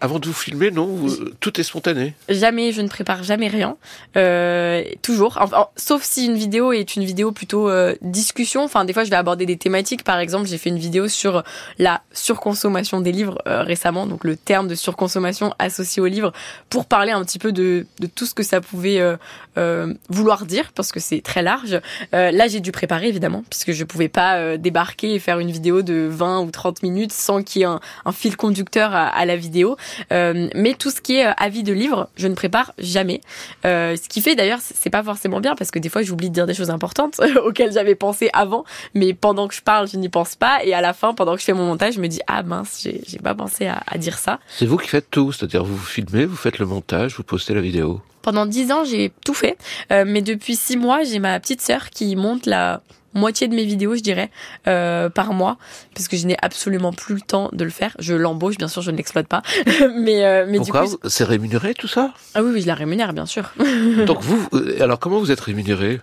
Avant 0.04 0.18
de 0.18 0.26
vous 0.26 0.32
filmer 0.34 0.70
Non, 0.70 0.86
vous- 0.86 1.16
tout 1.40 1.58
est 1.58 1.62
spontané. 1.62 2.14
Jamais, 2.28 2.72
je 2.72 2.82
ne 2.82 2.88
prépare 2.88 3.22
jamais 3.22 3.48
rien. 3.48 3.76
Euh, 4.16 4.82
toujours. 5.02 5.38
Enfin, 5.40 5.66
sauf 5.76 6.02
si 6.02 6.26
une 6.26 6.36
vidéo 6.36 6.72
est 6.72 6.94
une 6.96 7.04
vidéo 7.04 7.32
plutôt 7.32 7.68
euh, 7.70 7.94
discussion. 8.02 8.62
Enfin, 8.64 8.84
des 8.84 8.92
fois, 8.92 9.04
je 9.04 9.10
vais 9.10 9.16
aborder 9.16 9.46
des 9.46 9.56
thématiques. 9.56 10.04
Par 10.04 10.18
exemple, 10.18 10.46
j'ai 10.46 10.58
fait 10.58 10.68
une 10.68 10.78
vidéo 10.78 11.08
sur 11.08 11.42
la 11.78 12.02
surconsommation 12.12 13.00
des 13.00 13.12
livres 13.12 13.38
euh, 13.46 13.62
récemment, 13.62 14.06
donc 14.06 14.24
le 14.24 14.36
terme 14.36 14.68
de 14.68 14.74
surconsommation 14.74 15.54
associé 15.58 16.02
aux 16.02 16.06
livres, 16.06 16.32
pour 16.68 16.84
parler 16.86 17.12
un 17.12 17.24
petit 17.24 17.38
peu 17.38 17.52
de, 17.52 17.86
de 18.00 18.06
tout 18.06 18.26
ce 18.26 18.34
que 18.34 18.42
ça 18.42 18.60
pouvait 18.60 19.00
euh, 19.00 19.16
euh, 19.56 19.94
vouloir 20.10 20.44
dire, 20.46 20.72
parce 20.74 20.92
que 20.92 21.00
c'est 21.00 21.22
très 21.22 21.42
large. 21.42 21.80
Euh, 22.14 22.30
là, 22.30 22.46
j'ai 22.48 22.60
dû 22.60 22.72
préparer, 22.72 23.08
évidemment, 23.08 23.42
puisque 23.48 23.72
je 23.72 23.84
pouvais 23.84 24.08
pas 24.08 24.36
euh, 24.36 24.56
débarquer 24.58 25.14
et 25.14 25.18
faire 25.18 25.38
une 25.38 25.50
vidéo 25.50 25.82
de 25.82 26.06
20 26.10 26.40
ou 26.40 26.50
30 26.50 26.82
minutes 26.82 27.12
sans 27.12 27.42
qu'il 27.42 27.60
y 27.60 27.62
ait 27.62 27.66
un, 27.68 27.80
un 28.04 28.12
fil 28.12 28.36
conducteur 28.36 28.94
à, 28.94 29.06
à 29.08 29.24
la 29.24 29.36
vidéo. 29.36 29.76
Euh, 30.12 30.48
mais 30.54 30.74
tout 30.74 30.90
ce 30.90 31.00
qui 31.00 31.16
est 31.16 31.26
euh, 31.26 31.32
avis 31.36 31.62
de 31.62 31.72
livres, 31.72 32.08
je 32.16 32.28
ne 32.28 32.34
prépare 32.34 32.72
jamais. 32.78 33.20
Euh, 33.64 33.96
ce 33.96 34.08
qui 34.08 34.20
fait 34.20 34.34
d'ailleurs, 34.34 34.60
c'est 34.62 34.90
pas 34.90 35.02
forcément 35.02 35.40
bien 35.40 35.54
parce 35.54 35.70
que 35.70 35.78
des 35.78 35.88
fois 35.88 36.02
j'oublie 36.02 36.28
de 36.28 36.34
dire 36.34 36.46
des 36.46 36.54
choses 36.54 36.70
importantes 36.70 37.20
auxquelles 37.44 37.72
j'avais 37.72 37.94
pensé 37.94 38.30
avant, 38.32 38.64
mais 38.94 39.14
pendant 39.14 39.48
que 39.48 39.54
je 39.54 39.62
parle, 39.62 39.88
je 39.88 39.96
n'y 39.96 40.08
pense 40.08 40.36
pas. 40.36 40.64
Et 40.64 40.74
à 40.74 40.80
la 40.80 40.92
fin, 40.92 41.14
pendant 41.14 41.34
que 41.34 41.40
je 41.40 41.44
fais 41.44 41.52
mon 41.52 41.66
montage, 41.66 41.94
je 41.94 42.00
me 42.00 42.08
dis 42.08 42.20
ah 42.26 42.42
mince, 42.42 42.80
j'ai 42.82 43.00
j'ai 43.06 43.18
pas 43.18 43.34
pensé 43.34 43.66
à, 43.66 43.82
à 43.86 43.98
dire 43.98 44.18
ça. 44.18 44.38
C'est 44.48 44.66
vous 44.66 44.76
qui 44.76 44.88
faites 44.88 45.10
tout, 45.10 45.32
c'est-à-dire 45.32 45.64
vous 45.64 45.76
vous 45.76 45.84
filmez, 45.84 46.24
vous 46.24 46.36
faites 46.36 46.58
le 46.58 46.66
montage, 46.66 47.14
vous 47.16 47.22
postez 47.22 47.54
la 47.54 47.60
vidéo. 47.60 48.00
Pendant 48.22 48.46
dix 48.46 48.72
ans, 48.72 48.84
j'ai 48.84 49.12
tout 49.24 49.34
fait, 49.34 49.58
Euh, 49.92 50.04
mais 50.06 50.22
depuis 50.22 50.56
six 50.56 50.78
mois, 50.78 51.02
j'ai 51.04 51.18
ma 51.18 51.38
petite 51.40 51.60
sœur 51.60 51.90
qui 51.90 52.16
monte 52.16 52.46
la 52.46 52.80
moitié 53.14 53.48
de 53.48 53.54
mes 53.54 53.64
vidéos, 53.64 53.94
je 53.96 54.02
dirais, 54.02 54.30
euh, 54.66 55.08
par 55.08 55.32
mois, 55.32 55.56
parce 55.94 56.08
que 56.08 56.16
je 56.16 56.26
n'ai 56.26 56.36
absolument 56.42 56.92
plus 56.92 57.14
le 57.14 57.20
temps 57.20 57.48
de 57.52 57.64
le 57.64 57.70
faire. 57.70 57.96
Je 57.98 58.14
l'embauche, 58.14 58.56
bien 58.58 58.68
sûr, 58.68 58.82
je 58.82 58.90
ne 58.90 58.96
l'exploite 58.96 59.26
pas, 59.28 59.42
mais 59.96 60.24
euh, 60.24 60.44
mais 60.48 60.58
Pourquoi 60.58 60.84
du 60.84 60.90
coup, 60.90 60.98
C'est 61.08 61.24
rémunéré 61.24 61.74
tout 61.74 61.88
ça? 61.88 62.12
Ah 62.34 62.42
oui, 62.42 62.50
oui, 62.54 62.60
je 62.62 62.66
la 62.66 62.74
rémunère, 62.74 63.12
bien 63.12 63.26
sûr. 63.26 63.52
Donc 64.06 64.20
vous, 64.22 64.48
euh, 64.52 64.76
alors 64.82 64.98
comment 64.98 65.18
vous 65.18 65.30
êtes 65.30 65.40
rémunéré? 65.40 66.00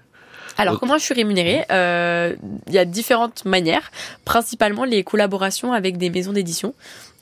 Alors, 0.57 0.73
Ok. 0.75 0.79
comment 0.81 0.97
je 0.97 1.03
suis 1.03 1.13
rémunérée? 1.13 1.63
Euh, 1.71 2.35
Il 2.67 2.73
y 2.73 2.77
a 2.77 2.85
différentes 2.85 3.45
manières, 3.45 3.89
principalement 4.25 4.83
les 4.83 5.03
collaborations 5.03 5.71
avec 5.73 5.97
des 5.97 6.09
maisons 6.09 6.33
d'édition. 6.33 6.73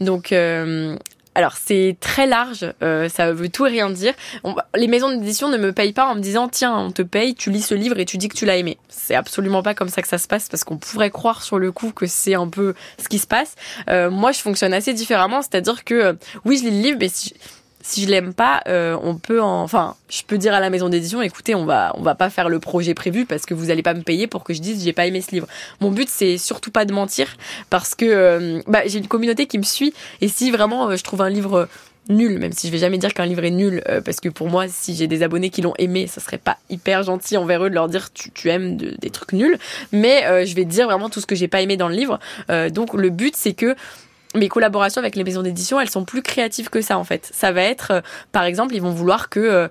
Donc, 0.01 0.31
euh, 0.31 0.95
alors 1.39 1.55
c'est 1.55 1.95
très 2.01 2.27
large, 2.27 2.69
euh, 2.83 3.07
ça 3.07 3.31
veut 3.31 3.47
tout 3.47 3.65
et 3.65 3.69
rien 3.69 3.89
dire. 3.89 4.13
Les 4.75 4.87
maisons 4.87 5.09
d'édition 5.09 5.47
ne 5.47 5.55
me 5.55 5.71
payent 5.71 5.93
pas 5.93 6.05
en 6.05 6.15
me 6.15 6.19
disant 6.19 6.49
tiens, 6.49 6.77
on 6.77 6.91
te 6.91 7.01
paye, 7.01 7.33
tu 7.33 7.49
lis 7.49 7.61
ce 7.61 7.73
livre 7.73 7.97
et 7.97 8.03
tu 8.03 8.17
dis 8.17 8.27
que 8.27 8.35
tu 8.35 8.45
l'as 8.45 8.57
aimé. 8.57 8.77
C'est 8.89 9.15
absolument 9.15 9.63
pas 9.63 9.73
comme 9.73 9.87
ça 9.87 10.01
que 10.01 10.09
ça 10.09 10.17
se 10.17 10.27
passe 10.27 10.49
parce 10.49 10.65
qu'on 10.65 10.77
pourrait 10.77 11.11
croire 11.11 11.41
sur 11.41 11.57
le 11.57 11.71
coup 11.71 11.91
que 11.91 12.07
c'est 12.07 12.35
un 12.35 12.49
peu 12.49 12.73
ce 13.01 13.07
qui 13.07 13.19
se 13.19 13.27
passe. 13.27 13.55
Euh, 13.89 14.11
moi, 14.11 14.33
je 14.33 14.39
fonctionne 14.39 14.73
assez 14.73 14.93
différemment, 14.93 15.41
c'est-à-dire 15.41 15.85
que 15.85 15.93
euh, 15.93 16.13
oui, 16.43 16.57
je 16.57 16.63
lis 16.67 16.75
le 16.75 16.83
livre, 16.83 16.97
mais 16.99 17.07
si, 17.07 17.33
si 17.81 18.03
je 18.03 18.09
l'aime 18.09 18.33
pas, 18.33 18.61
euh, 18.67 18.97
on 19.01 19.15
peut 19.15 19.41
en, 19.41 19.61
enfin, 19.63 19.95
je 20.09 20.21
peux 20.27 20.37
dire 20.37 20.53
à 20.53 20.59
la 20.59 20.69
maison 20.69 20.89
d'édition, 20.89 21.21
écoutez, 21.21 21.55
on 21.55 21.65
va, 21.65 21.93
on 21.95 22.01
va 22.01 22.13
pas 22.15 22.29
faire 22.29 22.49
le 22.49 22.59
projet 22.59 22.93
prévu 22.93 23.25
parce 23.25 23.45
que 23.45 23.53
vous 23.53 23.69
allez 23.71 23.83
pas 23.83 23.93
me 23.93 24.01
payer 24.01 24.27
pour 24.27 24.43
que 24.43 24.53
je 24.53 24.59
dise 24.61 24.83
j'ai 24.83 24.93
pas 24.93 25.05
aimé 25.05 25.21
ce 25.21 25.31
livre. 25.31 25.47
Mon 25.79 25.89
but 25.91 26.09
c'est 26.09 26.37
surtout 26.37 26.71
pas 26.71 26.85
de 26.85 26.93
mentir 26.93 27.27
parce 27.69 27.95
que 27.95 28.05
euh, 28.05 28.61
bah, 28.67 28.81
j'ai 28.85 28.99
une 28.99 29.07
communauté 29.07 29.47
qui 29.47 29.57
me 29.57 29.63
suit 29.63 29.93
et 30.21 30.27
si 30.27 30.51
vraiment 30.51 30.89
euh, 30.89 30.95
je 30.97 31.03
trouve 31.03 31.21
un 31.21 31.29
livre 31.29 31.67
nul, 32.09 32.39
même 32.39 32.51
si 32.53 32.67
je 32.67 32.71
vais 32.71 32.79
jamais 32.79 32.97
dire 32.97 33.13
qu'un 33.13 33.27
livre 33.27 33.43
est 33.45 33.51
nul, 33.51 33.83
euh, 33.87 34.01
parce 34.01 34.19
que 34.19 34.29
pour 34.29 34.49
moi, 34.49 34.65
si 34.67 34.95
j'ai 34.95 35.05
des 35.07 35.21
abonnés 35.21 35.51
qui 35.51 35.61
l'ont 35.61 35.75
aimé, 35.77 36.07
ça 36.07 36.19
serait 36.19 36.39
pas 36.39 36.57
hyper 36.69 37.03
gentil 37.03 37.37
envers 37.37 37.63
eux 37.63 37.69
de 37.69 37.75
leur 37.75 37.87
dire 37.87 38.11
tu, 38.11 38.31
tu 38.31 38.49
aimes 38.49 38.77
de- 38.77 38.95
des 38.99 39.11
trucs 39.11 39.33
nuls, 39.33 39.57
mais 39.91 40.25
euh, 40.25 40.43
je 40.43 40.55
vais 40.55 40.65
dire 40.65 40.87
vraiment 40.87 41.09
tout 41.09 41.21
ce 41.21 41.27
que 41.27 41.35
j'ai 41.35 41.47
pas 41.47 41.61
aimé 41.61 41.77
dans 41.77 41.87
le 41.87 41.95
livre. 41.95 42.19
Euh, 42.49 42.69
donc 42.71 42.93
le 42.93 43.09
but 43.11 43.35
c'est 43.35 43.53
que 43.53 43.75
mes 44.35 44.49
collaborations 44.49 44.99
avec 44.99 45.15
les 45.15 45.23
maisons 45.23 45.41
d'édition, 45.41 45.79
elles 45.79 45.89
sont 45.89 46.05
plus 46.05 46.21
créatives 46.21 46.69
que 46.69 46.81
ça 46.81 46.97
en 46.97 47.03
fait. 47.03 47.29
Ça 47.33 47.51
va 47.51 47.63
être, 47.63 47.91
euh, 47.91 48.01
par 48.31 48.43
exemple, 48.43 48.75
ils 48.75 48.81
vont 48.81 48.91
vouloir 48.91 49.29
que 49.29 49.39
euh, 49.39 49.67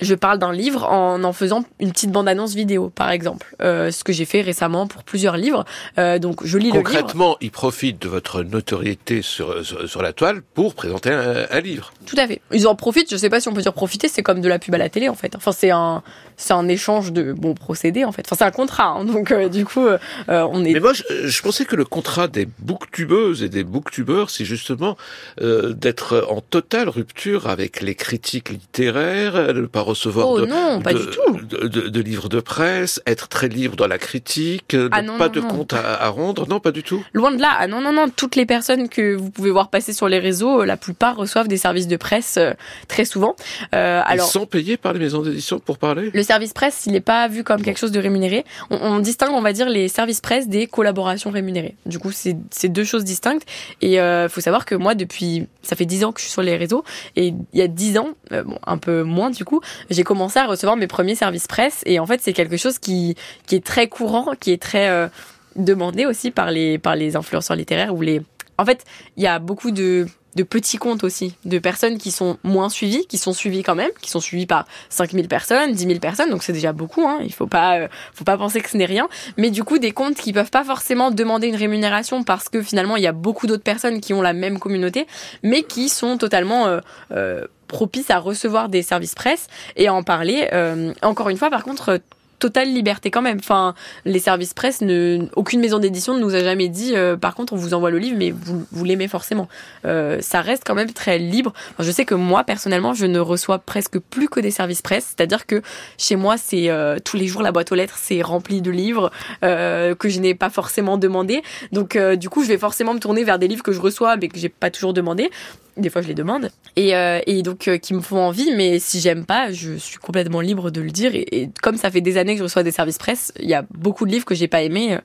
je 0.00 0.14
parle 0.14 0.38
d'un 0.38 0.52
livre 0.52 0.84
en 0.84 1.22
en 1.24 1.32
faisant 1.32 1.64
une 1.80 1.92
petite 1.92 2.10
bande-annonce 2.10 2.54
vidéo, 2.54 2.90
par 2.90 3.10
exemple. 3.10 3.54
Euh, 3.62 3.90
ce 3.90 4.04
que 4.04 4.12
j'ai 4.12 4.24
fait 4.24 4.40
récemment 4.40 4.86
pour 4.86 5.04
plusieurs 5.04 5.36
livres. 5.36 5.64
Euh, 5.98 6.18
donc 6.18 6.44
je 6.46 6.58
lis 6.58 6.70
le 6.70 6.78
livre. 6.78 6.84
Concrètement, 6.84 7.36
ils 7.40 7.50
profitent 7.50 8.00
de 8.00 8.08
votre 8.08 8.42
notoriété 8.42 9.22
sur, 9.22 9.64
sur, 9.64 9.88
sur 9.88 10.02
la 10.02 10.12
toile 10.12 10.42
pour 10.54 10.74
présenter 10.74 11.10
un, 11.10 11.46
un 11.50 11.60
livre. 11.60 11.92
Tout 12.06 12.16
à 12.18 12.26
fait. 12.26 12.40
Ils 12.52 12.66
en 12.66 12.74
profitent. 12.74 13.10
Je 13.10 13.16
sais 13.16 13.28
pas 13.30 13.40
si 13.40 13.48
on 13.48 13.52
peut 13.52 13.62
dire 13.62 13.72
profiter. 13.72 14.08
C'est 14.08 14.22
comme 14.22 14.40
de 14.40 14.48
la 14.48 14.58
pub 14.58 14.74
à 14.74 14.78
la 14.78 14.88
télé 14.88 15.08
en 15.08 15.14
fait. 15.14 15.36
Enfin 15.36 15.52
c'est 15.52 15.70
un 15.70 16.02
c'est 16.36 16.52
un 16.54 16.68
échange 16.68 17.12
de 17.12 17.32
bons 17.32 17.54
procédés 17.54 18.04
en 18.04 18.12
fait. 18.12 18.22
Enfin 18.26 18.36
c'est 18.38 18.44
un 18.44 18.50
contrat. 18.50 18.88
hein. 18.88 19.04
Donc 19.04 19.30
euh, 19.30 19.48
du 19.48 19.64
coup 19.64 19.86
euh, 19.86 19.98
euh, 20.28 20.46
on 20.50 20.64
est 20.64 20.72
Mais 20.72 20.80
moi, 20.80 20.92
je, 20.92 21.02
je 21.26 21.42
pensais 21.42 21.64
que 21.64 21.76
le 21.76 21.84
contrat 21.84 22.28
des 22.28 22.48
booktubeuses 22.60 23.42
et 23.42 23.48
des 23.48 23.64
booktubeurs, 23.64 24.30
c'est 24.30 24.44
justement 24.44 24.96
euh, 25.40 25.72
d'être 25.72 26.26
en 26.30 26.40
totale 26.40 26.88
rupture 26.88 27.48
avec 27.48 27.80
les 27.80 27.94
critiques 27.94 28.50
littéraires, 28.50 29.52
le 29.52 29.68
recevoir 29.90 30.28
Oh 30.28 30.40
de, 30.40 30.46
non, 30.46 30.80
pas 30.80 30.92
de, 30.92 30.98
du 30.98 31.06
tout. 31.06 31.56
de, 31.66 32.00
livres 32.00 32.28
de 32.28 32.40
presse, 32.40 33.00
être 33.06 33.28
très 33.28 33.48
libre 33.48 33.76
dans 33.76 33.86
la 33.86 33.98
critique, 33.98 34.74
euh, 34.74 34.88
Ah 34.92 35.02
non, 35.02 35.18
pas 35.18 35.28
non, 35.28 35.34
de 35.34 35.40
compte 35.40 35.72
à, 35.72 36.02
à 36.02 36.08
rendre, 36.08 36.48
non, 36.48 36.60
pas 36.60 36.72
du 36.72 36.82
tout. 36.82 37.04
Loin 37.12 37.30
de 37.30 37.40
là. 37.40 37.50
Ah 37.58 37.66
non, 37.66 37.80
non, 37.80 37.92
non. 37.92 38.06
Toutes 38.08 38.36
les 38.36 38.46
personnes 38.46 38.88
que 38.88 39.14
vous 39.14 39.30
pouvez 39.30 39.50
voir 39.50 39.68
passer 39.68 39.92
sur 39.92 40.08
les 40.08 40.18
réseaux, 40.18 40.62
euh, 40.62 40.64
la 40.64 40.76
plupart 40.76 41.16
reçoivent 41.16 41.48
des 41.48 41.56
services 41.56 41.88
de 41.88 41.96
presse 41.96 42.36
euh, 42.38 42.52
très 42.88 43.04
souvent. 43.04 43.36
Euh, 43.74 44.02
alors. 44.04 44.26
Ils 44.26 44.30
sont 44.30 44.46
payés 44.46 44.76
par 44.76 44.92
les 44.92 44.98
maisons 44.98 45.22
d'édition 45.22 45.58
pour 45.58 45.78
parler? 45.78 46.10
Le 46.12 46.22
service 46.22 46.52
presse, 46.52 46.84
il 46.86 46.92
n'est 46.92 47.00
pas 47.00 47.28
vu 47.28 47.44
comme 47.44 47.62
quelque 47.62 47.78
chose 47.78 47.92
de 47.92 48.00
rémunéré. 48.00 48.44
On, 48.70 48.76
on 48.76 48.98
distingue, 48.98 49.32
on 49.32 49.42
va 49.42 49.52
dire, 49.52 49.68
les 49.68 49.88
services 49.88 50.20
presse 50.20 50.48
des 50.48 50.66
collaborations 50.66 51.30
rémunérées. 51.30 51.74
Du 51.86 51.98
coup, 51.98 52.10
c'est 52.12 52.68
deux 52.68 52.84
choses 52.84 53.04
distinctes. 53.04 53.46
Et 53.80 53.94
il 53.94 54.28
faut 54.28 54.40
savoir 54.40 54.64
que 54.64 54.74
moi, 54.74 54.94
depuis, 54.94 55.46
ça 55.62 55.76
fait 55.76 55.86
dix 55.86 56.04
ans 56.04 56.12
que 56.12 56.20
je 56.20 56.24
suis 56.24 56.32
sur 56.32 56.42
les 56.42 56.56
réseaux, 56.56 56.84
et 57.16 57.28
il 57.28 57.58
y 57.58 57.62
a 57.62 57.68
dix 57.68 57.98
ans, 57.98 58.10
euh, 58.32 58.42
bon, 58.42 58.58
un 58.66 58.78
peu 58.78 59.02
moins 59.02 59.30
du 59.30 59.44
coup, 59.44 59.60
j'ai 59.88 60.04
commencé 60.04 60.38
à 60.38 60.46
recevoir 60.46 60.76
mes 60.76 60.86
premiers 60.86 61.14
services 61.14 61.46
presse. 61.46 61.82
Et 61.86 61.98
en 61.98 62.06
fait, 62.06 62.20
c'est 62.22 62.32
quelque 62.32 62.56
chose 62.56 62.78
qui 62.78 63.16
qui 63.46 63.56
est 63.56 63.64
très 63.64 63.88
courant, 63.88 64.32
qui 64.38 64.52
est 64.52 64.62
très 64.62 64.88
euh, 64.88 65.08
demandé 65.56 66.06
aussi 66.06 66.30
par 66.30 66.50
les 66.50 66.78
par 66.78 66.96
les 66.96 67.16
influenceurs 67.16 67.56
littéraires 67.56 67.94
ou 67.94 68.02
les. 68.02 68.22
En 68.58 68.64
fait, 68.64 68.84
il 69.16 69.22
y 69.22 69.26
a 69.26 69.38
beaucoup 69.38 69.70
de 69.70 70.06
de 70.36 70.42
petits 70.42 70.78
comptes 70.78 71.04
aussi, 71.04 71.34
de 71.44 71.58
personnes 71.58 71.98
qui 71.98 72.10
sont 72.10 72.38
moins 72.44 72.68
suivies, 72.68 73.06
qui 73.06 73.18
sont 73.18 73.32
suivies 73.32 73.62
quand 73.62 73.74
même, 73.74 73.90
qui 74.00 74.10
sont 74.10 74.20
suivies 74.20 74.46
par 74.46 74.66
5000 74.88 75.28
personnes, 75.28 75.72
10 75.72 75.86
000 75.86 75.98
personnes, 75.98 76.30
donc 76.30 76.42
c'est 76.42 76.52
déjà 76.52 76.72
beaucoup, 76.72 77.06
hein, 77.06 77.20
il 77.24 77.32
faut 77.32 77.48
euh, 77.52 77.88
faut 78.14 78.24
pas 78.24 78.38
penser 78.38 78.60
que 78.60 78.70
ce 78.70 78.76
n'est 78.76 78.84
rien, 78.84 79.08
mais 79.36 79.50
du 79.50 79.64
coup 79.64 79.78
des 79.78 79.92
comptes 79.92 80.14
qui 80.14 80.32
peuvent 80.32 80.50
pas 80.50 80.64
forcément 80.64 81.10
demander 81.10 81.48
une 81.48 81.56
rémunération 81.56 82.22
parce 82.22 82.48
que 82.48 82.62
finalement 82.62 82.96
il 82.96 83.02
y 83.02 83.08
a 83.08 83.12
beaucoup 83.12 83.46
d'autres 83.46 83.64
personnes 83.64 84.00
qui 84.00 84.14
ont 84.14 84.22
la 84.22 84.32
même 84.32 84.58
communauté, 84.58 85.06
mais 85.42 85.62
qui 85.62 85.88
sont 85.88 86.16
totalement 86.16 86.66
euh, 86.66 86.80
euh, 87.12 87.46
propices 87.70 88.10
à 88.10 88.18
recevoir 88.18 88.68
des 88.68 88.82
services 88.82 89.14
presse 89.14 89.46
et 89.76 89.88
à 89.88 89.94
en 89.94 90.02
parler. 90.02 90.48
Euh, 90.52 90.92
encore 91.02 91.30
une 91.30 91.38
fois, 91.38 91.50
par 91.50 91.64
contre, 91.64 91.88
euh, 91.90 91.98
totale 92.38 92.72
liberté 92.72 93.10
quand 93.10 93.20
même. 93.20 93.36
Enfin, 93.38 93.74
les 94.06 94.18
services 94.18 94.54
presse, 94.54 94.80
ne, 94.80 95.26
aucune 95.36 95.60
maison 95.60 95.78
d'édition 95.78 96.14
ne 96.14 96.20
nous 96.20 96.34
a 96.34 96.40
jamais 96.40 96.68
dit. 96.68 96.96
euh, 96.96 97.14
par 97.14 97.34
contre, 97.34 97.52
on 97.52 97.56
vous 97.56 97.74
envoie 97.74 97.90
le 97.90 97.98
livre, 97.98 98.16
mais 98.18 98.30
vous, 98.30 98.84
l'aimez 98.84 99.08
forcément. 99.08 99.46
Ça 99.84 100.40
reste 100.40 100.62
quand 100.66 100.74
même 100.74 100.90
très 100.90 101.18
libre. 101.18 101.52
Je 101.78 101.90
sais 101.90 102.06
que 102.06 102.14
moi, 102.14 102.44
personnellement, 102.44 102.94
je 102.94 103.04
ne 103.04 103.18
reçois 103.18 103.58
presque 103.58 103.98
plus 103.98 104.30
que 104.30 104.40
des 104.40 104.50
services 104.50 104.80
presse. 104.80 105.14
C'est-à-dire 105.14 105.46
que 105.46 105.60
chez 105.98 106.16
moi, 106.16 106.38
c'est 106.38 106.70
tous 107.04 107.18
les 107.18 107.26
jours 107.26 107.42
la 107.42 107.52
boîte 107.52 107.72
aux 107.72 107.74
lettres, 107.74 107.98
c'est 108.00 108.22
rempli 108.22 108.62
de 108.62 108.70
livres 108.70 109.10
que 109.42 110.08
je 110.08 110.18
n'ai 110.18 110.34
pas 110.34 110.48
forcément 110.48 110.96
demandé. 110.96 111.42
Donc, 111.72 111.98
du 112.16 112.30
coup, 112.30 112.42
je 112.42 112.48
vais 112.48 112.58
forcément 112.58 112.94
me 112.94 113.00
tourner 113.00 113.22
vers 113.22 113.38
des 113.38 113.48
livres 113.48 113.62
que 113.62 113.72
je 113.72 113.80
reçois, 113.80 114.16
mais 114.16 114.28
que 114.28 114.38
j'ai 114.38 114.48
pas 114.48 114.70
toujours 114.70 114.94
demandé. 114.94 115.30
Des 115.76 115.90
fois, 115.90 116.02
je 116.02 116.08
les 116.08 116.14
demande. 116.14 116.50
Et, 116.76 116.94
euh, 116.94 117.20
donc, 117.42 117.68
euh, 117.68 117.78
qui 117.78 117.94
me 117.94 118.00
font 118.00 118.18
envie, 118.18 118.52
mais 118.54 118.78
si 118.78 119.00
j'aime 119.00 119.24
pas, 119.24 119.52
je 119.52 119.74
suis 119.74 119.98
complètement 119.98 120.40
libre 120.40 120.70
de 120.70 120.80
le 120.80 120.90
dire. 120.90 121.14
Et, 121.14 121.42
et 121.42 121.50
comme 121.62 121.76
ça 121.76 121.90
fait 121.90 122.00
des 122.00 122.16
années 122.16 122.34
que 122.34 122.38
je 122.38 122.44
reçois 122.44 122.62
des 122.62 122.72
services 122.72 122.98
presse, 122.98 123.32
il 123.38 123.48
y 123.48 123.54
a 123.54 123.64
beaucoup 123.70 124.06
de 124.06 124.10
livres 124.10 124.24
que 124.24 124.34
j'ai 124.34 124.48
pas 124.48 124.62
aimés. 124.62 124.98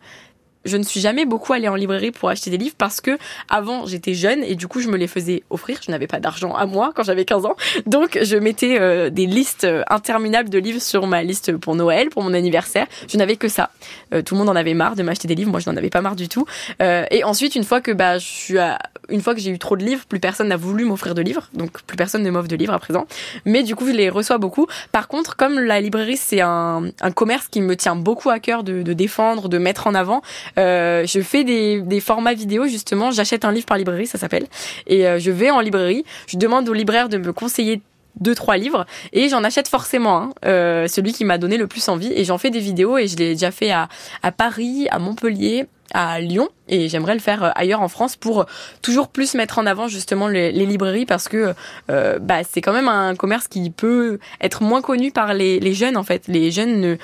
Je 0.65 0.77
ne 0.77 0.83
suis 0.83 0.99
jamais 0.99 1.25
beaucoup 1.25 1.53
allée 1.53 1.67
en 1.67 1.75
librairie 1.75 2.11
pour 2.11 2.29
acheter 2.29 2.49
des 2.49 2.57
livres 2.57 2.75
parce 2.77 3.01
que 3.01 3.17
avant 3.49 3.85
j'étais 3.85 4.13
jeune 4.13 4.43
et 4.43 4.55
du 4.55 4.67
coup 4.67 4.81
je 4.81 4.89
me 4.89 4.97
les 4.97 5.07
faisais 5.07 5.43
offrir. 5.49 5.79
Je 5.85 5.91
n'avais 5.91 6.07
pas 6.07 6.19
d'argent 6.19 6.53
à 6.55 6.65
moi 6.65 6.91
quand 6.95 7.03
j'avais 7.03 7.25
15 7.25 7.45
ans. 7.45 7.55
Donc 7.85 8.19
je 8.21 8.35
mettais 8.37 8.79
euh, 8.79 9.09
des 9.09 9.25
listes 9.25 9.63
euh, 9.63 9.83
interminables 9.89 10.49
de 10.49 10.57
livres 10.57 10.81
sur 10.81 11.07
ma 11.07 11.23
liste 11.23 11.55
pour 11.57 11.75
Noël, 11.75 12.09
pour 12.09 12.23
mon 12.23 12.33
anniversaire. 12.33 12.87
Je 13.07 13.17
n'avais 13.17 13.35
que 13.35 13.47
ça. 13.47 13.69
Euh, 14.13 14.21
tout 14.21 14.33
le 14.33 14.39
monde 14.39 14.49
en 14.49 14.55
avait 14.55 14.73
marre 14.73 14.95
de 14.95 15.03
m'acheter 15.03 15.27
des 15.27 15.35
livres. 15.35 15.51
Moi 15.51 15.59
je 15.59 15.69
n'en 15.69 15.77
avais 15.77 15.89
pas 15.89 16.01
marre 16.01 16.15
du 16.15 16.27
tout. 16.27 16.45
Et 16.79 17.23
ensuite 17.23 17.55
une 17.55 17.63
fois 17.63 17.81
que 17.81 17.91
bah 17.91 18.17
je 18.17 18.25
suis 18.25 18.57
à- 18.57 18.79
une 19.09 19.21
fois 19.21 19.35
que 19.35 19.41
j'ai 19.41 19.51
eu 19.51 19.59
trop 19.59 19.77
de 19.77 19.83
livres, 19.83 20.05
plus 20.07 20.19
personne 20.19 20.47
n'a 20.47 20.57
voulu 20.57 20.83
m'offrir 20.85 21.13
de 21.13 21.21
livres. 21.21 21.49
Donc 21.53 21.83
plus 21.83 21.95
personne 21.95 22.23
ne 22.23 22.31
m'offre 22.31 22.47
de 22.47 22.55
livres 22.55 22.73
à 22.73 22.79
présent. 22.79 23.05
Mais 23.45 23.63
du 23.63 23.75
coup 23.75 23.87
je 23.87 23.91
les 23.91 24.09
reçois 24.09 24.37
beaucoup. 24.37 24.67
Par 24.91 25.07
contre 25.07 25.35
comme 25.35 25.59
la 25.59 25.79
librairie 25.79 26.17
c'est 26.17 26.41
un, 26.41 26.91
commerce 27.15 27.47
qui 27.47 27.61
me 27.61 27.75
tient 27.75 27.95
beaucoup 27.95 28.29
à 28.29 28.39
cœur 28.39 28.63
de 28.63 28.81
défendre, 28.93 29.47
de 29.47 29.57
mettre 29.57 29.87
en 29.87 29.93
avant. 29.95 30.21
Euh, 30.57 31.05
je 31.05 31.21
fais 31.21 31.43
des, 31.43 31.81
des 31.81 31.99
formats 31.99 32.33
vidéo 32.33 32.67
justement. 32.67 33.11
J'achète 33.11 33.45
un 33.45 33.51
livre 33.51 33.65
par 33.65 33.77
librairie, 33.77 34.07
ça 34.07 34.17
s'appelle, 34.17 34.47
et 34.87 35.07
euh, 35.07 35.19
je 35.19 35.31
vais 35.31 35.51
en 35.51 35.59
librairie. 35.59 36.05
Je 36.27 36.37
demande 36.37 36.67
au 36.69 36.73
libraire 36.73 37.09
de 37.09 37.17
me 37.17 37.33
conseiller 37.33 37.81
deux 38.19 38.35
trois 38.35 38.57
livres 38.57 38.85
et 39.13 39.29
j'en 39.29 39.43
achète 39.43 39.67
forcément 39.67 40.17
un, 40.17 40.33
euh, 40.45 40.87
celui 40.87 41.13
qui 41.13 41.25
m'a 41.25 41.37
donné 41.37 41.57
le 41.57 41.67
plus 41.67 41.87
envie 41.89 42.11
et 42.13 42.23
j'en 42.23 42.37
fais 42.37 42.49
des 42.49 42.59
vidéos 42.59 42.97
et 42.97 43.07
je 43.07 43.17
l'ai 43.17 43.33
déjà 43.33 43.51
fait 43.51 43.71
à, 43.71 43.89
à 44.23 44.31
Paris, 44.31 44.87
à 44.89 44.99
Montpellier, 44.99 45.65
à 45.93 46.19
Lyon 46.19 46.49
et 46.67 46.89
j'aimerais 46.89 47.13
le 47.13 47.19
faire 47.19 47.43
euh, 47.43 47.49
ailleurs 47.55 47.81
en 47.81 47.87
France 47.87 48.15
pour 48.15 48.45
toujours 48.81 49.09
plus 49.09 49.33
mettre 49.35 49.59
en 49.59 49.65
avant 49.65 49.87
justement 49.87 50.27
les, 50.27 50.51
les 50.51 50.65
librairies 50.65 51.05
parce 51.05 51.27
que 51.27 51.53
euh, 51.91 52.19
bah, 52.19 52.43
c'est 52.49 52.61
quand 52.61 52.73
même 52.73 52.87
un 52.87 53.15
commerce 53.15 53.47
qui 53.47 53.69
peut 53.69 54.19
être 54.41 54.63
moins 54.63 54.81
connu 54.81 55.11
par 55.11 55.33
les, 55.33 55.59
les 55.59 55.73
jeunes 55.73 55.97
en 55.97 56.03
fait. 56.03 56.27
Les 56.27 56.51
jeunes 56.51 56.79
ne 56.79 56.95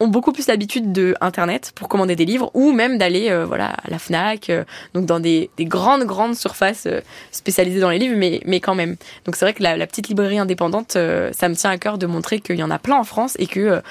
ont 0.00 0.08
beaucoup 0.08 0.32
plus 0.32 0.48
l'habitude 0.48 0.92
de 0.92 1.14
internet 1.20 1.72
pour 1.74 1.88
commander 1.88 2.16
des 2.16 2.24
livres 2.24 2.50
ou 2.54 2.72
même 2.72 2.98
d'aller 2.98 3.30
euh, 3.30 3.44
voilà 3.44 3.66
à 3.84 3.90
la 3.90 3.98
Fnac 3.98 4.48
euh, 4.48 4.64
donc 4.94 5.04
dans 5.06 5.20
des, 5.20 5.50
des 5.58 5.66
grandes 5.66 6.04
grandes 6.04 6.34
surfaces 6.34 6.86
euh, 6.86 7.00
spécialisées 7.30 7.80
dans 7.80 7.90
les 7.90 7.98
livres 7.98 8.16
mais 8.16 8.40
mais 8.46 8.60
quand 8.60 8.74
même. 8.74 8.96
Donc 9.26 9.36
c'est 9.36 9.44
vrai 9.44 9.52
que 9.52 9.62
la, 9.62 9.76
la 9.76 9.86
petite 9.86 10.08
librairie 10.08 10.38
indépendante 10.38 10.96
euh, 10.96 11.30
ça 11.32 11.48
me 11.48 11.54
tient 11.54 11.70
à 11.70 11.78
cœur 11.78 11.98
de 11.98 12.06
montrer 12.06 12.40
qu'il 12.40 12.56
y 12.56 12.62
en 12.62 12.70
a 12.70 12.78
plein 12.78 12.96
en 12.96 13.04
France 13.04 13.36
et 13.38 13.46
que 13.46 13.82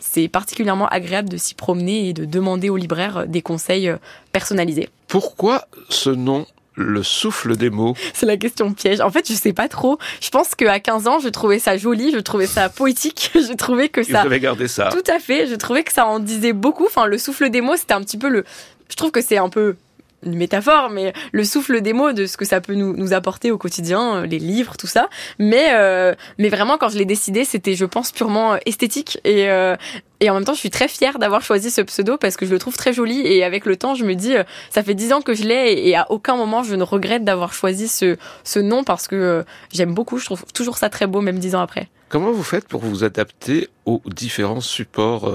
c'est 0.00 0.28
particulièrement 0.28 0.88
agréable 0.88 1.28
de 1.28 1.36
s'y 1.36 1.54
promener 1.54 2.08
et 2.08 2.12
de 2.12 2.24
demander 2.24 2.68
aux 2.68 2.76
libraires 2.76 3.26
des 3.26 3.42
conseils 3.42 3.92
personnalisés. 4.32 4.88
Pourquoi 5.08 5.66
ce 5.88 6.10
nom 6.10 6.46
le 6.76 7.02
souffle 7.02 7.56
des 7.56 7.70
mots 7.70 7.94
c'est 8.14 8.26
la 8.26 8.36
question 8.36 8.72
piège. 8.72 9.00
En 9.00 9.10
fait, 9.10 9.28
je 9.28 9.34
sais 9.34 9.52
pas 9.52 9.68
trop. 9.68 9.98
Je 10.20 10.30
pense 10.30 10.54
qu'à 10.54 10.80
15 10.80 11.06
ans, 11.06 11.18
je 11.18 11.28
trouvais 11.28 11.58
ça 11.58 11.76
joli, 11.76 12.12
je 12.12 12.18
trouvais 12.18 12.46
ça 12.46 12.68
poétique, 12.68 13.30
je 13.34 13.52
trouvais 13.54 13.88
que 13.88 14.02
ça 14.02 14.20
Vous 14.20 14.26
avez 14.26 14.40
gardé 14.40 14.68
ça. 14.68 14.90
Tout 14.90 15.10
à 15.10 15.18
fait. 15.18 15.46
Je 15.46 15.54
trouvais 15.54 15.82
que 15.82 15.92
ça 15.92 16.06
en 16.06 16.18
disait 16.18 16.52
beaucoup. 16.52 16.86
Enfin, 16.86 17.06
le 17.06 17.18
souffle 17.18 17.50
des 17.50 17.60
mots, 17.60 17.76
c'était 17.76 17.94
un 17.94 18.02
petit 18.02 18.18
peu 18.18 18.28
le. 18.28 18.44
Je 18.88 18.96
trouve 18.96 19.10
que 19.10 19.20
c'est 19.20 19.38
un 19.38 19.48
peu 19.48 19.76
une 20.24 20.36
métaphore, 20.36 20.90
mais 20.90 21.12
le 21.32 21.44
souffle 21.44 21.80
des 21.80 21.92
mots 21.92 22.12
de 22.12 22.26
ce 22.26 22.36
que 22.36 22.44
ça 22.44 22.60
peut 22.60 22.74
nous, 22.74 22.96
nous 22.96 23.12
apporter 23.12 23.50
au 23.50 23.58
quotidien, 23.58 24.16
euh, 24.16 24.26
les 24.26 24.38
livres, 24.38 24.76
tout 24.76 24.86
ça. 24.86 25.08
Mais, 25.38 25.68
euh, 25.72 26.14
mais 26.38 26.48
vraiment, 26.48 26.78
quand 26.78 26.88
je 26.88 26.98
l'ai 26.98 27.04
décidé, 27.04 27.44
c'était, 27.44 27.74
je 27.74 27.84
pense, 27.84 28.12
purement 28.12 28.54
euh, 28.54 28.58
esthétique. 28.66 29.18
Et, 29.24 29.48
euh, 29.48 29.76
et 30.20 30.30
en 30.30 30.34
même 30.34 30.44
temps, 30.44 30.54
je 30.54 30.60
suis 30.60 30.70
très 30.70 30.88
fière 30.88 31.18
d'avoir 31.18 31.42
choisi 31.42 31.70
ce 31.70 31.82
pseudo 31.82 32.16
parce 32.16 32.36
que 32.36 32.46
je 32.46 32.50
le 32.50 32.58
trouve 32.58 32.76
très 32.76 32.92
joli. 32.92 33.20
Et 33.20 33.44
avec 33.44 33.66
le 33.66 33.76
temps, 33.76 33.94
je 33.94 34.04
me 34.04 34.14
dis, 34.14 34.36
euh, 34.36 34.44
ça 34.70 34.82
fait 34.82 34.94
dix 34.94 35.12
ans 35.12 35.20
que 35.20 35.34
je 35.34 35.44
l'ai 35.44 35.88
et, 35.88 35.96
à 35.96 36.10
aucun 36.10 36.36
moment, 36.36 36.62
je 36.62 36.74
ne 36.74 36.82
regrette 36.82 37.24
d'avoir 37.24 37.52
choisi 37.52 37.88
ce, 37.88 38.16
ce 38.44 38.58
nom 38.58 38.84
parce 38.84 39.08
que 39.08 39.44
j'aime 39.72 39.94
beaucoup. 39.94 40.18
Je 40.18 40.24
trouve 40.24 40.44
toujours 40.52 40.78
ça 40.78 40.88
très 40.88 41.06
beau, 41.06 41.20
même 41.20 41.38
dix 41.38 41.54
ans 41.54 41.60
après. 41.60 41.88
Comment 42.08 42.30
vous 42.30 42.44
faites 42.44 42.68
pour 42.68 42.80
vous 42.80 43.04
adapter 43.04 43.68
aux 43.84 44.00
différents 44.06 44.60
supports, 44.60 45.30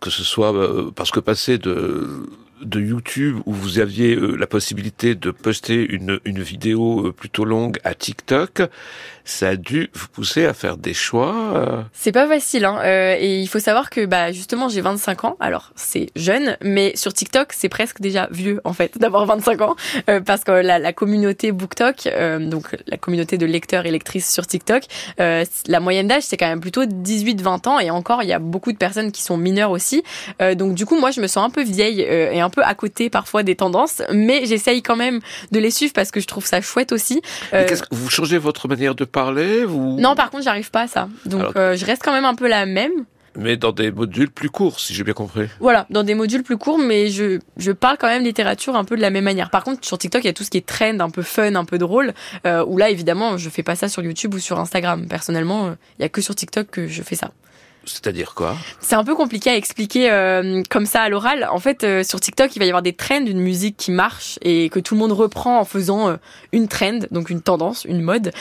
que 0.00 0.10
ce 0.10 0.24
soit 0.24 0.52
parce 0.96 1.12
que 1.12 1.20
passer 1.20 1.56
de 1.56 2.26
de 2.62 2.80
YouTube 2.80 3.38
où 3.46 3.52
vous 3.52 3.78
aviez 3.78 4.14
euh, 4.14 4.36
la 4.36 4.46
possibilité 4.46 5.14
de 5.14 5.30
poster 5.30 5.86
une, 5.88 6.20
une 6.24 6.40
vidéo 6.42 7.08
euh, 7.08 7.12
plutôt 7.12 7.44
longue 7.44 7.78
à 7.84 7.94
TikTok, 7.94 8.62
ça 9.26 9.50
a 9.50 9.56
dû 9.56 9.90
vous 9.92 10.08
pousser 10.08 10.46
à 10.46 10.54
faire 10.54 10.76
des 10.78 10.94
choix. 10.94 11.34
euh. 11.54 11.82
C'est 11.92 12.12
pas 12.12 12.26
facile, 12.26 12.64
hein. 12.64 12.78
euh, 12.82 13.16
et 13.18 13.40
il 13.40 13.46
faut 13.48 13.58
savoir 13.58 13.90
que 13.90 14.06
bah 14.06 14.32
justement 14.32 14.68
j'ai 14.68 14.80
25 14.80 15.24
ans. 15.24 15.36
Alors 15.40 15.72
c'est 15.76 16.06
jeune, 16.16 16.56
mais 16.62 16.92
sur 16.96 17.12
TikTok 17.12 17.52
c'est 17.52 17.68
presque 17.68 18.00
déjà 18.00 18.28
vieux 18.30 18.60
en 18.64 18.72
fait 18.72 18.96
d'avoir 18.98 19.26
25 19.26 19.60
ans, 19.60 19.76
euh, 20.08 20.20
parce 20.20 20.44
que 20.44 20.52
la, 20.52 20.78
la 20.78 20.92
communauté 20.92 21.52
BookTok, 21.52 22.06
euh, 22.06 22.38
donc 22.38 22.76
la 22.86 22.96
communauté 22.96 23.36
de 23.36 23.46
lecteurs 23.46 23.84
et 23.84 23.90
lectrices 23.90 24.32
sur 24.32 24.46
TikTok, 24.46 24.84
euh, 25.20 25.44
la 25.66 25.80
moyenne 25.80 26.06
d'âge 26.08 26.22
c'est 26.22 26.36
quand 26.36 26.46
même 26.48 26.60
plutôt 26.60 26.84
18-20 26.84 27.68
ans, 27.68 27.80
et 27.80 27.90
encore 27.90 28.22
il 28.22 28.28
y 28.28 28.32
a 28.32 28.38
beaucoup 28.38 28.72
de 28.72 28.78
personnes 28.78 29.10
qui 29.12 29.22
sont 29.22 29.36
mineures 29.36 29.72
aussi. 29.72 30.04
Euh, 30.40 30.54
donc 30.54 30.74
du 30.74 30.86
coup 30.86 30.98
moi 30.98 31.10
je 31.10 31.20
me 31.20 31.26
sens 31.26 31.44
un 31.44 31.50
peu 31.50 31.64
vieille 31.64 32.04
euh, 32.08 32.30
et 32.30 32.40
un 32.40 32.50
peu 32.50 32.62
à 32.62 32.74
côté 32.74 33.10
parfois 33.10 33.42
des 33.42 33.56
tendances, 33.56 34.02
mais 34.12 34.46
j'essaye 34.46 34.82
quand 34.82 34.96
même 34.96 35.20
de 35.50 35.58
les 35.58 35.72
suivre 35.72 35.92
parce 35.92 36.12
que 36.12 36.20
je 36.20 36.26
trouve 36.26 36.46
ça 36.46 36.60
chouette 36.60 36.92
aussi. 36.92 37.22
Euh, 37.52 37.66
qu'est-ce 37.68 37.82
que 37.82 37.88
vous 37.90 38.08
changez 38.08 38.38
votre 38.38 38.68
manière 38.68 38.94
de 38.94 39.04
parler, 39.20 39.64
vous 39.64 39.96
non, 39.98 40.14
par 40.14 40.30
contre, 40.30 40.44
j'arrive 40.44 40.70
pas 40.70 40.82
à 40.82 40.86
ça. 40.88 41.08
Donc, 41.24 41.40
Alors- 41.40 41.52
euh, 41.56 41.74
je 41.76 41.84
reste 41.86 42.02
quand 42.04 42.12
même 42.12 42.26
un 42.26 42.34
peu 42.34 42.48
la 42.48 42.66
même. 42.66 42.92
mais 43.38 43.56
dans 43.56 43.72
des 43.72 43.90
modules 43.90 44.30
plus 44.30 44.48
courts, 44.50 44.78
si 44.80 44.92
j'ai 44.94 45.04
bien 45.04 45.12
compris. 45.14 45.46
Voilà, 45.60 45.86
dans 45.90 46.02
des 46.02 46.14
modules 46.14 46.42
plus 46.42 46.56
courts, 46.58 46.78
mais 46.78 47.08
je, 47.08 47.38
je 47.58 47.72
parle 47.72 47.96
quand 47.98 48.08
même 48.08 48.22
littérature 48.24 48.76
un 48.76 48.84
peu 48.84 48.96
de 48.96 49.00
la 49.02 49.10
même 49.10 49.24
manière. 49.24 49.50
Par 49.50 49.62
contre, 49.64 49.84
sur 49.86 49.98
TikTok, 49.98 50.22
il 50.24 50.26
y 50.26 50.30
a 50.30 50.32
tout 50.32 50.44
ce 50.44 50.50
qui 50.50 50.58
est 50.58 50.66
trend, 50.66 51.00
un 51.00 51.10
peu 51.10 51.22
fun, 51.22 51.54
un 51.54 51.64
peu 51.66 51.78
drôle, 51.78 52.12
euh, 52.46 52.64
où 52.66 52.78
là, 52.78 52.88
évidemment, 52.90 53.36
je 53.38 53.48
fais 53.50 53.62
pas 53.62 53.74
ça 53.76 53.88
sur 53.88 54.02
YouTube 54.02 54.32
ou 54.34 54.38
sur 54.38 54.58
Instagram. 54.58 55.06
Personnellement, 55.08 55.66
euh, 55.66 55.70
il 55.98 56.02
y 56.02 56.04
a 56.04 56.08
que 56.08 56.20
sur 56.22 56.34
TikTok 56.34 56.68
que 56.70 56.86
je 56.88 57.02
fais 57.02 57.16
ça. 57.16 57.30
C'est-à-dire 57.86 58.34
quoi? 58.34 58.56
C'est 58.80 58.96
un 58.96 59.04
peu 59.04 59.14
compliqué 59.14 59.50
à 59.50 59.56
expliquer 59.56 60.10
euh, 60.10 60.62
comme 60.68 60.86
ça 60.86 61.02
à 61.02 61.08
l'oral. 61.08 61.48
En 61.50 61.60
fait, 61.60 61.84
euh, 61.84 62.02
sur 62.02 62.20
TikTok, 62.20 62.54
il 62.56 62.58
va 62.58 62.64
y 62.64 62.68
avoir 62.68 62.82
des 62.82 62.92
trends, 62.92 63.24
une 63.24 63.40
musique 63.40 63.76
qui 63.76 63.92
marche 63.92 64.38
et 64.42 64.68
que 64.70 64.80
tout 64.80 64.94
le 64.94 65.00
monde 65.00 65.12
reprend 65.12 65.60
en 65.60 65.64
faisant 65.64 66.08
euh, 66.08 66.16
une 66.52 66.66
trend, 66.66 66.98
donc 67.12 67.30
une 67.30 67.40
tendance, 67.40 67.84
une 67.84 68.00
mode. 68.00 68.32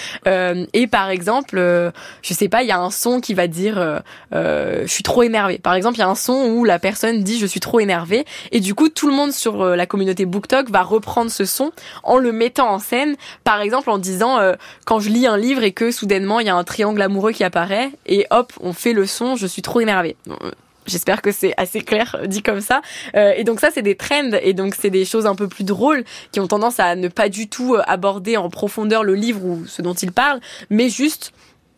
Et 0.74 0.88
par 0.88 1.10
exemple, 1.10 1.58
je 1.58 2.34
sais 2.34 2.50
pas, 2.50 2.64
il 2.64 2.70
y 2.70 2.72
a 2.72 2.80
un 2.80 2.90
son 2.90 3.20
qui 3.20 3.34
va 3.34 3.48
dire 3.48 4.02
je 4.32 4.86
suis 4.88 5.04
trop 5.04 5.24
énervé. 5.24 5.60
Par 5.60 5.74
exemple, 5.74 5.98
il 5.98 6.00
y 6.00 6.04
a 6.04 6.10
un 6.10 6.16
son 6.16 6.48
où 6.50 6.64
la 6.64 6.80
personne 6.80 7.24
dit 7.24 7.38
je 7.38 7.46
suis 7.46 7.60
trop 7.60 7.80
énervé 7.80 8.26
et 8.52 8.60
du 8.60 8.74
coup 8.74 8.90
tout 8.90 9.08
le 9.08 9.14
monde 9.14 9.32
sur 9.32 9.64
la 9.64 9.86
communauté 9.86 10.26
BookTok 10.26 10.70
va 10.70 10.82
reprendre 10.84 11.30
ce 11.30 11.46
son 11.46 11.72
en 12.04 12.18
le 12.18 12.32
mettant 12.32 12.70
en 12.70 12.80
scène. 12.80 13.16
Par 13.44 13.62
exemple, 13.62 13.90
en 13.90 13.98
disant 13.98 14.40
quand 14.86 15.00
je 15.00 15.10
lis 15.10 15.28
un 15.28 15.38
livre 15.38 15.64
et 15.64 15.72
que 15.72 15.92
soudainement 15.92 16.40
il 16.40 16.48
y 16.48 16.50
a 16.50 16.56
un 16.56 16.64
triangle 16.64 17.02
amoureux 17.02 17.32
qui 17.32 17.44
apparaît 17.44 17.92
et 18.06 18.26
hop, 18.32 18.54
on 18.62 18.74
fait 18.74 18.94
le 18.94 19.06
son 19.06 19.35
je 19.38 19.48
suis 19.48 19.62
trop 19.62 19.80
énervé. 19.80 20.16
Bon, 20.26 20.38
euh, 20.44 20.52
J'espère 20.88 21.22
que 21.22 21.32
c'est 21.32 21.54
assez 21.58 21.82
clair 21.82 22.16
euh, 22.20 22.28
dit 22.28 22.44
comme 22.44 22.62
ça. 22.62 22.82
Euh, 23.16 23.34
et 23.36 23.44
donc 23.44 23.60
ça, 23.60 23.70
c'est 23.74 23.82
des 23.82 23.96
trends 23.96 24.32
et 24.42 24.54
donc 24.54 24.76
c'est 24.76 24.90
des 24.90 25.06
choses 25.06 25.26
un 25.26 25.36
peu 25.36 25.48
plus 25.48 25.64
drôles 25.64 26.04
qui 26.32 26.40
ont 26.40 26.48
tendance 26.48 26.80
à 26.80 26.96
ne 26.96 27.08
pas 27.08 27.30
du 27.30 27.48
tout 27.48 27.76
euh, 27.76 27.82
aborder 27.88 28.38
en 28.38 28.50
profondeur 28.50 29.04
le 29.04 29.16
livre 29.16 29.44
ou 29.44 29.66
ce 29.66 29.82
dont 29.82 29.94
il 29.94 30.12
parle, 30.12 30.40
mais 30.70 30.90
juste 30.90 31.34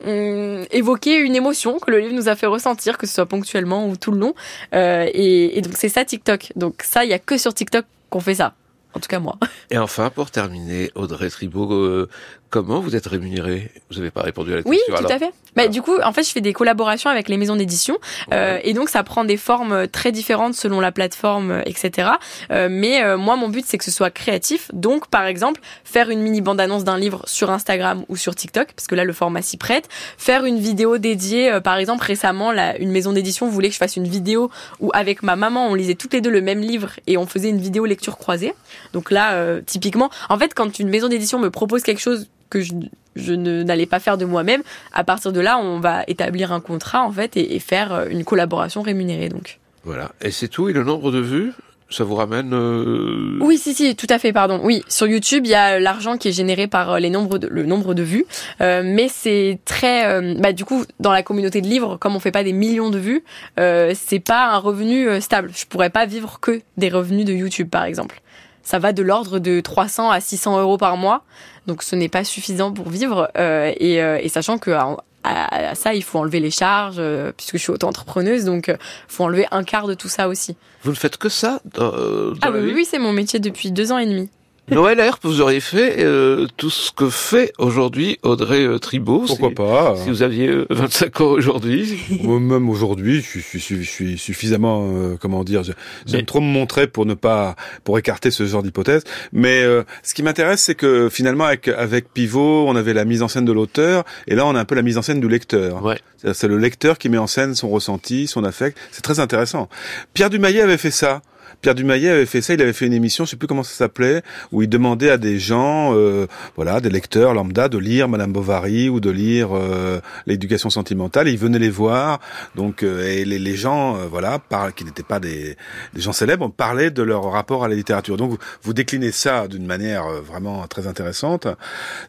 hum, 0.06 0.66
évoquer 0.72 1.18
une 1.20 1.36
émotion 1.36 1.80
que 1.80 1.90
le 1.90 2.00
livre 2.00 2.16
nous 2.16 2.28
a 2.28 2.36
fait 2.36 2.48
ressentir, 2.48 2.98
que 2.98 3.08
ce 3.08 3.14
soit 3.14 3.26
ponctuellement 3.26 3.88
ou 3.88 3.96
tout 3.96 4.12
le 4.12 4.20
long. 4.20 4.36
Euh, 4.74 5.08
et, 5.14 5.58
et 5.58 5.62
donc 5.62 5.74
c'est 5.78 5.90
ça 5.90 6.04
TikTok. 6.04 6.52
Donc 6.56 6.84
ça, 6.84 7.06
il 7.06 7.10
y 7.10 7.14
a 7.14 7.20
que 7.20 7.38
sur 7.38 7.54
TikTok 7.54 7.86
qu'on 8.10 8.20
fait 8.20 8.36
ça. 8.36 8.54
En 8.94 9.00
tout 9.00 9.08
cas 9.10 9.20
moi. 9.20 9.38
Et 9.70 9.78
enfin, 9.78 10.10
pour 10.10 10.32
terminer, 10.32 10.92
Audrey 10.96 11.30
Tribault, 11.30 11.72
euh, 11.72 12.10
comment 12.50 12.80
vous 12.80 12.96
êtes 12.96 13.08
rémunérée 13.08 13.72
Vous 13.90 13.98
n'avez 13.98 14.12
pas 14.12 14.22
répondu 14.22 14.54
à 14.54 14.58
la 14.58 14.62
Oui, 14.66 14.78
question. 14.78 14.94
tout 14.96 15.00
alors. 15.00 15.12
à 15.12 15.20
fait. 15.20 15.34
Bah, 15.56 15.68
du 15.68 15.82
coup, 15.82 15.98
en 16.04 16.12
fait, 16.14 16.24
je 16.24 16.30
fais 16.30 16.42
des 16.42 16.54
collaborations 16.54 17.10
avec 17.10 17.30
les 17.30 17.38
maisons 17.38 17.56
d'édition 17.56 17.98
euh, 18.32 18.60
et 18.64 18.74
donc 18.74 18.90
ça 18.90 19.04
prend 19.04 19.24
des 19.26 19.38
formes 19.38 19.72
euh, 19.74 19.88
très 19.88 20.12
différentes 20.12 20.54
selon 20.54 20.80
la 20.80 20.92
plateforme, 20.92 21.50
euh, 21.52 21.62
etc. 21.66 22.10
Euh, 22.52 22.68
mais 22.70 23.04
euh, 23.04 23.18
moi, 23.18 23.36
mon 23.38 23.50
but, 23.50 23.66
c'est 23.66 23.78
que 23.80 23.84
ce 23.84 23.90
soit 23.92 24.12
créatif. 24.12 24.70
Donc, 24.74 25.08
par 25.08 25.26
exemple, 25.26 25.60
faire 25.84 26.10
une 26.12 26.22
mini 26.22 26.42
bande-annonce 26.42 26.84
d'un 26.84 26.98
livre 26.98 27.24
sur 27.26 27.50
Instagram 27.50 28.04
ou 28.08 28.16
sur 28.16 28.36
TikTok, 28.36 28.68
parce 28.74 28.88
que 28.88 28.94
là, 28.96 29.04
le 29.04 29.14
format 29.14 29.42
s'y 29.42 29.58
prête. 29.58 29.90
Faire 30.18 30.46
une 30.46 30.60
vidéo 30.60 31.00
dédiée, 31.00 31.52
euh, 31.52 31.60
par 31.60 31.78
exemple, 31.78 32.04
récemment, 32.06 32.52
là, 32.52 32.78
une 32.78 32.92
maison 32.92 33.12
d'édition 33.14 33.50
voulait 33.50 33.70
que 33.70 33.74
je 33.74 33.80
fasse 33.80 33.96
une 33.96 34.08
vidéo 34.08 34.52
où, 34.80 34.92
avec 34.94 35.24
ma 35.24 35.36
maman, 35.36 35.68
on 35.68 35.74
lisait 35.74 35.96
toutes 35.96 36.14
les 36.14 36.22
deux 36.22 36.30
le 36.30 36.42
même 36.42 36.60
livre 36.60 36.92
et 37.08 37.18
on 37.18 37.26
faisait 37.26 37.50
une 37.50 37.60
vidéo 37.60 37.86
lecture 37.86 38.18
croisée. 38.18 38.54
Donc 38.94 39.10
là, 39.10 39.34
euh, 39.34 39.62
typiquement, 39.66 40.12
en 40.30 40.38
fait, 40.38 40.54
quand 40.54 40.78
une 40.78 40.90
maison 40.90 41.08
d'édition 41.08 41.40
me 41.40 41.50
propose 41.50 41.82
quelque 41.82 42.02
chose 42.02 42.28
que 42.50 42.62
je, 42.62 42.74
je 43.16 43.34
ne 43.34 43.64
n'allais 43.64 43.86
pas 43.86 44.00
faire 44.00 44.18
de 44.18 44.26
moi-même, 44.26 44.62
à 44.94 45.04
partir 45.04 45.32
de 45.32 45.40
là, 45.40 45.58
on 45.58 45.80
va 45.80 46.04
établir 46.08 46.52
un 46.52 46.60
contrat 46.60 47.04
en 47.04 47.12
fait 47.12 47.38
et, 47.38 47.56
et 47.56 47.60
faire 47.60 47.94
euh, 47.94 48.06
une 48.10 48.24
collaboration 48.24 48.82
rémunérée. 48.82 49.30
Donc. 49.30 49.60
Voilà. 49.84 50.12
Et 50.22 50.32
c'est 50.32 50.48
tout? 50.48 50.70
Et 50.70 50.74
le 50.74 50.84
nombre 50.84 51.12
de 51.12 51.20
vues, 51.20 51.54
ça 51.90 52.04
vous 52.04 52.16
ramène 52.16 52.54
euh, 52.54 53.38
Oui, 53.40 53.58
si, 53.58 53.74
si, 53.74 53.96
tout 53.96 54.08
à 54.10 54.20
fait, 54.20 54.34
pardon. 54.34 54.60
Oui, 54.64 54.84
sur 54.90 55.08
YouTube, 55.08 55.46
il 55.46 55.52
y 55.52 55.56
a 55.56 55.76
euh, 55.76 55.80
l'argent 55.80 56.18
qui 56.18 56.28
est 56.28 56.34
généré 56.34 56.68
par 56.68 56.94
euh, 56.94 57.00
les 57.00 57.10
nombres 57.10 57.38
de, 57.38 57.48
le 57.48 57.64
nombre 57.64 57.94
de 57.94 58.04
vues, 58.04 58.26
Euh, 58.60 58.82
mais 58.84 59.08
c'est 59.08 59.60
très, 59.66 60.06
euh, 60.08 60.36
bah 60.38 60.52
du 60.52 60.66
coup, 60.66 60.84
dans 61.00 61.12
la 61.12 61.24
communauté 61.24 61.62
de 61.62 61.68
livres, 61.68 61.98
comme 61.98 62.16
on 62.16 62.20
fait 62.20 62.32
pas 62.32 62.44
des 62.44 62.54
millions 62.54 62.90
de 62.90 62.98
vues, 62.98 63.24
c'est 63.58 64.20
pas 64.20 64.50
un 64.50 64.58
revenu 64.58 65.22
stable. 65.22 65.52
Je 65.56 65.66
pourrais 65.66 65.90
pas 65.90 66.06
vivre 66.06 66.40
que 66.42 66.62
des 66.76 66.90
revenus 66.90 67.26
de 67.26 67.34
YouTube, 67.34 67.70
par 67.70 67.84
exemple. 67.86 68.22
Ça 68.64 68.80
va 68.80 68.92
de 68.92 69.02
l'ordre 69.02 69.40
de 69.40 69.62
300 69.62 70.12
à 70.12 70.20
600 70.20 70.60
euros 70.60 70.78
par 70.78 70.98
mois, 70.98 71.24
donc 71.68 71.84
ce 71.84 71.96
n'est 71.96 72.10
pas 72.10 72.24
suffisant 72.24 72.72
pour 72.72 72.90
vivre. 72.90 73.30
euh, 73.38 73.72
et, 73.78 74.02
euh, 74.02 74.18
et 74.22 74.30
sachant 74.30 74.58
que 74.58 74.72
à, 74.72 74.98
à- 75.24 75.70
à 75.72 75.76
ça, 75.76 75.94
il 75.94 76.04
faut 76.04 76.20
enlever 76.20 76.40
les 76.40 76.52
charges, 76.52 76.96
euh, 77.00 77.32
puisque 77.36 77.58
je 77.58 77.62
suis 77.62 77.72
auto-entrepreneuse, 77.72 78.46
donc 78.46 78.68
il 78.70 78.78
faut 79.08 79.26
enlever 79.26 79.46
un 79.52 79.64
quart 79.64 79.86
de 79.88 79.94
tout 79.94 80.08
ça 80.08 80.28
aussi. 80.30 80.56
Vous 80.84 80.92
ne 80.92 80.96
faites 80.96 81.18
que 81.18 81.28
ça 81.30 81.60
dans, 81.74 81.92
euh, 81.94 82.32
dans 82.36 82.48
Ah 82.48 82.52
oui, 82.52 82.72
oui, 82.74 82.86
c'est 82.90 83.00
mon 83.00 83.12
métier 83.14 83.40
depuis 83.40 83.72
deux 83.72 83.92
ans 83.92 83.98
et 83.98 84.06
demi. 84.06 84.30
Noël 84.70 85.00
Herp, 85.00 85.20
vous 85.24 85.40
auriez 85.40 85.62
fait 85.62 86.04
euh, 86.04 86.46
tout 86.58 86.70
ce 86.70 86.92
que 86.92 87.10
fait 87.10 87.54
aujourd'hui 87.58 88.20
Audrey 88.22 88.66
euh, 88.66 88.80
Tribault. 88.80 89.24
Pourquoi 89.26 89.48
si, 89.50 89.56
pas 89.56 89.96
Si 89.96 90.10
vous 90.10 90.24
aviez 90.24 90.50
euh, 90.50 90.66
25 90.70 91.22
ans 91.22 91.28
aujourd'hui. 91.28 91.98
Même 92.22 92.70
aujourd'hui, 92.70 93.22
je 93.22 93.40
suis, 93.40 93.42
je 93.42 93.58
suis- 93.60 93.84
je 93.86 93.90
suis 93.90 94.18
suffisamment, 94.18 94.90
euh, 94.94 95.16
comment 95.22 95.46
dire, 95.46 95.64
je- 95.64 95.72
j'aime 96.06 96.26
trop 96.26 96.42
me 96.42 96.48
montrer 96.52 96.88
pour 96.88 97.06
ne 97.06 97.14
pas, 97.14 97.56
pour 97.86 97.98
écarter 97.98 98.30
ce 98.30 98.46
genre 98.46 98.62
d'hypothèse. 98.62 99.04
Mais 99.32 99.62
euh, 99.64 99.84
ce 100.04 100.14
qui 100.14 100.22
m'intéresse, 100.22 100.62
c'est 100.64 100.76
que 100.76 101.08
finalement, 101.10 101.46
avec, 101.46 101.70
avec 101.70 102.12
Pivot, 102.14 102.68
on 102.68 102.76
avait 102.76 102.94
la 102.94 103.06
mise 103.06 103.22
en 103.24 103.30
scène 103.30 103.46
de 103.46 103.54
l'auteur, 103.54 104.04
et 104.28 104.36
là, 104.36 104.46
on 104.46 104.54
a 104.54 104.60
un 104.60 104.66
peu 104.66 104.76
la 104.76 104.82
mise 104.82 104.98
en 104.98 105.02
scène 105.02 105.22
du 105.22 105.30
lecteur. 105.30 105.82
Ouais. 105.82 105.98
C'est 106.34 106.48
le 106.50 106.58
lecteur 106.58 106.98
qui 106.98 107.08
met 107.08 107.18
en 107.18 107.28
scène 107.28 107.56
son 107.56 107.70
ressenti, 107.70 108.28
son 108.28 108.44
affect. 108.44 108.78
C'est 108.92 109.02
très 109.02 109.22
intéressant. 109.22 109.70
Pierre 110.14 110.30
Dumaillet 110.30 110.60
avait 110.60 110.78
fait 110.78 110.92
ça. 110.92 111.22
Pierre 111.62 111.76
Dumaillet 111.76 112.10
avait 112.10 112.26
fait 112.26 112.42
ça, 112.42 112.54
il 112.54 112.62
avait 112.62 112.74
fait 112.74 112.86
une 112.86 112.94
émission, 112.94 113.26
je 113.26 113.32
sais 113.32 113.38
plus 113.38 113.48
comment 113.48 113.64
ça 113.64 113.74
s'appelait, 113.74 114.22
où 114.52 114.62
il 114.62 114.70
demandait 114.70 115.10
à 115.10 115.18
des 115.18 115.40
gens, 115.40 115.94
euh, 115.96 116.28
voilà, 116.56 116.80
des 116.82 116.90
lecteurs 116.90 117.34
lambda, 117.34 117.70
de 117.70 117.78
lire 117.78 118.08
Madame 118.08 118.32
Bovary 118.32 118.90
ou 118.90 119.00
de 119.00 119.10
lire 119.10 119.50
euh, 119.56 120.00
l'éducation 120.26 120.70
sentimentale. 120.70 121.28
Et 121.28 121.32
il 121.32 121.38
venait 121.38 121.60
les 121.60 121.70
voir, 121.70 122.20
donc 122.56 122.84
euh, 122.84 123.08
et 123.08 123.26
les, 123.26 123.56
gens, 123.56 123.98
euh, 123.98 124.08
voilà, 124.10 124.40
qui 124.76 124.86
n'étaient 124.86 125.04
pas 125.04 125.20
des, 125.20 125.56
des 125.94 126.02
gens 126.02 126.14
célèbres, 126.14 126.50
parlaient 126.50 126.92
de 126.92 127.04
leur 127.04 127.24
rapport 127.32 127.64
à 127.64 127.68
la 127.68 127.76
littérature. 127.76 128.18
Donc 128.18 128.40
vous, 128.64 128.74
déclinez 128.74 129.12
ça 129.12 129.48
d'une 129.48 129.66
manière 129.66 130.06
euh, 130.06 130.22
vraiment 130.22 130.66
très 130.68 130.88
intéressante, 130.88 131.48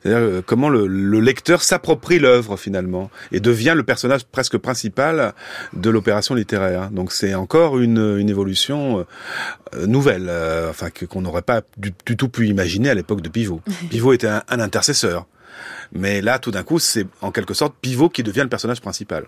c'est-à-dire 0.02 0.20
euh, 0.20 0.42
comment 0.44 0.68
le, 0.68 0.86
le 0.86 1.20
lecteur 1.20 1.62
s'approprie 1.62 2.18
l'œuvre 2.18 2.56
finalement 2.56 3.10
et 3.32 3.40
devient 3.40 3.74
le 3.74 3.82
personnage 3.82 4.24
presque 4.24 4.58
principal 4.58 5.32
de 5.72 5.90
l'opération 5.90 6.34
littéraire. 6.34 6.90
Donc 6.90 7.12
c'est 7.12 7.34
encore 7.34 7.78
une, 7.78 8.18
une 8.18 8.28
évolution 8.28 9.06
nouvelle, 9.86 10.26
euh, 10.28 10.70
enfin 10.70 10.88
qu'on 10.90 11.20
n'aurait 11.20 11.42
pas 11.42 11.62
du, 11.76 11.92
du 12.06 12.16
tout 12.16 12.28
pu 12.28 12.48
imaginer 12.48 12.90
à 12.90 12.94
l'époque 12.94 13.20
de 13.20 13.28
Pivot. 13.28 13.60
Pivot 13.90 14.12
était 14.12 14.28
un, 14.28 14.42
un 14.48 14.60
intercesseur, 14.60 15.26
mais 15.92 16.20
là 16.20 16.38
tout 16.38 16.50
d'un 16.50 16.62
coup 16.62 16.78
c'est 16.78 17.06
en 17.20 17.30
quelque 17.30 17.54
sorte 17.54 17.74
Pivot 17.80 18.08
qui 18.08 18.22
devient 18.22 18.42
le 18.42 18.48
personnage 18.48 18.80
principal. 18.80 19.26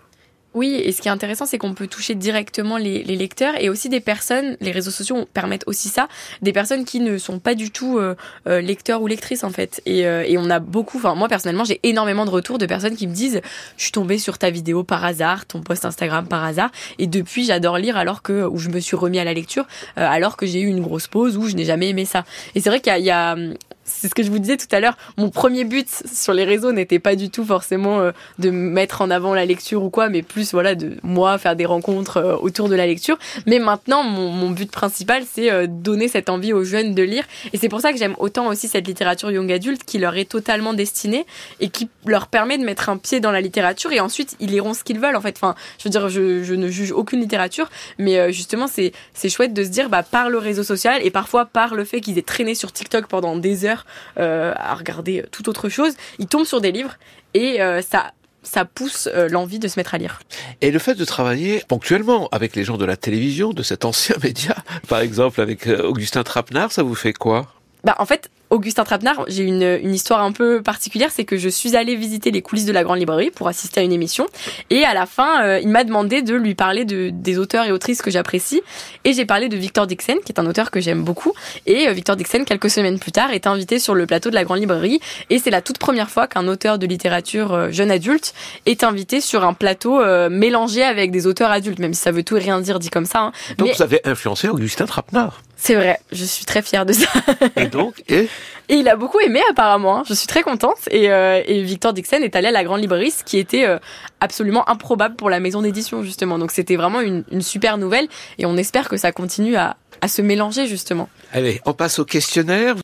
Oui, 0.53 0.75
et 0.83 0.91
ce 0.91 1.01
qui 1.01 1.07
est 1.07 1.11
intéressant, 1.11 1.45
c'est 1.45 1.57
qu'on 1.57 1.73
peut 1.73 1.87
toucher 1.87 2.13
directement 2.13 2.77
les, 2.77 3.03
les 3.03 3.15
lecteurs 3.15 3.53
et 3.57 3.69
aussi 3.69 3.87
des 3.87 4.01
personnes, 4.01 4.57
les 4.59 4.71
réseaux 4.71 4.91
sociaux 4.91 5.25
permettent 5.33 5.63
aussi 5.65 5.87
ça, 5.87 6.09
des 6.41 6.51
personnes 6.51 6.83
qui 6.83 6.99
ne 6.99 7.17
sont 7.17 7.39
pas 7.39 7.55
du 7.55 7.71
tout 7.71 7.99
euh, 7.99 8.15
euh, 8.47 8.59
lecteurs 8.59 9.01
ou 9.01 9.07
lectrices 9.07 9.45
en 9.45 9.49
fait. 9.49 9.81
Et, 9.85 10.05
euh, 10.05 10.25
et 10.27 10.37
on 10.37 10.49
a 10.49 10.59
beaucoup, 10.59 10.97
enfin 10.97 11.15
moi 11.15 11.29
personnellement, 11.29 11.63
j'ai 11.63 11.79
énormément 11.83 12.25
de 12.25 12.31
retours 12.31 12.57
de 12.57 12.65
personnes 12.65 12.97
qui 12.97 13.07
me 13.07 13.13
disent 13.13 13.39
je 13.77 13.83
suis 13.83 13.93
tombée 13.93 14.17
sur 14.17 14.37
ta 14.37 14.49
vidéo 14.49 14.83
par 14.83 15.05
hasard, 15.05 15.45
ton 15.45 15.61
post 15.61 15.85
Instagram 15.85 16.27
par 16.27 16.43
hasard, 16.43 16.71
et 16.99 17.07
depuis 17.07 17.45
j'adore 17.45 17.77
lire 17.77 17.95
alors 17.95 18.21
que, 18.21 18.45
où 18.45 18.57
je 18.57 18.67
me 18.69 18.81
suis 18.81 18.97
remis 18.97 19.19
à 19.19 19.23
la 19.23 19.33
lecture, 19.33 19.65
euh, 19.97 20.05
alors 20.05 20.35
que 20.35 20.45
j'ai 20.45 20.59
eu 20.59 20.67
une 20.67 20.81
grosse 20.81 21.07
pause 21.07 21.37
où 21.37 21.47
je 21.47 21.55
n'ai 21.55 21.65
jamais 21.65 21.87
aimé 21.87 22.03
ça. 22.03 22.25
Et 22.55 22.59
c'est 22.59 22.69
vrai 22.69 22.81
qu'il 22.81 22.91
y 22.91 22.95
a, 22.95 22.99
y 22.99 23.09
a, 23.09 23.37
c'est 23.83 24.07
ce 24.07 24.15
que 24.15 24.23
je 24.23 24.31
vous 24.31 24.39
disais 24.39 24.57
tout 24.57 24.67
à 24.71 24.79
l'heure, 24.79 24.97
mon 25.17 25.29
premier 25.29 25.63
but 25.63 25.87
sur 26.11 26.33
les 26.33 26.43
réseaux 26.43 26.71
n'était 26.71 26.99
pas 26.99 27.15
du 27.15 27.29
tout 27.29 27.45
forcément 27.45 27.99
euh, 27.99 28.11
de 28.39 28.49
mettre 28.49 29.01
en 29.01 29.09
avant 29.09 29.33
la 29.33 29.45
lecture 29.45 29.83
ou 29.83 29.89
quoi, 29.89 30.09
mais 30.09 30.21
plus 30.21 30.40
voilà 30.51 30.75
de 30.75 30.97
moi 31.03 31.37
faire 31.37 31.55
des 31.55 31.65
rencontres 31.65 32.17
euh, 32.17 32.35
autour 32.37 32.69
de 32.69 32.75
la 32.75 32.87
lecture. 32.87 33.17
Mais 33.45 33.59
maintenant, 33.59 34.03
mon, 34.03 34.49
but 34.51 34.71
principal, 34.71 35.23
c'est 35.31 35.51
euh, 35.51 35.67
donner 35.67 36.07
cette 36.07 36.29
envie 36.29 36.53
aux 36.53 36.63
jeunes 36.63 36.93
de 36.93 37.03
lire. 37.03 37.23
Et 37.53 37.57
c'est 37.57 37.69
pour 37.69 37.81
ça 37.81 37.91
que 37.91 37.99
j'aime 37.99 38.15
autant 38.19 38.47
aussi 38.47 38.67
cette 38.67 38.87
littérature 38.87 39.31
young 39.31 39.51
adulte 39.51 39.83
qui 39.83 39.97
leur 39.97 40.15
est 40.17 40.29
totalement 40.29 40.73
destinée 40.73 41.25
et 41.59 41.69
qui 41.69 41.89
leur 42.05 42.27
permet 42.27 42.57
de 42.57 42.63
mettre 42.63 42.89
un 42.89 42.97
pied 42.97 43.19
dans 43.19 43.31
la 43.31 43.41
littérature 43.41 43.91
et 43.91 43.99
ensuite 43.99 44.35
ils 44.39 44.49
liront 44.49 44.73
ce 44.73 44.83
qu'ils 44.83 44.99
veulent 44.99 45.15
en 45.15 45.21
fait. 45.21 45.35
Enfin, 45.37 45.55
je 45.77 45.83
veux 45.85 45.89
dire, 45.89 46.09
je, 46.09 46.53
ne 46.53 46.67
juge 46.67 46.91
aucune 46.91 47.21
littérature, 47.21 47.69
mais 47.97 48.17
euh, 48.17 48.31
justement 48.31 48.67
c'est 48.67 49.29
chouette 49.29 49.53
de 49.53 49.63
se 49.63 49.69
dire 49.69 49.89
bah 49.89 50.03
par 50.03 50.29
le 50.29 50.37
réseau 50.37 50.63
social 50.63 51.01
et 51.03 51.11
parfois 51.11 51.45
par 51.45 51.75
le 51.75 51.85
fait 51.85 52.01
qu'ils 52.01 52.17
aient 52.17 52.23
traîné 52.23 52.55
sur 52.55 52.71
TikTok 52.71 53.07
pendant 53.07 53.35
des 53.35 53.65
heures 53.65 53.85
à 54.17 54.75
regarder 54.75 55.23
toute 55.31 55.47
autre 55.47 55.69
chose, 55.69 55.93
ils 56.19 56.27
tombent 56.27 56.45
sur 56.45 56.61
des 56.61 56.71
livres 56.71 56.97
et 57.33 57.59
ça 57.81 58.11
ça 58.43 58.65
pousse 58.65 59.07
euh, 59.13 59.29
l'envie 59.29 59.59
de 59.59 59.67
se 59.67 59.79
mettre 59.79 59.93
à 59.95 59.97
lire. 59.97 60.19
Et 60.61 60.71
le 60.71 60.79
fait 60.79 60.95
de 60.95 61.05
travailler 61.05 61.63
ponctuellement 61.67 62.27
avec 62.31 62.55
les 62.55 62.63
gens 62.63 62.77
de 62.77 62.85
la 62.85 62.97
télévision, 62.97 63.53
de 63.53 63.63
cet 63.63 63.85
ancien 63.85 64.15
média, 64.23 64.55
par 64.87 64.99
exemple 64.99 65.41
avec 65.41 65.67
euh, 65.67 65.83
Augustin 65.83 66.23
Trapenard, 66.23 66.71
ça 66.71 66.83
vous 66.83 66.95
fait 66.95 67.13
quoi? 67.13 67.47
Bah 67.83 67.95
en 67.97 68.05
fait, 68.05 68.29
Augustin 68.51 68.83
Trapenard, 68.83 69.23
j'ai 69.27 69.43
une, 69.43 69.79
une 69.81 69.93
histoire 69.95 70.21
un 70.21 70.31
peu 70.33 70.61
particulière, 70.61 71.09
c'est 71.11 71.23
que 71.23 71.37
je 71.37 71.49
suis 71.49 71.75
allée 71.75 71.95
visiter 71.95 72.29
les 72.31 72.41
coulisses 72.41 72.65
de 72.65 72.71
la 72.73 72.83
Grande 72.83 72.99
Librairie 72.99 73.31
pour 73.31 73.47
assister 73.47 73.79
à 73.79 73.83
une 73.83 73.93
émission, 73.93 74.27
et 74.69 74.83
à 74.83 74.93
la 74.93 75.05
fin, 75.05 75.41
euh, 75.43 75.59
il 75.61 75.69
m'a 75.69 75.83
demandé 75.83 76.21
de 76.21 76.35
lui 76.35 76.53
parler 76.53 76.83
de, 76.85 77.09
des 77.11 77.37
auteurs 77.39 77.63
et 77.65 77.71
autrices 77.71 78.01
que 78.01 78.11
j'apprécie, 78.11 78.61
et 79.05 79.13
j'ai 79.13 79.25
parlé 79.25 79.47
de 79.49 79.55
Victor 79.57 79.87
Dixon, 79.87 80.17
qui 80.25 80.31
est 80.33 80.39
un 80.39 80.45
auteur 80.45 80.69
que 80.69 80.79
j'aime 80.81 81.01
beaucoup, 81.03 81.33
et 81.65 81.87
euh, 81.87 81.93
Victor 81.93 82.15
Dixon, 82.17 82.43
quelques 82.43 82.69
semaines 82.69 82.99
plus 82.99 83.13
tard, 83.13 83.31
est 83.31 83.47
invité 83.47 83.79
sur 83.79 83.95
le 83.95 84.05
plateau 84.05 84.29
de 84.29 84.35
la 84.35 84.43
Grande 84.43 84.59
Librairie, 84.59 84.99
et 85.29 85.39
c'est 85.39 85.49
la 85.49 85.61
toute 85.61 85.77
première 85.79 86.09
fois 86.11 86.27
qu'un 86.27 86.47
auteur 86.47 86.77
de 86.77 86.85
littérature 86.85 87.53
euh, 87.53 87.71
jeune 87.71 87.89
adulte 87.89 88.33
est 88.65 88.83
invité 88.83 89.21
sur 89.21 89.43
un 89.45 89.53
plateau 89.53 90.01
mélangé 90.29 90.83
avec 90.83 91.09
des 91.11 91.25
auteurs 91.25 91.51
adultes, 91.51 91.79
même 91.79 91.93
si 91.93 92.01
ça 92.01 92.11
veut 92.11 92.23
tout 92.23 92.35
et 92.37 92.39
rien 92.41 92.59
dire 92.61 92.79
dit 92.79 92.89
comme 92.89 93.05
ça. 93.05 93.19
hein. 93.21 93.31
Donc 93.57 93.69
Mais- 93.69 93.73
vous 93.73 93.81
avez 93.81 94.01
influencé 94.05 94.49
Augustin 94.49 94.85
Trapenard. 94.85 95.41
C'est 95.63 95.75
vrai, 95.75 95.99
je 96.11 96.25
suis 96.25 96.43
très 96.43 96.63
fière 96.63 96.87
de 96.87 96.93
ça. 96.93 97.07
Et 97.55 97.67
donc, 97.67 98.01
et 98.09 98.27
Et 98.67 98.75
il 98.77 98.89
a 98.89 98.95
beaucoup 98.95 99.19
aimé 99.19 99.41
apparemment. 99.51 99.99
hein. 99.99 100.03
Je 100.09 100.15
suis 100.15 100.25
très 100.25 100.41
contente. 100.41 100.77
Et, 100.89 101.11
euh, 101.11 101.43
et 101.45 101.61
Victor 101.61 101.93
Dixon 101.93 102.17
est 102.17 102.35
allé 102.35 102.47
à 102.47 102.51
la 102.51 102.63
grande 102.63 102.81
librairie, 102.81 103.11
ce 103.11 103.23
qui 103.23 103.37
était 103.37 103.65
euh, 103.67 103.77
absolument 104.21 104.67
improbable 104.67 105.15
pour 105.15 105.29
la 105.29 105.39
maison 105.39 105.61
d'édition 105.61 106.01
justement. 106.01 106.39
Donc 106.39 106.49
c'était 106.49 106.75
vraiment 106.77 106.99
une, 106.99 107.23
une 107.31 107.43
super 107.43 107.77
nouvelle. 107.77 108.07
Et 108.39 108.47
on 108.47 108.57
espère 108.57 108.89
que 108.89 108.97
ça 108.97 109.11
continue 109.11 109.55
à, 109.55 109.77
à 110.01 110.07
se 110.07 110.23
mélanger 110.23 110.65
justement. 110.65 111.09
allez, 111.31 111.61
on 111.65 111.73
passe 111.73 111.99
au 111.99 112.05
questionnaire. 112.05 112.75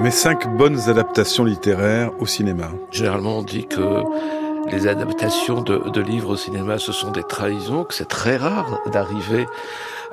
Mes 0.00 0.10
cinq 0.10 0.48
bonnes 0.56 0.88
adaptations 0.88 1.44
littéraires 1.44 2.10
au 2.20 2.26
cinéma. 2.26 2.70
Généralement, 2.90 3.38
on 3.38 3.42
dit 3.42 3.66
que 3.66 4.02
les 4.70 4.86
adaptations 4.86 5.60
de, 5.60 5.90
de 5.90 6.00
livres 6.00 6.30
au 6.30 6.36
cinéma, 6.36 6.78
ce 6.78 6.90
sont 6.90 7.10
des 7.10 7.22
trahisons, 7.22 7.84
que 7.84 7.92
c'est 7.92 8.08
très 8.08 8.38
rare 8.38 8.80
d'arriver 8.90 9.46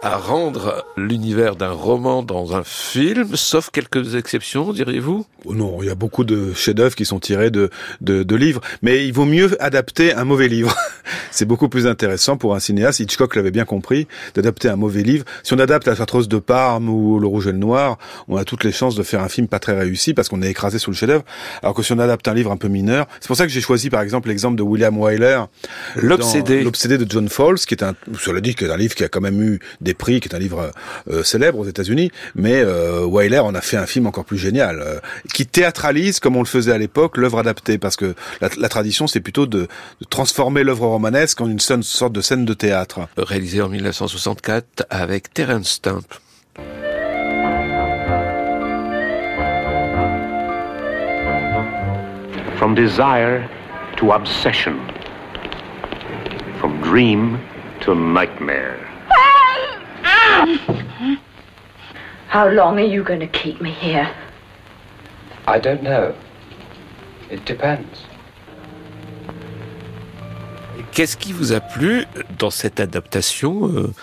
à 0.01 0.17
rendre 0.17 0.85
l'univers 0.95 1.55
d'un 1.55 1.71
roman 1.71 2.23
dans 2.23 2.55
un 2.55 2.63
film, 2.63 3.35
sauf 3.35 3.69
quelques 3.71 4.15
exceptions, 4.15 4.71
diriez-vous? 4.71 5.25
Oh 5.45 5.53
non, 5.53 5.77
il 5.81 5.87
y 5.87 5.89
a 5.89 5.95
beaucoup 5.95 6.23
de 6.23 6.53
chefs-d'œuvre 6.53 6.95
qui 6.95 7.05
sont 7.05 7.19
tirés 7.19 7.51
de, 7.51 7.69
de, 8.01 8.23
de 8.23 8.35
livres, 8.35 8.61
mais 8.81 9.07
il 9.07 9.13
vaut 9.13 9.25
mieux 9.25 9.61
adapter 9.61 10.13
un 10.13 10.23
mauvais 10.23 10.47
livre. 10.47 10.75
C'est 11.31 11.45
beaucoup 11.45 11.69
plus 11.69 11.87
intéressant 11.87 12.37
pour 12.37 12.55
un 12.55 12.59
cinéaste. 12.59 12.99
Hitchcock 12.99 13.35
l'avait 13.35 13.51
bien 13.51 13.65
compris, 13.65 14.07
d'adapter 14.35 14.69
un 14.69 14.75
mauvais 14.75 15.03
livre. 15.03 15.25
Si 15.43 15.53
on 15.53 15.59
adapte 15.59 15.87
La 15.87 15.95
Chartreuse 15.95 16.27
de 16.27 16.39
Parme 16.39 16.89
ou 16.89 17.19
Le 17.19 17.27
Rouge 17.27 17.47
et 17.47 17.51
le 17.51 17.57
Noir, 17.57 17.97
on 18.27 18.37
a 18.37 18.43
toutes 18.43 18.63
les 18.63 18.71
chances 18.71 18.95
de 18.95 19.03
faire 19.03 19.21
un 19.21 19.29
film 19.29 19.47
pas 19.47 19.59
très 19.59 19.77
réussi 19.77 20.13
parce 20.13 20.29
qu'on 20.29 20.41
est 20.41 20.49
écrasé 20.49 20.79
sous 20.79 20.91
le 20.91 20.95
chef-d'œuvre. 20.95 21.23
Alors 21.61 21.73
que 21.73 21.83
si 21.83 21.91
on 21.93 21.99
adapte 21.99 22.27
un 22.27 22.33
livre 22.33 22.51
un 22.51 22.57
peu 22.57 22.67
mineur, 22.67 23.07
c'est 23.19 23.27
pour 23.27 23.35
ça 23.35 23.45
que 23.45 23.51
j'ai 23.51 23.61
choisi 23.61 23.89
par 23.89 24.01
exemple 24.01 24.29
l'exemple 24.29 24.57
de 24.57 24.63
William 24.63 24.97
Wyler, 24.97 25.43
L'Obsédé. 25.95 26.63
L'Obsédé 26.63 26.97
de 26.97 27.05
John 27.09 27.29
Fowles, 27.29 27.59
qui 27.59 27.73
est 27.73 27.83
un, 27.83 27.95
cela 28.19 28.41
dit, 28.41 28.55
qui 28.55 28.63
est 28.63 28.71
un 28.71 28.77
livre 28.77 28.95
qui 28.95 29.03
a 29.03 29.09
quand 29.09 29.21
même 29.21 29.41
eu 29.41 29.59
des 29.87 29.93
prix, 29.93 30.19
qui 30.19 30.27
est 30.27 30.35
un 30.35 30.39
livre 30.39 30.71
euh, 31.09 31.23
célèbre 31.23 31.59
aux 31.59 31.65
États-Unis, 31.65 32.11
mais 32.35 32.61
euh, 32.61 33.05
Wyler 33.05 33.39
en 33.39 33.55
a 33.55 33.61
fait 33.61 33.77
un 33.77 33.85
film 33.85 34.05
encore 34.05 34.25
plus 34.25 34.37
génial, 34.37 34.81
euh, 34.81 34.99
qui 35.33 35.45
théâtralise 35.45 36.19
comme 36.19 36.35
on 36.35 36.41
le 36.41 36.45
faisait 36.45 36.73
à 36.73 36.77
l'époque 36.77 37.17
l'œuvre 37.17 37.39
adaptée, 37.39 37.77
parce 37.77 37.95
que 37.95 38.13
la, 38.41 38.49
la 38.57 38.69
tradition 38.69 39.07
c'est 39.07 39.21
plutôt 39.21 39.45
de, 39.47 39.61
de 39.61 40.05
transformer 40.09 40.63
l'œuvre 40.63 40.87
romanesque 40.87 41.39
en 41.39 41.47
une 41.49 41.59
seule 41.59 41.83
sorte 41.83 42.11
de 42.13 42.21
scène 42.21 42.43
de 42.43 42.53
théâtre. 42.53 43.07
Réalisé 43.17 43.61
en 43.61 43.69
1964 43.69 44.85
avec 44.89 45.33
Terence 45.33 45.69
Stamp. 45.69 46.05
From 52.57 52.75
desire 52.75 53.47
to 53.97 54.11
obsession. 54.11 54.75
From 56.59 56.81
dream 56.81 57.39
to 57.81 57.95
nightmare. 57.95 58.86
How 62.29 62.47
long 62.49 62.77
are 62.77 62.85
you 62.85 63.03
going 63.03 63.19
to 63.19 63.27
keep 63.27 63.61
me 63.61 63.71
here? 63.71 64.09
I 65.47 65.59
don't 65.59 65.81
know. 65.81 66.13
It 67.31 67.45
depends. 67.45 68.05
Qu'est-ce 70.91 71.15
qui 71.15 71.31
vous 71.31 71.53
a 71.53 71.59
plu 71.59 72.05
dans 72.39 72.49
cette 72.49 72.79
adaptation 72.79 73.67
euh, 73.67 73.93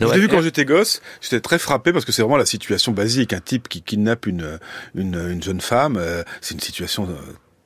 Vous 0.00 0.10
avez 0.10 0.20
vu 0.20 0.28
quand 0.28 0.40
j'étais 0.40 0.64
gosse, 0.64 1.02
j'étais 1.20 1.40
très 1.40 1.58
frappé 1.58 1.92
parce 1.92 2.04
que 2.04 2.12
c'est 2.12 2.22
vraiment 2.22 2.38
la 2.38 2.46
situation 2.46 2.92
basique. 2.92 3.32
Un 3.32 3.40
type 3.40 3.68
qui 3.68 3.82
kidnappe 3.82 4.26
une 4.26 4.58
une, 4.94 5.16
une 5.30 5.42
jeune 5.42 5.60
femme, 5.60 5.96
euh, 5.98 6.22
c'est 6.40 6.54
une 6.54 6.60
situation 6.60 7.04
euh, 7.04 7.14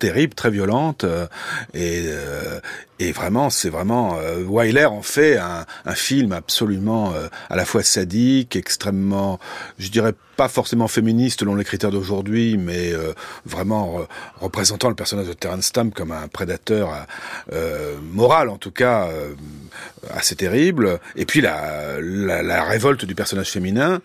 terrible, 0.07 0.35
très 0.35 0.51
violente, 0.51 1.05
euh, 1.05 1.27
et 1.75 2.05
euh, 2.07 2.61
et 2.99 3.11
vraiment, 3.13 3.51
c'est 3.51 3.71
vraiment 3.71 4.17
euh, 4.19 4.45
Wyler 4.55 4.85
en 4.87 5.03
fait 5.03 5.37
un, 5.37 5.65
un 5.93 5.95
film 5.95 6.31
absolument 6.33 7.13
à 7.51 7.57
la 7.57 7.65
fois 7.65 7.83
sadique, 7.83 8.55
extrêmement, 8.55 9.39
je 9.79 9.89
dirais 9.91 10.15
pas 10.37 10.49
forcément 10.49 10.89
féministe 10.89 11.41
selon 11.41 11.55
les 11.57 11.65
critères 11.65 11.91
d'aujourd'hui, 11.91 12.57
mais 12.59 12.93
euh, 12.93 13.13
vraiment 13.45 13.85
re- 13.95 14.07
représentant 14.41 14.89
le 14.89 14.95
personnage 14.95 15.29
de 15.29 15.35
Terence 15.35 15.67
Stamp 15.67 15.91
comme 15.91 16.13
un 16.13 16.29
prédateur 16.29 16.85
euh, 17.53 17.97
moral 18.13 18.49
en 18.49 18.59
tout 18.59 18.75
cas 18.83 19.09
euh, 19.09 19.35
assez 20.19 20.37
terrible. 20.37 21.01
Et 21.17 21.27
puis 21.27 21.41
la, 21.41 22.01
la, 22.01 22.43
la 22.43 22.65
révolte 22.65 23.05
du 23.05 23.15
personnage 23.15 23.51
féminin. 23.51 24.01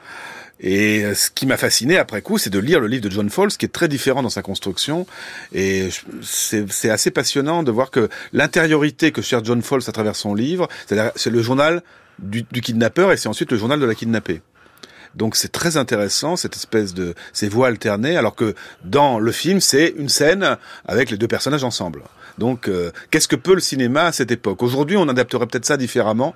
Et 0.59 1.03
euh, 1.03 1.13
ce 1.13 1.29
qui 1.29 1.45
m'a 1.45 1.57
fasciné 1.57 1.97
après 1.97 2.21
coup, 2.21 2.37
c'est 2.37 2.49
de 2.49 2.59
lire 2.59 2.79
le 2.79 2.87
livre 2.87 3.03
de 3.03 3.11
John 3.11 3.29
Fowles, 3.29 3.51
qui 3.51 3.65
est 3.65 3.71
très 3.71 3.87
différent 3.87 4.23
dans 4.23 4.29
sa 4.29 4.41
construction. 4.41 5.05
Et 5.53 5.89
c'est 6.21 6.89
assez 6.89 7.11
passionnant 7.11 7.63
de 7.63 7.71
voir 7.71 7.91
que 7.91 8.09
l'intériorité 8.33 9.11
que 9.11 9.21
cherche 9.21 9.43
John 9.43 9.61
Fowles 9.61 9.83
à 9.87 9.91
travers 9.91 10.15
son 10.15 10.33
livre, 10.33 10.67
c'est 11.15 11.29
le 11.29 11.41
journal 11.41 11.83
du, 12.19 12.43
du 12.51 12.61
kidnappeur 12.61 13.11
et 13.11 13.17
c'est 13.17 13.29
ensuite 13.29 13.51
le 13.51 13.57
journal 13.57 13.79
de 13.79 13.85
la 13.85 13.95
kidnappée. 13.95 14.41
Donc 15.15 15.35
c'est 15.35 15.51
très 15.51 15.77
intéressant 15.77 16.35
cette 16.35 16.55
espèce 16.55 16.93
de 16.93 17.15
ces 17.33 17.49
voix 17.49 17.67
alternées, 17.67 18.17
alors 18.17 18.35
que 18.35 18.53
dans 18.83 19.19
le 19.19 19.31
film 19.31 19.59
c'est 19.61 19.93
une 19.97 20.09
scène 20.09 20.57
avec 20.87 21.09
les 21.09 21.17
deux 21.17 21.27
personnages 21.27 21.63
ensemble. 21.63 22.03
Donc 22.37 22.67
euh, 22.67 22.91
qu'est-ce 23.09 23.27
que 23.27 23.35
peut 23.35 23.55
le 23.55 23.59
cinéma 23.59 24.05
à 24.05 24.11
cette 24.11 24.31
époque? 24.31 24.61
Aujourd'hui 24.61 24.95
on 24.97 25.07
adapterait 25.07 25.47
peut-être 25.47 25.65
ça 25.65 25.77
différemment 25.77 26.35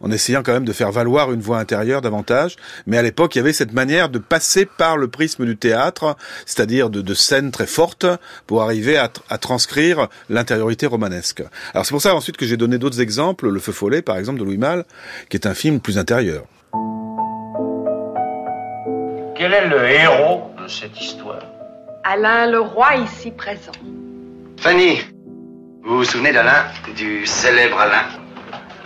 en 0.00 0.10
essayant 0.10 0.42
quand 0.42 0.52
même 0.52 0.64
de 0.64 0.72
faire 0.72 0.92
valoir 0.92 1.32
une 1.32 1.40
voix 1.40 1.58
intérieure 1.58 2.00
davantage. 2.00 2.56
Mais 2.86 2.98
à 2.98 3.02
l'époque, 3.02 3.34
il 3.34 3.38
y 3.38 3.40
avait 3.40 3.52
cette 3.52 3.72
manière 3.72 4.08
de 4.08 4.18
passer 4.18 4.66
par 4.66 4.96
le 4.96 5.08
prisme 5.08 5.44
du 5.44 5.56
théâtre, 5.56 6.16
c'est-à-dire 6.46 6.90
de, 6.90 7.00
de 7.00 7.14
scènes 7.14 7.50
très 7.50 7.66
fortes, 7.66 8.06
pour 8.46 8.62
arriver 8.62 8.96
à, 8.96 9.06
tr- 9.06 9.20
à 9.28 9.38
transcrire 9.38 10.08
l'intériorité 10.28 10.86
romanesque. 10.86 11.42
Alors 11.74 11.84
c'est 11.84 11.92
pour 11.92 12.02
ça 12.02 12.14
ensuite 12.14 12.36
que 12.36 12.46
j'ai 12.46 12.56
donné 12.56 12.78
d'autres 12.78 13.00
exemples, 13.00 13.48
Le 13.48 13.60
Feu 13.60 13.72
Follet 13.72 14.02
par 14.02 14.16
exemple 14.16 14.38
de 14.38 14.44
Louis 14.44 14.58
Malle, 14.58 14.84
qui 15.28 15.36
est 15.36 15.46
un 15.46 15.54
film 15.54 15.80
plus 15.80 15.98
intérieur. 15.98 16.44
Quel 19.36 19.52
est 19.52 19.68
le 19.68 19.88
héros 19.88 20.50
de 20.62 20.68
cette 20.68 21.00
histoire? 21.00 21.42
Alain 22.04 22.50
le 22.50 22.60
roi 22.60 22.96
ici 22.96 23.30
présent. 23.30 23.72
Fanny, 24.60 24.98
vous 25.84 25.98
vous 25.98 26.04
souvenez 26.04 26.32
d'Alain, 26.32 26.64
du 26.96 27.24
célèbre 27.26 27.78
Alain? 27.78 28.04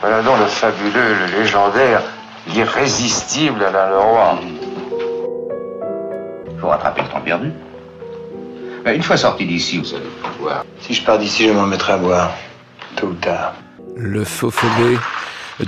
Voilà 0.02 0.20
donc 0.20 0.40
le 0.40 0.46
fabuleux, 0.46 1.14
le 1.14 1.38
légendaire, 1.38 2.02
l'irrésistible 2.48 3.62
Alain 3.62 3.88
Leroy. 3.88 4.40
Faut 6.60 6.66
rattraper 6.66 7.02
le 7.02 7.08
temps 7.08 7.20
perdu. 7.20 7.52
Mais 8.84 8.96
Une 8.96 9.02
fois 9.04 9.16
sorti 9.16 9.46
d'ici, 9.46 9.78
vous 9.78 9.94
allez 9.94 10.10
pouvoir. 10.36 10.64
Si 10.80 10.92
je 10.92 11.04
pars 11.04 11.20
d'ici, 11.20 11.46
je 11.46 11.52
m'en 11.52 11.66
mettrai 11.66 11.92
à 11.92 11.98
boire. 11.98 12.32
Tôt 12.96 13.06
ou 13.06 13.14
tard. 13.14 13.54
Le 13.94 14.24
faux 14.24 14.50
follet 14.50 14.98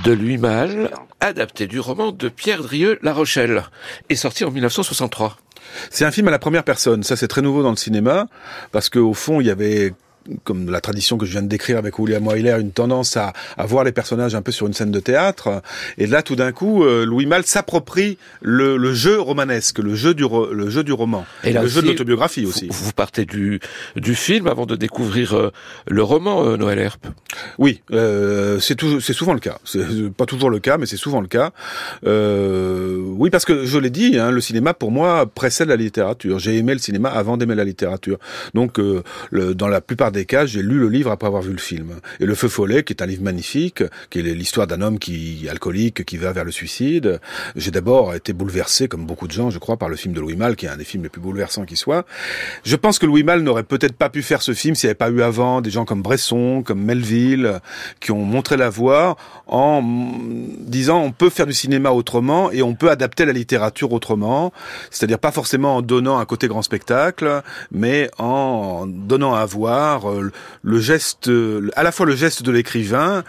de 0.04 0.12
Louis 0.12 0.38
Malle, 0.38 0.90
adapté 1.20 1.68
du 1.68 1.78
roman 1.78 2.10
de 2.10 2.28
Pierre 2.28 2.62
Drieux 2.62 2.98
La 3.02 3.12
Rochelle, 3.12 3.62
et 4.08 4.16
sorti 4.16 4.44
en 4.44 4.50
1963. 4.50 5.36
C'est 5.90 6.04
un 6.04 6.10
film 6.10 6.26
à 6.26 6.32
la 6.32 6.40
première 6.40 6.64
personne. 6.64 7.04
Ça, 7.04 7.14
c'est 7.14 7.28
très 7.28 7.40
nouveau 7.40 7.62
dans 7.62 7.70
le 7.70 7.76
cinéma, 7.76 8.26
parce 8.72 8.88
que 8.88 8.98
au 8.98 9.14
fond, 9.14 9.40
il 9.40 9.46
y 9.46 9.50
avait 9.50 9.94
comme 10.44 10.70
la 10.70 10.80
tradition 10.80 11.18
que 11.18 11.26
je 11.26 11.32
viens 11.32 11.42
de 11.42 11.48
décrire 11.48 11.78
avec 11.78 11.98
William 11.98 12.26
Wyler, 12.26 12.56
une 12.60 12.70
tendance 12.72 13.16
à, 13.16 13.32
à 13.56 13.66
voir 13.66 13.84
les 13.84 13.92
personnages 13.92 14.34
un 14.34 14.42
peu 14.42 14.52
sur 14.52 14.66
une 14.66 14.72
scène 14.72 14.90
de 14.90 15.00
théâtre. 15.00 15.62
Et 15.98 16.06
là, 16.06 16.22
tout 16.22 16.36
d'un 16.36 16.52
coup, 16.52 16.84
euh, 16.84 17.04
Louis 17.04 17.26
Malle 17.26 17.44
s'approprie 17.44 18.16
le, 18.42 18.76
le 18.76 18.94
jeu 18.94 19.20
romanesque, 19.20 19.78
le 19.78 19.94
jeu 19.94 20.14
du, 20.14 20.24
ro- 20.24 20.52
le 20.52 20.70
jeu 20.70 20.82
du 20.84 20.92
roman, 20.92 21.26
Et 21.44 21.52
là 21.52 21.62
le 21.62 21.68
jeu 21.68 21.82
de 21.82 21.88
l'autobiographie 21.88 22.46
aussi. 22.46 22.68
Vous, 22.70 22.84
vous 22.86 22.92
partez 22.92 23.24
du, 23.24 23.60
du 23.96 24.14
film 24.14 24.46
avant 24.46 24.66
de 24.66 24.76
découvrir 24.76 25.34
euh, 25.34 25.50
le 25.86 26.02
roman, 26.02 26.44
euh, 26.46 26.56
Noël 26.56 26.78
Herp. 26.78 27.06
Oui, 27.58 27.82
euh, 27.92 28.58
c'est 28.60 28.78
souvent 29.12 29.34
le 29.34 29.40
cas. 29.40 29.58
C'est 29.64 29.84
pas 30.16 30.26
toujours 30.26 30.50
le 30.50 30.58
cas, 30.60 30.78
mais 30.78 30.86
c'est 30.86 30.96
souvent 30.96 31.20
le 31.20 31.28
cas. 31.28 31.52
Euh, 32.06 32.98
oui, 33.00 33.30
parce 33.30 33.44
que 33.44 33.64
je 33.64 33.78
l'ai 33.78 33.90
dit, 33.90 34.18
hein, 34.18 34.30
le 34.30 34.40
cinéma 34.40 34.74
pour 34.74 34.90
moi 34.90 35.26
précède 35.26 35.68
la 35.68 35.76
littérature. 35.76 36.38
J'ai 36.38 36.56
aimé 36.56 36.72
le 36.72 36.78
cinéma 36.78 37.08
avant 37.10 37.36
d'aimer 37.36 37.54
la 37.54 37.64
littérature. 37.64 38.18
Donc, 38.54 38.78
euh, 38.78 39.02
le- 39.30 39.54
dans 39.54 39.68
la 39.68 39.80
plupart 39.80 40.12
des 40.14 40.24
cas, 40.24 40.46
j'ai 40.46 40.62
lu 40.62 40.78
le 40.78 40.88
livre 40.88 41.10
après 41.10 41.26
avoir 41.26 41.42
vu 41.42 41.52
le 41.52 41.58
film. 41.58 41.96
Et 42.20 42.26
Le 42.26 42.34
Feu 42.34 42.48
Follet, 42.48 42.82
qui 42.82 42.94
est 42.94 43.02
un 43.02 43.06
livre 43.06 43.22
magnifique, 43.22 43.82
qui 44.08 44.20
est 44.20 44.22
l'histoire 44.22 44.66
d'un 44.66 44.80
homme 44.80 44.98
qui 44.98 45.46
alcoolique, 45.50 46.04
qui 46.04 46.16
va 46.16 46.32
vers 46.32 46.44
le 46.44 46.50
suicide. 46.50 47.20
J'ai 47.56 47.70
d'abord 47.70 48.14
été 48.14 48.32
bouleversé, 48.32 48.88
comme 48.88 49.04
beaucoup 49.04 49.26
de 49.26 49.32
gens, 49.32 49.50
je 49.50 49.58
crois, 49.58 49.76
par 49.76 49.88
le 49.88 49.96
film 49.96 50.14
de 50.14 50.20
Louis 50.20 50.36
Malle, 50.36 50.56
qui 50.56 50.66
est 50.66 50.70
un 50.70 50.76
des 50.76 50.84
films 50.84 51.02
les 51.02 51.08
plus 51.10 51.20
bouleversants 51.20 51.66
qui 51.66 51.76
soit. 51.76 52.06
Je 52.64 52.76
pense 52.76 52.98
que 52.98 53.06
Louis 53.06 53.22
Malle 53.22 53.42
n'aurait 53.42 53.64
peut-être 53.64 53.96
pas 53.96 54.08
pu 54.08 54.22
faire 54.22 54.40
ce 54.40 54.54
film 54.54 54.74
s'il 54.74 54.86
n'y 54.86 54.90
avait 54.92 54.94
pas 54.94 55.10
eu 55.10 55.22
avant 55.22 55.60
des 55.60 55.70
gens 55.70 55.84
comme 55.84 56.02
Bresson, 56.02 56.62
comme 56.64 56.80
Melville, 56.80 57.60
qui 58.00 58.12
ont 58.12 58.24
montré 58.24 58.56
la 58.56 58.70
voie 58.70 59.16
en 59.46 59.82
disant 60.60 61.00
on 61.00 61.12
peut 61.12 61.30
faire 61.30 61.46
du 61.46 61.52
cinéma 61.52 61.90
autrement 61.90 62.50
et 62.50 62.62
on 62.62 62.74
peut 62.74 62.90
adapter 62.90 63.24
la 63.24 63.32
littérature 63.32 63.92
autrement. 63.92 64.52
C'est-à-dire 64.90 65.18
pas 65.18 65.32
forcément 65.32 65.76
en 65.76 65.82
donnant 65.82 66.18
un 66.18 66.24
côté 66.24 66.48
grand 66.48 66.62
spectacle, 66.62 67.42
mais 67.72 68.10
en 68.18 68.86
donnant 68.86 69.34
à 69.34 69.44
voir 69.44 70.03
euh, 70.10 70.30
le 70.62 70.80
geste, 70.80 71.30
à 71.76 71.82
la 71.82 71.92
fois 71.92 72.06
le 72.06 72.16
geste 72.16 72.42
de 72.42 72.52
l'écrivain 72.52 73.24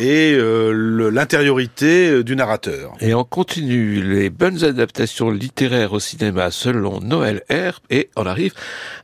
et 0.00 0.32
euh, 0.34 1.10
l'intériorité 1.10 2.08
euh, 2.08 2.24
du 2.24 2.34
narrateur. 2.34 2.94
Et 3.00 3.14
on 3.14 3.24
continue 3.24 4.02
les 4.02 4.30
bonnes 4.30 4.64
adaptations 4.64 5.30
littéraires 5.30 5.92
au 5.92 6.00
cinéma 6.00 6.50
selon 6.50 7.00
Noël 7.00 7.42
Herp 7.50 7.84
et 7.90 8.08
on 8.16 8.24
arrive 8.24 8.54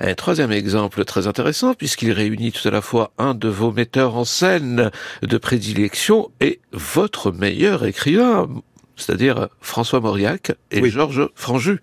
à 0.00 0.06
un 0.06 0.14
troisième 0.14 0.52
exemple 0.52 1.04
très 1.04 1.26
intéressant 1.26 1.74
puisqu'il 1.74 2.12
réunit 2.12 2.50
tout 2.50 2.66
à 2.66 2.70
la 2.70 2.80
fois 2.80 3.12
un 3.18 3.34
de 3.34 3.48
vos 3.48 3.72
metteurs 3.72 4.16
en 4.16 4.24
scène 4.24 4.90
de 5.22 5.38
prédilection 5.38 6.30
et 6.40 6.60
votre 6.72 7.30
meilleur 7.30 7.84
écrivain, 7.84 8.48
c'est-à-dire 8.96 9.48
François 9.60 10.00
Mauriac 10.00 10.52
et 10.70 10.88
Georges 10.88 11.28
Franju. 11.34 11.80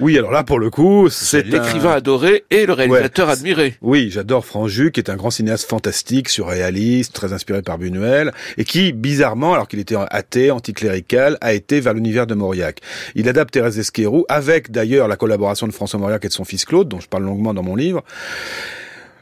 Oui, 0.00 0.16
alors 0.18 0.30
là, 0.30 0.44
pour 0.44 0.58
le 0.58 0.70
coup, 0.70 1.08
c'est 1.10 1.44
L'écrivain 1.46 1.90
un- 1.90 1.96
adoré 1.96 2.44
et 2.50 2.66
le 2.66 2.72
réalisateur 2.72 3.26
Ouais. 3.28 3.32
admiré. 3.32 3.74
Oui, 3.82 4.10
j'adore 4.10 4.44
Franju, 4.44 4.90
qui 4.92 5.00
est 5.00 5.10
un 5.10 5.16
grand 5.16 5.30
cinéaste 5.30 5.68
fantastique, 5.68 6.28
surréaliste, 6.28 7.12
très 7.12 7.32
inspiré 7.32 7.62
par 7.62 7.78
Buñuel, 7.78 8.32
et 8.56 8.64
qui, 8.64 8.92
bizarrement, 8.92 9.54
alors 9.54 9.68
qu'il 9.68 9.78
était 9.78 9.96
athée, 10.10 10.50
anticlérical, 10.50 11.36
a 11.40 11.52
été 11.52 11.80
vers 11.80 11.94
l'univers 11.94 12.26
de 12.26 12.34
Mauriac. 12.34 12.80
Il 13.14 13.28
adapte 13.28 13.52
Thérèse 13.52 13.78
Esquerou, 13.78 14.24
avec 14.28 14.70
d'ailleurs 14.70 15.08
la 15.08 15.16
collaboration 15.16 15.66
de 15.66 15.72
François 15.72 15.98
Mauriac 16.00 16.24
et 16.24 16.28
de 16.28 16.32
son 16.32 16.44
fils 16.44 16.64
Claude, 16.64 16.88
dont 16.88 17.00
je 17.00 17.08
parle 17.08 17.24
longuement 17.24 17.54
dans 17.54 17.62
mon 17.62 17.76
livre. 17.76 18.02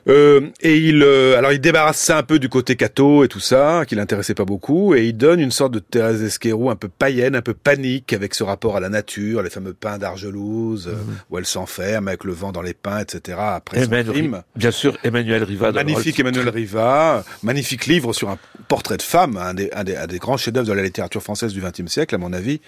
Euh, 0.08 0.48
et 0.60 0.76
il, 0.76 1.02
euh, 1.02 1.36
alors 1.36 1.52
il 1.52 1.60
débarrasse 1.60 1.98
ça 1.98 2.16
un 2.18 2.22
peu 2.22 2.38
du 2.38 2.48
côté 2.48 2.76
catho 2.76 3.24
et 3.24 3.28
tout 3.28 3.40
ça, 3.40 3.84
qui 3.86 3.94
l'intéressait 3.94 4.34
pas 4.34 4.44
beaucoup, 4.44 4.94
et 4.94 5.06
il 5.06 5.16
donne 5.16 5.40
une 5.40 5.50
sorte 5.50 5.72
de 5.72 5.78
Thérèse 5.80 6.22
Esquerou 6.22 6.70
un 6.70 6.76
peu 6.76 6.88
païenne, 6.88 7.36
un 7.36 7.42
peu 7.42 7.54
panique, 7.54 8.12
avec 8.12 8.34
ce 8.34 8.42
rapport 8.42 8.76
à 8.76 8.80
la 8.80 8.88
nature, 8.88 9.42
les 9.42 9.50
fameux 9.50 9.74
pins 9.74 9.98
d'Argelouse, 9.98 10.88
euh, 10.88 10.96
où 11.30 11.38
elle 11.38 11.46
s'enferme 11.46 12.08
avec 12.08 12.24
le 12.24 12.32
vent 12.32 12.52
dans 12.52 12.62
les 12.62 12.74
pins, 12.74 13.00
etc. 13.00 13.38
Après 13.40 13.84
son 13.84 13.92
Emmanuel- 13.92 14.12
crime. 14.14 14.42
bien 14.56 14.70
sûr, 14.70 14.96
Emmanuel 15.04 15.42
Riva. 15.44 15.72
Magnifique 15.72 16.18
Emmanuel 16.20 16.48
Riva, 16.48 17.24
magnifique 17.42 17.86
livre 17.86 18.12
sur 18.12 18.30
un 18.30 18.38
portrait 18.68 18.96
de 18.96 19.02
femme, 19.02 19.36
un 19.36 19.54
des, 19.54 19.70
un 19.72 19.84
des, 19.84 19.96
un 19.96 20.06
des 20.06 20.18
grands 20.18 20.36
chefs-d'œuvre 20.36 20.66
de 20.68 20.72
la 20.72 20.82
littérature 20.82 21.22
française 21.22 21.52
du 21.52 21.60
XXe 21.60 21.90
siècle, 21.90 22.14
à 22.14 22.18
mon 22.18 22.32
avis, 22.32 22.60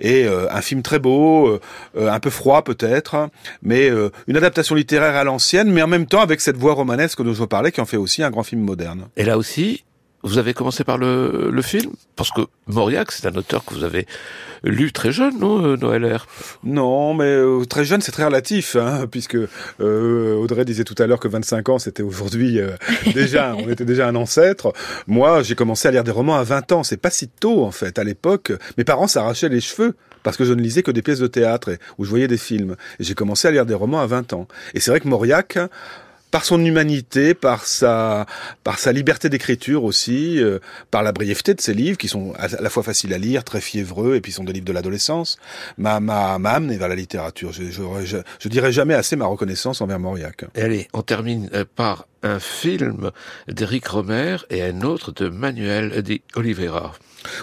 et 0.00 0.24
euh, 0.24 0.46
un 0.50 0.62
film 0.62 0.82
très 0.82 0.98
beau, 0.98 1.48
euh, 1.48 1.60
euh, 1.96 2.10
un 2.10 2.20
peu 2.20 2.30
froid 2.30 2.62
peut-être, 2.62 3.28
mais 3.62 3.88
une 4.26 4.36
adaptation 4.36 4.74
littéraire 4.74 5.16
à 5.16 5.24
l'ancienne, 5.24 5.70
mais 5.70 5.82
en 5.82 5.86
même 5.86 6.06
temps 6.06 6.20
avec 6.20 6.40
cette 6.40 6.56
voix 6.56 6.74
romanesque 6.88 7.22
dont 7.22 7.34
je 7.34 7.38
vous 7.38 7.46
parlais, 7.46 7.70
qui 7.70 7.80
en 7.80 7.86
fait 7.86 7.98
aussi 7.98 8.22
un 8.22 8.30
grand 8.30 8.42
film 8.42 8.62
moderne. 8.62 9.08
Et 9.16 9.24
là 9.24 9.36
aussi, 9.36 9.84
vous 10.22 10.38
avez 10.38 10.54
commencé 10.54 10.84
par 10.84 10.96
le, 10.96 11.50
le 11.52 11.62
film? 11.62 11.92
Parce 12.16 12.30
que 12.30 12.40
Mauriac, 12.66 13.12
c'est 13.12 13.26
un 13.26 13.34
auteur 13.34 13.64
que 13.64 13.74
vous 13.74 13.84
avez 13.84 14.06
lu 14.64 14.90
très 14.90 15.12
jeune, 15.12 15.38
non, 15.38 15.62
euh, 15.62 15.76
Noël 15.76 16.04
Herp 16.04 16.28
Non, 16.64 17.12
mais 17.12 17.26
euh, 17.26 17.64
très 17.66 17.84
jeune, 17.84 18.00
c'est 18.00 18.10
très 18.10 18.24
relatif, 18.24 18.74
hein, 18.74 19.06
puisque 19.08 19.36
euh, 19.80 20.34
Audrey 20.36 20.64
disait 20.64 20.84
tout 20.84 20.96
à 20.98 21.06
l'heure 21.06 21.20
que 21.20 21.28
25 21.28 21.68
ans, 21.68 21.78
c'était 21.78 22.02
aujourd'hui 22.02 22.58
euh, 22.58 22.70
déjà, 23.14 23.54
on 23.54 23.68
était 23.68 23.84
déjà 23.84 24.08
un 24.08 24.16
ancêtre. 24.16 24.72
Moi, 25.06 25.42
j'ai 25.42 25.54
commencé 25.54 25.86
à 25.86 25.90
lire 25.90 26.04
des 26.04 26.10
romans 26.10 26.36
à 26.36 26.42
20 26.42 26.72
ans. 26.72 26.82
C'est 26.82 26.96
pas 26.96 27.10
si 27.10 27.28
tôt, 27.28 27.64
en 27.64 27.70
fait. 27.70 27.98
À 27.98 28.04
l'époque, 28.04 28.52
mes 28.78 28.84
parents 28.84 29.06
s'arrachaient 29.08 29.50
les 29.50 29.60
cheveux 29.60 29.94
parce 30.22 30.36
que 30.36 30.44
je 30.44 30.54
ne 30.54 30.62
lisais 30.62 30.82
que 30.82 30.90
des 30.90 31.02
pièces 31.02 31.20
de 31.20 31.28
théâtre 31.28 31.68
et, 31.68 31.78
où 31.98 32.04
je 32.04 32.10
voyais 32.10 32.28
des 32.28 32.38
films. 32.38 32.76
Et 32.98 33.04
j'ai 33.04 33.14
commencé 33.14 33.46
à 33.46 33.50
lire 33.50 33.66
des 33.66 33.74
romans 33.74 34.00
à 34.00 34.06
20 34.06 34.32
ans. 34.32 34.48
Et 34.74 34.80
c'est 34.80 34.90
vrai 34.90 35.00
que 35.00 35.08
Mauriac, 35.08 35.58
par 36.30 36.44
son 36.44 36.64
humanité, 36.64 37.34
par 37.34 37.64
sa, 37.64 38.26
par 38.64 38.78
sa 38.78 38.92
liberté 38.92 39.28
d'écriture 39.28 39.84
aussi, 39.84 40.42
euh, 40.42 40.58
par 40.90 41.02
la 41.02 41.12
brièveté 41.12 41.54
de 41.54 41.60
ses 41.60 41.74
livres 41.74 41.98
qui 41.98 42.08
sont 42.08 42.34
à 42.38 42.48
la 42.48 42.70
fois 42.70 42.82
faciles 42.82 43.14
à 43.14 43.18
lire, 43.18 43.44
très 43.44 43.60
fiévreux, 43.60 44.16
et 44.16 44.20
puis 44.20 44.32
sont 44.32 44.44
des 44.44 44.52
livres 44.52 44.66
de 44.66 44.72
l'adolescence, 44.72 45.38
m'a, 45.78 46.00
m'a, 46.00 46.38
m'a 46.38 46.50
amené 46.50 46.76
vers 46.76 46.88
la 46.88 46.94
littérature. 46.94 47.52
Je, 47.52 47.70
je, 47.70 48.16
je, 48.38 48.48
dirais 48.48 48.72
jamais 48.72 48.94
assez 48.94 49.16
ma 49.16 49.26
reconnaissance 49.26 49.80
envers 49.80 49.98
Mauriac. 49.98 50.44
Allez, 50.56 50.88
on 50.92 51.02
termine 51.02 51.48
euh, 51.54 51.64
par 51.76 52.06
un 52.22 52.40
film 52.40 53.10
d'Éric 53.46 53.86
Romer 53.86 54.36
et 54.50 54.62
un 54.62 54.82
autre 54.82 55.12
de 55.12 55.28
Manuel 55.28 56.02
de 56.02 56.18
Oliveira. 56.34 56.94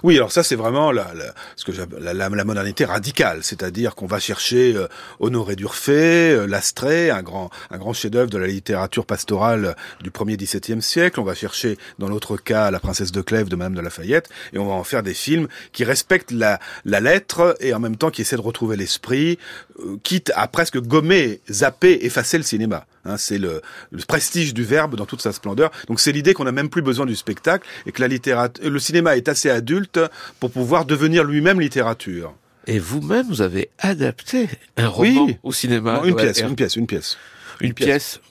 Oui, 0.03 0.15
alors 0.15 0.31
ça 0.31 0.43
c'est 0.43 0.55
vraiment 0.55 0.91
la, 0.91 1.13
la, 1.13 1.33
ce 1.55 1.65
que 1.65 1.71
la, 1.99 2.13
la, 2.13 2.29
la 2.29 2.43
modernité 2.43 2.85
radicale, 2.85 3.43
c'est-à-dire 3.43 3.95
qu'on 3.95 4.05
va 4.05 4.19
chercher 4.19 4.75
euh, 4.75 4.87
Honoré 5.19 5.55
d'Urfé, 5.55 6.31
euh, 6.31 6.45
Lastrée, 6.45 7.09
un 7.09 7.21
grand, 7.21 7.49
un 7.71 7.77
grand 7.77 7.93
chef-d'œuvre 7.93 8.29
de 8.29 8.37
la 8.37 8.47
littérature 8.47 9.05
pastorale 9.05 9.75
du 10.01 10.11
premier 10.11 10.37
XVIIe 10.37 10.81
siècle. 10.81 11.19
On 11.19 11.23
va 11.23 11.35
chercher, 11.35 11.77
dans 11.99 12.07
l'autre 12.07 12.37
cas, 12.37 12.71
La 12.71 12.79
Princesse 12.79 13.11
de 13.11 13.21
Clèves 13.21 13.49
de 13.49 13.55
Madame 13.55 13.75
de 13.75 13.81
Lafayette, 13.81 14.29
et 14.53 14.59
on 14.59 14.67
va 14.67 14.73
en 14.73 14.83
faire 14.83 15.03
des 15.03 15.13
films 15.13 15.47
qui 15.71 15.83
respectent 15.83 16.31
la, 16.31 16.59
la 16.85 16.99
lettre 16.99 17.55
et 17.59 17.73
en 17.73 17.79
même 17.79 17.97
temps 17.97 18.11
qui 18.11 18.21
essaient 18.21 18.35
de 18.37 18.41
retrouver 18.41 18.77
l'esprit, 18.77 19.37
euh, 19.79 19.97
quitte 20.03 20.31
à 20.35 20.47
presque 20.47 20.79
gommer, 20.79 21.41
zapper, 21.49 22.05
effacer 22.05 22.37
le 22.37 22.43
cinéma. 22.43 22.85
Hein, 23.05 23.17
c'est 23.17 23.37
le, 23.37 23.61
le, 23.91 24.03
prestige 24.07 24.53
du 24.53 24.63
verbe 24.63 24.95
dans 24.95 25.05
toute 25.05 25.21
sa 25.21 25.31
splendeur. 25.31 25.71
Donc 25.87 25.99
c'est 25.99 26.11
l'idée 26.11 26.33
qu'on 26.33 26.45
n'a 26.45 26.51
même 26.51 26.69
plus 26.69 26.81
besoin 26.81 27.05
du 27.05 27.15
spectacle 27.15 27.67
et 27.85 27.91
que 27.91 28.01
la 28.01 28.07
littérature, 28.07 28.69
le 28.69 28.79
cinéma 28.79 29.15
est 29.15 29.29
assez 29.29 29.49
adulte 29.49 29.99
pour 30.39 30.51
pouvoir 30.51 30.85
devenir 30.85 31.23
lui-même 31.23 31.61
littérature. 31.61 32.33
Et 32.67 32.79
vous-même, 32.79 33.27
vous 33.27 33.41
avez 33.41 33.69
adapté 33.77 34.49
un 34.77 34.87
roman 34.87 35.25
oui. 35.25 35.37
au 35.43 35.51
cinéma. 35.51 35.97
Non, 35.97 36.05
une, 36.05 36.15
pièce, 36.15 36.39
une 36.39 36.55
pièce, 36.55 36.75
une 36.75 36.87
pièce, 36.87 37.17
une, 37.61 37.67
une 37.67 37.73
pièce. 37.73 37.87
pièce. 37.87 38.21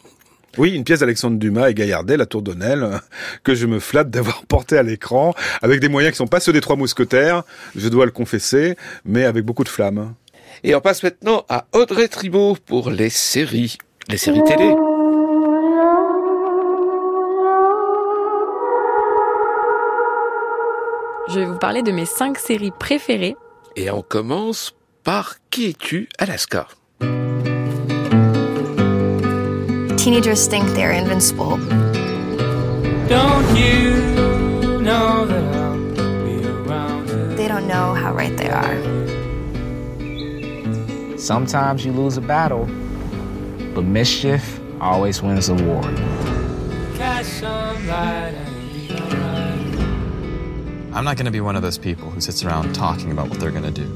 Oui, 0.57 0.71
une 0.71 0.85
pièce 0.85 1.01
d'Alexandre 1.01 1.39
Dumas 1.39 1.71
et 1.71 1.75
Gaillardet, 1.75 2.17
La 2.17 2.27
Tour 2.27 2.43
d'Honnel, 2.43 3.01
que 3.45 3.55
je 3.55 3.67
me 3.67 3.81
flatte 3.81 4.11
d'avoir 4.11 4.45
porté 4.49 4.77
à 4.77 4.83
l'écran, 4.83 5.35
avec 5.63 5.81
des 5.81 5.89
moyens 5.89 6.13
qui 6.13 6.19
sont 6.19 6.27
pas 6.27 6.41
ceux 6.41 6.53
des 6.53 6.61
Trois 6.61 6.77
Mousquetaires, 6.77 7.43
je 7.77 7.89
dois 7.89 8.07
le 8.07 8.13
confesser, 8.13 8.77
mais 9.05 9.25
avec 9.25 9.45
beaucoup 9.45 9.65
de 9.65 9.69
flamme. 9.69 10.15
Et 10.63 10.75
on 10.75 10.81
passe 10.81 11.03
maintenant 11.03 11.45
à 11.49 11.67
Audrey 11.73 12.09
Tribault 12.09 12.57
pour 12.67 12.91
les 12.91 13.11
séries, 13.11 13.79
les 14.09 14.17
séries 14.19 14.45
télé. 14.45 14.75
Je 21.29 21.41
vais 21.41 21.47
vous 21.47 21.59
parler 21.59 21.83
de 21.83 21.91
mes 21.91 22.05
cinq 22.05 22.39
séries 22.39 22.71
préférées. 22.71 23.37
Et 23.77 23.91
on 23.91 24.03
commence 24.03 24.75
par 25.03 25.37
Qui 25.51 25.71
es-tu, 25.71 26.09
Alaska? 26.19 26.69
Teenagers 29.97 30.49
think 30.49 30.65
they're 30.75 30.93
invincible. 30.93 31.57
Don't 33.09 33.57
you 33.57 34.81
know 34.81 35.27
that 35.27 35.45
I'll 35.55 35.79
be 36.25 36.45
around 36.47 37.09
you? 37.09 37.37
They 37.37 37.49
don't 37.49 37.67
know 37.67 37.95
how 37.95 38.15
right 38.15 38.37
they 38.37 38.51
are. 38.51 38.77
Sometimes 41.19 41.85
you 41.87 41.93
lose 41.93 42.19
a 42.19 42.21
battle, 42.21 42.67
but 43.75 43.85
mischief 43.85 44.61
always 44.81 45.23
wins 45.23 45.49
the 45.49 45.55
war. 45.55 45.83
I'm 50.93 51.05
not 51.05 51.17
going 51.17 51.27
to 51.27 51.33
be 51.33 51.41
one 51.41 51.57
of 51.57 51.63
those 51.63 51.79
people 51.79 52.09
who 52.11 52.21
sits 52.21 52.45
around 52.45 52.73
talking 52.75 53.11
about 53.11 53.29
what 53.29 53.41
they're 53.41 53.51
going 53.51 53.65
to 53.65 53.71
do. 53.71 53.87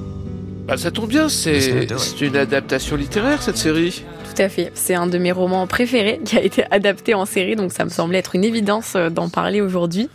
Bah, 0.67 0.77
ça 0.77 0.91
tombe 0.91 1.09
bien, 1.09 1.31
c'est 1.31 1.87
une 2.21 2.37
adaptation 2.37 2.97
littéraire 2.97 3.41
cette 3.41 3.57
série. 3.57 4.05
Tout 4.25 4.43
à 4.43 4.51
fait. 4.51 4.71
C'est 4.75 4.95
un 4.95 5.07
de 5.07 5.17
mes 5.17 5.33
romans 5.33 5.67
préférés 5.67 6.21
qui 6.25 6.37
a 6.37 6.43
été 6.43 6.65
adapté 6.71 7.15
en 7.15 7.25
série, 7.25 7.57
donc 7.57 7.73
ça 7.73 7.85
me 7.85 7.91
semblait 7.91 8.19
être 8.19 8.35
une 8.35 8.45
évidence 8.45 8.95
euh, 8.95 9.09
d'en 9.09 9.31
parler 9.31 9.63
aujourd'hui. 9.63 10.11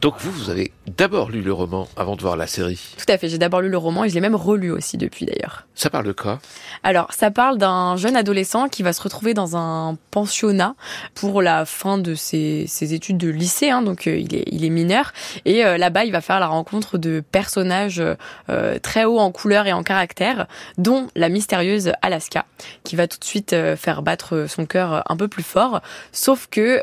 Donc 0.00 0.14
vous, 0.18 0.30
vous 0.30 0.50
avez 0.50 0.72
d'abord 0.86 1.30
lu 1.30 1.42
le 1.42 1.52
roman 1.52 1.88
avant 1.96 2.16
de 2.16 2.20
voir 2.20 2.36
la 2.36 2.46
série. 2.46 2.80
Tout 2.98 3.10
à 3.10 3.18
fait, 3.18 3.28
j'ai 3.28 3.38
d'abord 3.38 3.60
lu 3.60 3.68
le 3.68 3.78
roman 3.78 4.04
et 4.04 4.08
je 4.08 4.14
l'ai 4.14 4.20
même 4.20 4.34
relu 4.34 4.70
aussi 4.70 4.98
depuis 4.98 5.26
d'ailleurs. 5.26 5.66
Ça 5.74 5.90
parle 5.90 6.06
de 6.06 6.12
quoi? 6.12 6.38
Alors, 6.82 7.12
ça 7.12 7.30
parle 7.30 7.58
d'un 7.58 7.96
jeune 7.96 8.16
adolescent 8.16 8.68
qui 8.68 8.82
va 8.82 8.92
se 8.92 9.02
retrouver 9.02 9.34
dans 9.34 9.56
un 9.56 9.96
pensionnat 10.10 10.74
pour 11.14 11.42
la 11.42 11.64
fin 11.64 11.98
de 11.98 12.14
ses, 12.14 12.66
ses 12.66 12.94
études 12.94 13.18
de 13.18 13.28
lycée, 13.28 13.70
hein, 13.70 13.82
donc 13.82 14.06
euh, 14.06 14.18
il, 14.18 14.34
est, 14.34 14.44
il 14.50 14.64
est 14.64 14.70
mineur, 14.70 15.12
et 15.44 15.64
euh, 15.64 15.76
là-bas 15.76 16.04
il 16.04 16.12
va 16.12 16.20
faire 16.20 16.40
la 16.40 16.46
rencontre 16.46 16.98
de 16.98 17.22
personnages 17.32 18.02
euh, 18.48 18.78
très 18.78 19.04
hauts 19.04 19.18
en 19.18 19.30
couleur 19.32 19.66
et 19.66 19.72
en 19.72 19.82
caractère, 19.82 20.46
dont 20.78 21.08
la 21.14 21.28
mystérieuse 21.28 21.92
Alaska, 22.02 22.44
qui 22.84 22.96
va 22.96 23.06
tout 23.06 23.18
de 23.18 23.24
suite 23.24 23.54
faire 23.76 24.02
battre 24.02 24.46
son 24.48 24.66
cœur 24.66 25.02
un 25.10 25.16
peu 25.16 25.28
plus 25.28 25.42
fort, 25.42 25.80
sauf 26.12 26.48
que, 26.50 26.80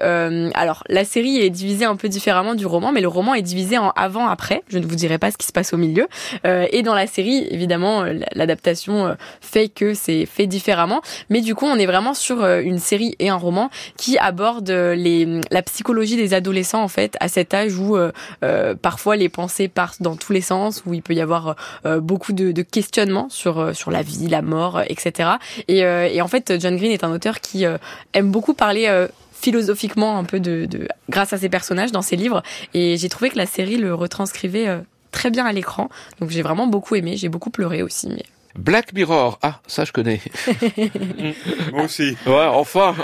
alors 0.55 0.83
la 0.87 1.05
série 1.05 1.37
est 1.37 1.49
divisée 1.49 1.85
un 1.85 1.95
peu 1.95 2.09
différemment 2.09 2.55
du 2.55 2.65
roman, 2.65 2.91
mais 2.91 3.01
le 3.03 3.09
roman 3.09 3.35
est 3.35 3.41
divisé 3.41 3.77
en 3.77 3.89
avant-après. 3.97 4.63
Je 4.69 4.79
ne 4.79 4.85
vous 4.85 4.95
dirai 4.95 5.17
pas 5.17 5.29
ce 5.29 5.37
qui 5.37 5.45
se 5.45 5.51
passe 5.51 5.73
au 5.73 5.77
milieu. 5.77 6.07
Euh, 6.47 6.65
et 6.71 6.83
dans 6.83 6.95
la 6.95 7.05
série, 7.05 7.45
évidemment, 7.51 8.05
l'adaptation 8.33 9.07
euh, 9.07 9.13
fait 9.41 9.67
que 9.67 9.93
c'est 9.93 10.25
fait 10.25 10.47
différemment. 10.47 11.01
Mais 11.29 11.41
du 11.41 11.53
coup, 11.53 11.65
on 11.65 11.75
est 11.75 11.85
vraiment 11.85 12.13
sur 12.13 12.41
euh, 12.41 12.61
une 12.61 12.79
série 12.79 13.15
et 13.19 13.27
un 13.27 13.35
roman 13.35 13.69
qui 13.97 14.17
aborde 14.17 14.69
les, 14.69 15.41
la 15.51 15.61
psychologie 15.63 16.15
des 16.15 16.33
adolescents, 16.33 16.81
en 16.81 16.87
fait, 16.87 17.17
à 17.19 17.27
cet 17.27 17.53
âge 17.53 17.77
où 17.77 17.97
euh, 17.97 18.75
parfois 18.81 19.17
les 19.17 19.27
pensées 19.27 19.67
partent 19.67 20.01
dans 20.01 20.15
tous 20.15 20.31
les 20.31 20.41
sens, 20.41 20.83
où 20.85 20.93
il 20.93 21.01
peut 21.01 21.13
y 21.13 21.21
avoir 21.21 21.55
beaucoup 21.83 22.31
de, 22.31 22.61
questionnements 22.61 23.27
sur, 23.29 23.73
la 23.91 24.01
vie, 24.01 24.27
la 24.29 24.41
mort, 24.41 24.81
etc. 24.87 25.31
Et, 25.67 25.79
et, 25.79 26.21
en 26.21 26.27
fait, 26.29 26.53
John 26.59 26.77
Green 26.77 26.91
est 26.91 27.03
un 27.03 27.11
auteur 27.11 27.41
qui 27.41 27.65
aime 28.13 28.31
beaucoup 28.31 28.53
parler 28.53 29.07
philosophiquement 29.43 30.17
un 30.17 30.23
peu 30.23 30.39
de, 30.39 30.65
de, 30.65 30.87
grâce 31.09 31.33
à 31.33 31.37
ses 31.37 31.49
personnages 31.49 31.91
dans 31.91 32.01
ses 32.01 32.15
livres. 32.15 32.41
Et 32.73 32.95
j'ai 32.95 33.09
trouvé 33.09 33.29
que 33.29 33.37
la 33.37 33.45
série 33.45 33.75
le 33.75 33.93
retranscrivait 33.93 34.69
euh, 34.69 34.79
très 35.11 35.29
bien 35.29 35.45
à 35.45 35.51
l'écran. 35.51 35.89
Donc 36.21 36.29
j'ai 36.29 36.41
vraiment 36.41 36.65
beaucoup 36.65 36.95
aimé 36.95 37.17
j'ai 37.17 37.29
beaucoup 37.29 37.49
pleuré 37.49 37.83
aussi 37.83 38.09
Black 38.55 38.93
Mirror. 38.93 39.39
Ah, 39.41 39.59
ça 39.67 39.83
je 39.85 39.91
connais. 39.91 40.21
Moi 41.73 41.83
aussi. 41.85 42.15
Ouais, 42.25 42.45
enfin. 42.51 42.95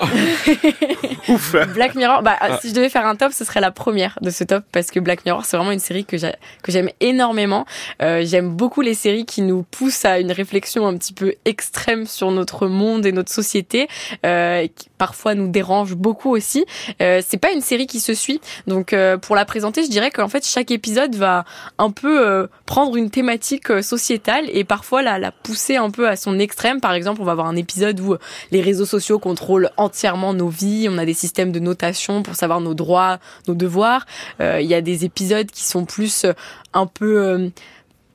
Ouf. 1.29 1.55
Black 1.73 1.95
Mirror, 1.95 2.21
bah, 2.21 2.35
Ah. 2.39 2.57
si 2.61 2.69
je 2.69 2.73
devais 2.75 2.89
faire 2.89 3.05
un 3.05 3.15
top, 3.15 3.33
ce 3.33 3.43
serait 3.45 3.59
la 3.61 3.71
première 3.71 4.17
de 4.21 4.29
ce 4.29 4.43
top 4.43 4.63
parce 4.71 4.91
que 4.91 4.99
Black 4.99 5.25
Mirror, 5.25 5.45
c'est 5.45 5.57
vraiment 5.57 5.71
une 5.71 5.79
série 5.79 6.05
que 6.05 6.17
j'ai- 6.17 6.35
que 6.63 6.71
j'aime 6.71 6.89
énormément. 6.99 7.65
Euh, 8.01 8.23
j'aime 8.25 8.49
beaucoup 8.55 8.81
les 8.81 8.93
séries 8.93 9.25
qui 9.25 9.41
nous 9.41 9.63
poussent 9.63 10.05
à 10.05 10.19
une 10.19 10.31
réflexion 10.31 10.85
un 10.87 10.95
petit 10.97 11.13
peu 11.13 11.33
extrême 11.45 12.05
sur 12.05 12.31
notre 12.31 12.67
monde 12.67 13.05
et 13.05 13.11
notre 13.11 13.31
société, 13.31 13.87
euh, 14.25 14.67
qui 14.75 14.89
parfois 14.97 15.35
nous 15.35 15.47
dérange 15.47 15.95
beaucoup 15.95 16.29
aussi. 16.29 16.65
Euh, 17.01 17.21
c'est 17.27 17.37
pas 17.37 17.51
une 17.51 17.61
série 17.61 17.87
qui 17.87 17.99
se 17.99 18.13
suit, 18.13 18.41
donc 18.67 18.93
euh, 18.93 19.17
pour 19.17 19.35
la 19.35 19.45
présenter, 19.45 19.83
je 19.83 19.89
dirais 19.89 20.11
qu'en 20.11 20.27
fait 20.27 20.45
chaque 20.45 20.71
épisode 20.71 21.15
va 21.15 21.45
un 21.77 21.91
peu 21.91 22.25
euh, 22.27 22.47
prendre 22.65 22.95
une 22.97 23.09
thématique 23.09 23.71
euh, 23.71 23.81
sociétale 23.81 24.45
et 24.51 24.63
parfois 24.63 25.01
la, 25.01 25.17
la 25.19 25.31
pousser 25.43 25.77
un 25.77 25.89
peu 25.89 26.07
à 26.07 26.15
son 26.15 26.39
extrême. 26.39 26.81
Par 26.81 26.93
exemple, 26.93 27.21
on 27.21 27.25
va 27.25 27.31
avoir 27.33 27.47
un 27.47 27.55
épisode 27.55 27.99
où 27.99 28.15
les 28.51 28.61
réseaux 28.61 28.85
sociaux 28.85 29.19
contrôlent 29.19 29.69
entièrement 29.77 30.33
nos 30.33 30.49
vies. 30.49 30.87
On 30.89 30.97
a 30.97 31.05
des 31.05 31.13
systèmes 31.13 31.51
de 31.51 31.59
notation 31.59 32.23
pour 32.23 32.35
savoir 32.35 32.61
nos 32.61 32.73
droits, 32.73 33.19
nos 33.47 33.55
devoirs. 33.55 34.05
Euh, 34.41 34.59
Il 34.61 34.67
y 34.67 34.73
a 34.73 34.81
des 34.81 35.05
épisodes 35.05 35.49
qui 35.49 35.63
sont 35.63 35.85
plus 35.85 36.25
euh, 36.25 36.33
un 36.73 36.85
peu 36.85 37.21
euh, 37.21 37.49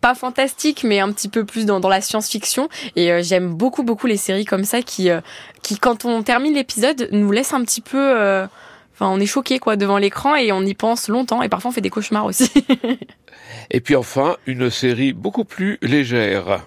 pas 0.01 0.15
fantastiques, 0.15 0.85
mais 0.85 1.01
un 1.01 1.11
petit 1.13 1.29
peu 1.29 1.45
plus 1.45 1.65
dans, 1.67 1.81
dans 1.81 1.89
la 1.89 2.01
science-fiction. 2.01 2.69
Et 2.97 3.11
euh, 3.11 3.23
j'aime 3.23 3.55
beaucoup, 3.55 3.83
beaucoup 3.83 4.07
les 4.07 4.19
séries 4.19 4.45
comme 4.45 4.65
ça 4.65 4.83
qui, 4.83 5.09
euh, 5.11 5.21
qui 5.63 5.79
quand 5.79 6.05
on 6.05 6.23
termine 6.23 6.55
l'épisode, 6.55 7.09
nous 7.13 7.33
laissent 7.33 7.55
un 7.55 7.65
petit 7.65 7.81
peu... 7.81 7.99
euh, 7.99 8.47
Enfin, 8.97 9.09
on 9.09 9.19
est 9.19 9.27
choqué 9.27 9.59
quoi 9.59 9.75
devant 9.75 9.99
l'écran 9.99 10.37
et 10.37 10.53
on 10.53 10.63
y 10.63 10.73
pense 10.73 11.09
longtemps 11.09 11.43
et 11.43 11.49
parfois 11.49 11.71
on 11.71 11.75
fait 11.75 11.81
des 11.81 11.91
cauchemars 11.91 12.27
aussi. 12.27 12.49
Et 13.73 13.81
puis 13.81 13.97
enfin, 13.97 14.37
une 14.47 14.71
série 14.71 15.13
beaucoup 15.13 15.45
plus 15.45 15.79
légère. 15.83 16.65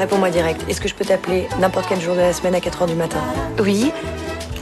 Réponds-moi 0.00 0.30
direct. 0.30 0.62
Est-ce 0.66 0.80
que 0.80 0.88
je 0.88 0.94
peux 0.94 1.04
t'appeler 1.04 1.46
n'importe 1.58 1.84
quel 1.86 2.00
jour 2.00 2.14
de 2.14 2.20
la 2.20 2.32
semaine 2.32 2.54
à 2.54 2.58
4h 2.58 2.86
du 2.86 2.94
matin 2.94 3.18
Oui. 3.62 3.92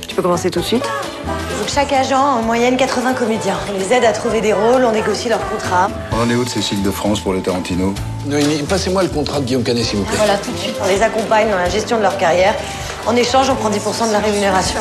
Tu 0.09 0.16
peux 0.16 0.20
commencer 0.22 0.51
tout 0.51 0.59
de 0.59 0.64
suite 0.64 0.82
Donc 0.82 1.68
chaque 1.68 1.93
agent 1.93 2.16
a 2.18 2.41
en 2.41 2.43
moyenne 2.43 2.76
80 2.76 3.14
comédiens. 3.14 3.57
On 3.70 3.78
les 3.78 3.93
aide 3.93 4.05
à 4.05 4.11
trouver 4.11 4.41
des 4.41 4.53
rôles, 4.53 4.84
on 4.84 4.91
négocie 4.91 5.28
leurs 5.28 5.49
contrats. 5.49 5.91
On 6.11 6.22
en 6.22 6.28
est 6.28 6.34
où 6.34 6.43
de 6.43 6.49
Cécile 6.49 6.82
de 6.82 6.91
France 6.91 7.20
pour 7.20 7.34
le 7.34 7.41
Tarantino 7.41 7.95
Noémie, 8.26 8.64
passez-moi 8.64 9.05
le 9.05 9.11
contrat 9.11 9.39
de 9.39 9.45
Guillaume 9.45 9.62
Canet, 9.62 9.84
s'il 9.84 10.01
vous 10.01 10.05
plaît. 10.07 10.16
Voilà, 10.16 10.39
tout 10.39 10.51
de 10.51 10.57
suite. 10.57 10.74
On 10.82 10.89
les 10.89 11.03
accompagne 11.03 11.49
dans 11.49 11.57
la 11.57 11.68
gestion 11.68 11.99
de 11.99 12.03
leur 12.03 12.18
carrière. 12.18 12.57
En 13.07 13.14
échange, 13.14 13.49
on 13.49 13.55
prend 13.55 13.70
10% 13.70 14.09
de 14.09 14.12
la 14.12 14.18
rémunération. 14.18 14.80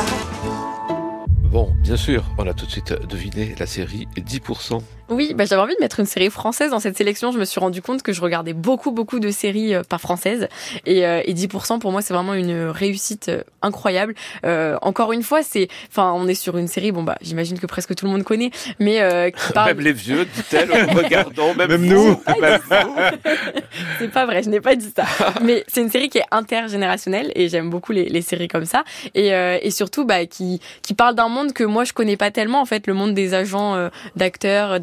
Bon, 1.44 1.70
bien 1.84 1.96
sûr, 1.96 2.24
on 2.36 2.48
a 2.48 2.52
tout 2.52 2.66
de 2.66 2.72
suite 2.72 2.92
deviné 3.06 3.54
la 3.60 3.66
série 3.66 4.08
10%. 4.16 4.80
Oui, 5.08 5.34
bah, 5.34 5.44
j'avais 5.44 5.62
envie 5.62 5.74
de 5.74 5.80
mettre 5.80 6.00
une 6.00 6.06
série 6.06 6.30
française 6.30 6.70
dans 6.70 6.80
cette 6.80 6.96
sélection. 6.96 7.32
Je 7.32 7.38
me 7.38 7.44
suis 7.44 7.60
rendu 7.60 7.82
compte 7.82 8.02
que 8.02 8.12
je 8.12 8.20
regardais 8.20 8.52
beaucoup, 8.52 8.90
beaucoup 8.90 9.20
de 9.20 9.30
séries 9.30 9.74
euh, 9.74 9.82
pas 9.82 9.98
françaises. 9.98 10.48
Et, 10.86 11.06
euh, 11.06 11.22
et 11.24 11.34
10% 11.34 11.78
pour 11.78 11.92
moi, 11.92 12.02
c'est 12.02 12.14
vraiment 12.14 12.34
une 12.34 12.68
réussite 12.68 13.28
euh, 13.28 13.42
incroyable. 13.62 14.14
Euh, 14.44 14.76
encore 14.82 15.12
une 15.12 15.22
fois, 15.22 15.42
c'est, 15.42 15.68
enfin, 15.90 16.12
on 16.14 16.28
est 16.28 16.34
sur 16.34 16.56
une 16.58 16.68
série, 16.68 16.92
bon, 16.92 17.02
bah, 17.02 17.16
j'imagine 17.20 17.58
que 17.58 17.66
presque 17.66 17.94
tout 17.94 18.06
le 18.06 18.12
monde 18.12 18.22
connaît, 18.22 18.50
mais 18.78 19.00
euh, 19.00 19.30
qui 19.30 19.52
parle. 19.54 19.68
Même 19.68 19.80
les 19.80 19.92
vieux, 19.92 20.24
dit-elle, 20.24 20.70
regardant, 20.94 21.54
même, 21.54 21.68
Même 21.68 21.86
nous. 21.86 22.20
c'est 23.98 24.12
pas 24.12 24.26
vrai, 24.26 24.42
je 24.42 24.50
n'ai 24.50 24.60
pas 24.60 24.76
dit 24.76 24.92
ça. 24.94 25.04
Mais 25.42 25.64
c'est 25.68 25.80
une 25.80 25.90
série 25.90 26.08
qui 26.08 26.18
est 26.18 26.26
intergénérationnelle 26.30 27.32
et 27.34 27.48
j'aime 27.48 27.70
beaucoup 27.70 27.92
les, 27.92 28.08
les 28.08 28.22
séries 28.22 28.48
comme 28.48 28.64
ça. 28.64 28.84
Et, 29.14 29.34
euh, 29.34 29.58
et 29.62 29.70
surtout, 29.70 30.04
bah, 30.04 30.26
qui, 30.26 30.60
qui 30.82 30.94
parle 30.94 31.14
d'un 31.14 31.28
monde 31.28 31.52
que 31.52 31.64
moi 31.64 31.84
je 31.84 31.92
connais 31.92 32.16
pas 32.16 32.30
tellement, 32.30 32.60
en 32.60 32.66
fait, 32.66 32.86
le 32.86 32.94
monde 32.94 33.14
des 33.14 33.34
agents 33.34 33.74
euh, 33.74 33.88
d'acteurs, 34.16 34.80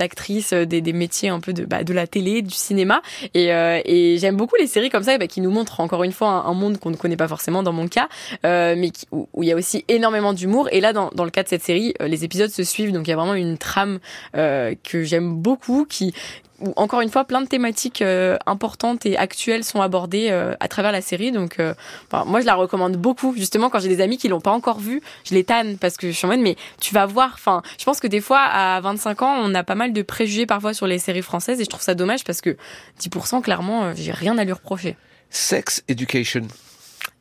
euh, 0.53 0.65
des, 0.65 0.81
des 0.81 0.93
métiers 0.93 1.29
un 1.29 1.39
peu 1.39 1.53
de, 1.53 1.65
bah, 1.65 1.83
de 1.83 1.93
la 1.93 2.07
télé, 2.07 2.41
du 2.41 2.53
cinéma. 2.53 3.01
Et, 3.33 3.53
euh, 3.53 3.79
et 3.85 4.17
j'aime 4.17 4.35
beaucoup 4.35 4.55
les 4.57 4.67
séries 4.67 4.89
comme 4.89 5.03
ça 5.03 5.17
bah, 5.17 5.27
qui 5.27 5.41
nous 5.41 5.51
montrent 5.51 5.79
encore 5.79 6.03
une 6.03 6.11
fois 6.11 6.29
un, 6.29 6.53
monde 6.53 6.79
qu'on 6.79 6.89
ne 6.89 6.95
connaît 6.95 7.17
pas 7.17 7.27
forcément 7.27 7.63
dans 7.63 7.73
mon 7.73 7.87
cas, 7.87 8.07
euh, 8.45 8.75
mais 8.77 8.89
qui, 8.91 9.05
où, 9.11 9.27
il 9.43 9.49
y 9.49 9.51
a 9.51 9.55
aussi 9.55 9.83
énormément 9.87 10.33
d'humour. 10.33 10.69
Et 10.71 10.81
là, 10.81 10.93
dans, 10.93 11.09
dans 11.13 11.25
le 11.25 11.31
cas 11.31 11.43
de 11.43 11.49
cette 11.49 11.63
série, 11.63 11.93
les 11.99 12.23
épisodes 12.23 12.49
se 12.49 12.63
suivent, 12.63 12.91
donc 12.91 13.07
il 13.07 13.09
y 13.09 13.13
a 13.13 13.17
vraiment 13.17 13.33
une 13.33 13.57
trame 13.57 13.99
que 14.33 15.03
j'aime 15.03 15.35
beaucoup, 15.35 15.85
qui 15.85 16.13
encore 16.75 17.01
une 17.01 17.09
fois 17.09 17.25
plein 17.25 17.41
de 17.41 17.47
thématiques 17.47 18.01
euh, 18.01 18.37
importantes 18.45 19.05
et 19.05 19.17
actuelles 19.17 19.63
sont 19.63 19.81
abordées 19.81 20.27
euh, 20.29 20.55
à 20.59 20.67
travers 20.67 20.91
la 20.91 21.01
série. 21.01 21.31
Donc 21.31 21.59
euh, 21.59 21.73
moi 22.25 22.41
je 22.41 22.45
la 22.45 22.55
recommande 22.55 22.97
beaucoup. 22.97 23.33
Justement 23.35 23.69
quand 23.69 23.79
j'ai 23.79 23.89
des 23.89 24.01
amis 24.01 24.17
qui 24.17 24.27
l'ont 24.27 24.41
pas 24.41 24.51
encore 24.51 24.79
vue 24.79 25.01
je 25.23 25.33
les 25.33 25.43
tanne 25.43 25.77
parce 25.77 25.97
que 25.97 26.07
je 26.07 26.15
suis 26.15 26.25
en 26.25 26.29
mode 26.29 26.39
mais 26.39 26.55
tu 26.79 26.93
vas 26.93 27.05
voir. 27.05 27.31
Enfin 27.33 27.61
je 27.77 27.85
pense 27.85 27.99
que 27.99 28.07
des 28.07 28.21
fois 28.21 28.39
à 28.39 28.79
25 28.81 29.21
ans 29.21 29.35
on 29.41 29.53
a 29.53 29.63
pas 29.63 29.75
mal 29.75 29.93
de 29.93 30.01
préjugés 30.01 30.45
parfois 30.45 30.73
sur 30.73 30.87
les 30.87 30.99
séries 30.99 31.21
françaises 31.21 31.59
et 31.59 31.63
je 31.63 31.69
trouve 31.69 31.81
ça 31.81 31.95
dommage 31.95 32.23
parce 32.23 32.41
que 32.41 32.57
10% 33.01 33.41
clairement 33.41 33.93
j'ai 33.95 34.11
rien 34.11 34.37
à 34.37 34.43
lui 34.43 34.53
reprocher. 34.53 34.95
Sex 35.29 35.83
Education. 35.87 36.47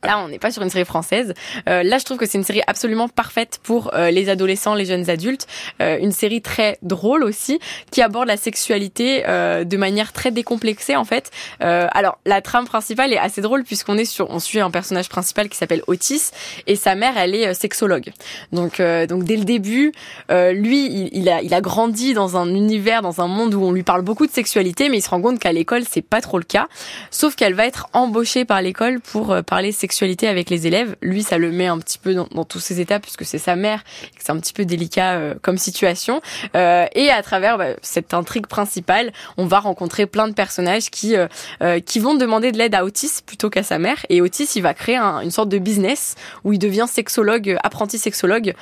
Là, 0.05 0.19
on 0.19 0.27
n'est 0.27 0.39
pas 0.39 0.51
sur 0.51 0.61
une 0.61 0.69
série 0.69 0.85
française. 0.85 1.33
Euh, 1.67 1.83
là, 1.83 1.97
je 1.97 2.05
trouve 2.05 2.17
que 2.17 2.25
c'est 2.25 2.37
une 2.37 2.43
série 2.43 2.61
absolument 2.67 3.09
parfaite 3.09 3.59
pour 3.63 3.93
euh, 3.93 4.11
les 4.11 4.29
adolescents, 4.29 4.75
les 4.75 4.85
jeunes 4.85 5.09
adultes. 5.09 5.47
Euh, 5.81 5.97
une 5.99 6.11
série 6.11 6.41
très 6.41 6.77
drôle 6.81 7.23
aussi, 7.23 7.59
qui 7.91 8.01
aborde 8.01 8.27
la 8.27 8.37
sexualité 8.37 9.23
euh, 9.27 9.63
de 9.63 9.77
manière 9.77 10.13
très 10.13 10.31
décomplexée 10.31 10.95
en 10.95 11.05
fait. 11.05 11.31
Euh, 11.61 11.87
alors, 11.91 12.19
la 12.25 12.41
trame 12.41 12.65
principale 12.65 13.13
est 13.13 13.17
assez 13.17 13.41
drôle 13.41 13.63
puisqu'on 13.63 13.97
est 13.97 14.05
sur, 14.05 14.29
on 14.29 14.39
suit 14.39 14.59
un 14.59 14.71
personnage 14.71 15.09
principal 15.09 15.49
qui 15.49 15.57
s'appelle 15.57 15.81
Otis 15.87 16.31
et 16.67 16.75
sa 16.75 16.95
mère, 16.95 17.17
elle 17.17 17.33
est 17.33 17.47
euh, 17.47 17.53
sexologue. 17.53 18.11
Donc, 18.51 18.81
donc 19.09 19.23
dès 19.23 19.37
le 19.37 19.43
début, 19.45 19.91
lui, 20.29 21.09
il, 21.11 21.29
a, 21.29 21.41
il 21.41 21.53
a 21.53 21.61
grandi 21.61 22.13
dans 22.13 22.37
un 22.37 22.47
univers, 22.53 23.01
dans 23.01 23.21
un 23.21 23.27
monde 23.27 23.53
où 23.53 23.63
on 23.63 23.71
lui 23.71 23.83
parle 23.83 24.01
beaucoup 24.01 24.27
de 24.27 24.31
sexualité, 24.31 24.89
mais 24.89 24.97
il 24.97 25.01
se 25.01 25.09
rend 25.09 25.21
compte 25.21 25.39
qu'à 25.39 25.51
l'école, 25.51 25.83
c'est 25.89 26.01
pas 26.01 26.21
trop 26.21 26.37
le 26.37 26.43
cas. 26.43 26.67
Sauf 27.11 27.35
qu'elle 27.35 27.53
va 27.53 27.65
être 27.65 27.87
embauchée 27.93 28.45
par 28.45 28.61
l'école 28.61 28.99
pour 28.99 29.35
parler 29.43 29.71
sexualité 29.71 29.94
avec 30.01 30.49
les 30.49 30.67
élèves. 30.67 30.95
Lui, 31.01 31.23
ça 31.23 31.37
le 31.37 31.51
met 31.51 31.67
un 31.67 31.79
petit 31.79 31.97
peu 31.97 32.13
dans, 32.13 32.43
tous 32.43 32.59
ses 32.59 32.79
états 32.79 32.99
puisque 32.99 33.25
c'est 33.25 33.37
sa 33.37 33.55
mère, 33.55 33.83
c'est 34.17 34.31
un 34.31 34.39
petit 34.39 34.53
peu 34.53 34.65
délicat 34.65 35.13
euh, 35.13 35.33
comme 35.41 35.57
situation. 35.57 36.21
Euh, 36.55 36.85
et 36.93 37.09
à 37.09 37.21
travers 37.23 37.57
bah, 37.57 37.69
cette 37.81 38.13
intrigue 38.13 38.47
principale, 38.47 39.11
on 39.37 39.45
va 39.45 39.59
rencontrer 39.59 40.05
plein 40.05 40.27
de 40.27 40.33
personnages 40.33 40.89
qui 40.89 41.15
euh, 41.15 41.79
qui 41.79 41.99
vont 41.99 42.15
demander 42.15 42.51
de 42.51 42.57
l'aide 42.57 42.75
à 42.75 42.83
Otis 42.83 43.21
plutôt 43.25 43.49
qu'à 43.49 43.63
sa 43.63 43.79
mère. 43.79 44.05
Et 44.09 44.21
Otis, 44.21 44.49
il 44.55 44.61
va 44.61 44.73
créer 44.73 44.97
un- 44.97 45.21
une 45.21 45.31
sorte 45.31 45.49
de 45.49 45.57
business 45.57 46.15
où 46.43 46.53
il 46.53 46.59
devient 46.59 46.85
sexologue, 46.87 47.57
apprenti 47.63 47.97
sexologue 47.97 48.53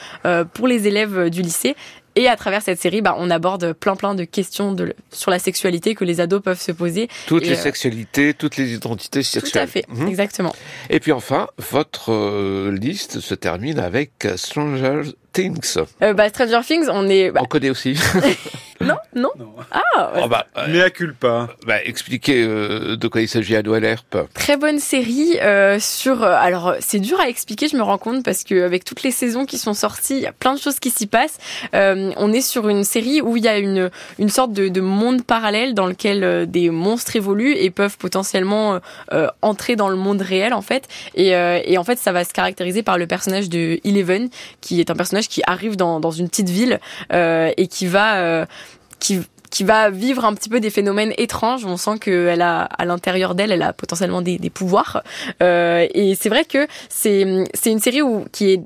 pour 0.53 0.67
les 0.67 0.87
élèves 0.87 1.29
du 1.29 1.41
lycée. 1.41 1.75
Et 2.15 2.27
à 2.27 2.35
travers 2.35 2.61
cette 2.61 2.79
série, 2.79 3.01
bah, 3.01 3.15
on 3.17 3.29
aborde 3.31 3.73
plein 3.73 3.95
plein 3.95 4.13
de 4.15 4.23
questions 4.23 4.71
de, 4.73 4.93
sur 5.11 5.31
la 5.31 5.39
sexualité 5.39 5.95
que 5.95 6.05
les 6.05 6.19
ados 6.21 6.41
peuvent 6.43 6.59
se 6.61 6.71
poser. 6.71 7.07
Toutes 7.25 7.43
Et, 7.43 7.49
les 7.49 7.57
euh, 7.57 7.61
sexualités, 7.61 8.33
toutes 8.33 8.57
les 8.57 8.73
identités 8.73 9.21
Tout 9.21 9.25
sexuelles. 9.25 9.63
à 9.63 9.67
fait, 9.67 9.85
Mhm. 9.89 10.07
exactement. 10.07 10.55
Et 10.89 10.99
puis 10.99 11.11
enfin, 11.11 11.47
votre 11.71 12.11
euh, 12.11 12.71
liste 12.79 13.19
se 13.19 13.33
termine 13.33 13.79
avec 13.79 14.27
Stranger 14.35 15.01
Things. 15.31 15.77
Euh, 16.03 16.13
bah, 16.13 16.29
Stranger 16.29 16.61
Things, 16.65 16.87
on 16.91 17.07
est. 17.09 17.31
bah, 17.31 17.41
On 17.43 17.45
connaît 17.45 17.69
aussi. 17.71 17.95
non, 18.83 18.97
non. 19.15 19.31
Ah, 19.71 20.11
Oh 20.23 20.27
bah, 20.27 20.47
euh, 20.57 20.67
Mea 20.67 20.89
culpa. 20.89 21.49
bah, 21.67 21.83
expliquez 21.83 22.43
euh, 22.43 22.95
de 22.97 23.07
quoi 23.07 23.21
il 23.21 23.27
s'agit 23.27 23.55
à 23.55 23.61
Noël 23.61 23.83
Herp. 23.85 24.17
Très 24.33 24.57
bonne 24.57 24.79
série 24.79 25.37
euh, 25.41 25.79
sur. 25.79 26.23
euh, 26.23 26.35
alors 26.39 26.75
c'est 26.79 26.99
dur 26.99 27.19
à 27.19 27.27
expliquer, 27.29 27.67
je 27.67 27.75
me 27.77 27.81
rends 27.83 27.97
compte 27.97 28.23
parce 28.23 28.43
que 28.43 28.63
avec 28.63 28.83
toutes 28.85 29.03
les 29.03 29.11
saisons 29.11 29.45
qui 29.45 29.57
sont 29.57 29.73
sorties, 29.73 30.15
il 30.17 30.21
y 30.23 30.27
a 30.27 30.31
plein 30.31 30.53
de 30.53 30.59
choses 30.59 30.79
qui 30.79 30.89
s'y 30.89 31.07
passent. 31.07 31.37
Euh, 31.75 32.11
on 32.17 32.33
est 32.33 32.41
sur 32.41 32.69
une 32.69 32.83
série 32.83 33.21
où 33.21 33.37
il 33.37 33.43
y 33.43 33.47
a 33.47 33.57
une 33.57 33.89
une 34.19 34.29
sorte 34.29 34.53
de, 34.53 34.67
de 34.67 34.81
monde 34.81 35.23
parallèle 35.23 35.73
dans 35.73 35.87
lequel 35.87 36.23
euh, 36.23 36.45
des 36.45 36.69
monstres 36.69 37.15
évoluent 37.15 37.55
et 37.55 37.69
peuvent 37.69 37.97
potentiellement 37.97 38.79
entrer 39.41 39.75
dans 39.75 39.89
le 39.89 39.95
monde 39.95 40.21
réel 40.21 40.53
en 40.53 40.61
fait. 40.61 40.87
Et, 41.15 41.35
euh, 41.35 41.59
et 41.65 41.77
en 41.77 41.83
fait, 41.83 41.97
ça 41.99 42.11
va 42.11 42.23
se 42.23 42.33
caractériser 42.33 42.83
par 42.83 42.97
le 42.97 43.07
personnage 43.07 43.49
de 43.49 43.79
Eleven, 43.83 44.29
qui 44.61 44.79
est 44.79 44.89
un 44.89 44.95
personnage 44.95 45.27
qui 45.27 45.41
arrive 45.45 45.75
dans 45.75 45.99
dans 45.99 46.11
une 46.11 46.29
petite 46.29 46.49
ville 46.49 46.79
euh, 47.11 47.51
et 47.57 47.67
qui 47.67 47.85
va 47.87 48.15
euh, 48.17 48.45
qui 49.03 49.19
qui 49.51 49.63
va 49.63 49.91
vivre 49.91 50.25
un 50.25 50.33
petit 50.33 50.49
peu 50.49 50.59
des 50.59 50.71
phénomènes 50.71 51.13
étranges. 51.17 51.63
On 51.63 51.77
sent 51.77 51.99
qu'elle 51.99 52.41
a 52.41 52.63
à 52.63 52.85
l'intérieur 52.85 53.35
d'elle, 53.35 53.51
elle 53.51 53.61
a 53.61 53.71
potentiellement 53.71 54.23
des, 54.23 54.39
des 54.39 54.49
pouvoirs. 54.49 55.03
Euh, 55.43 55.85
et 55.93 56.15
c'est 56.15 56.29
vrai 56.29 56.43
que 56.43 56.65
c'est 56.89 57.43
c'est 57.53 57.71
une 57.71 57.79
série 57.79 58.01
où 58.01 58.25
qui 58.31 58.51
est 58.51 58.61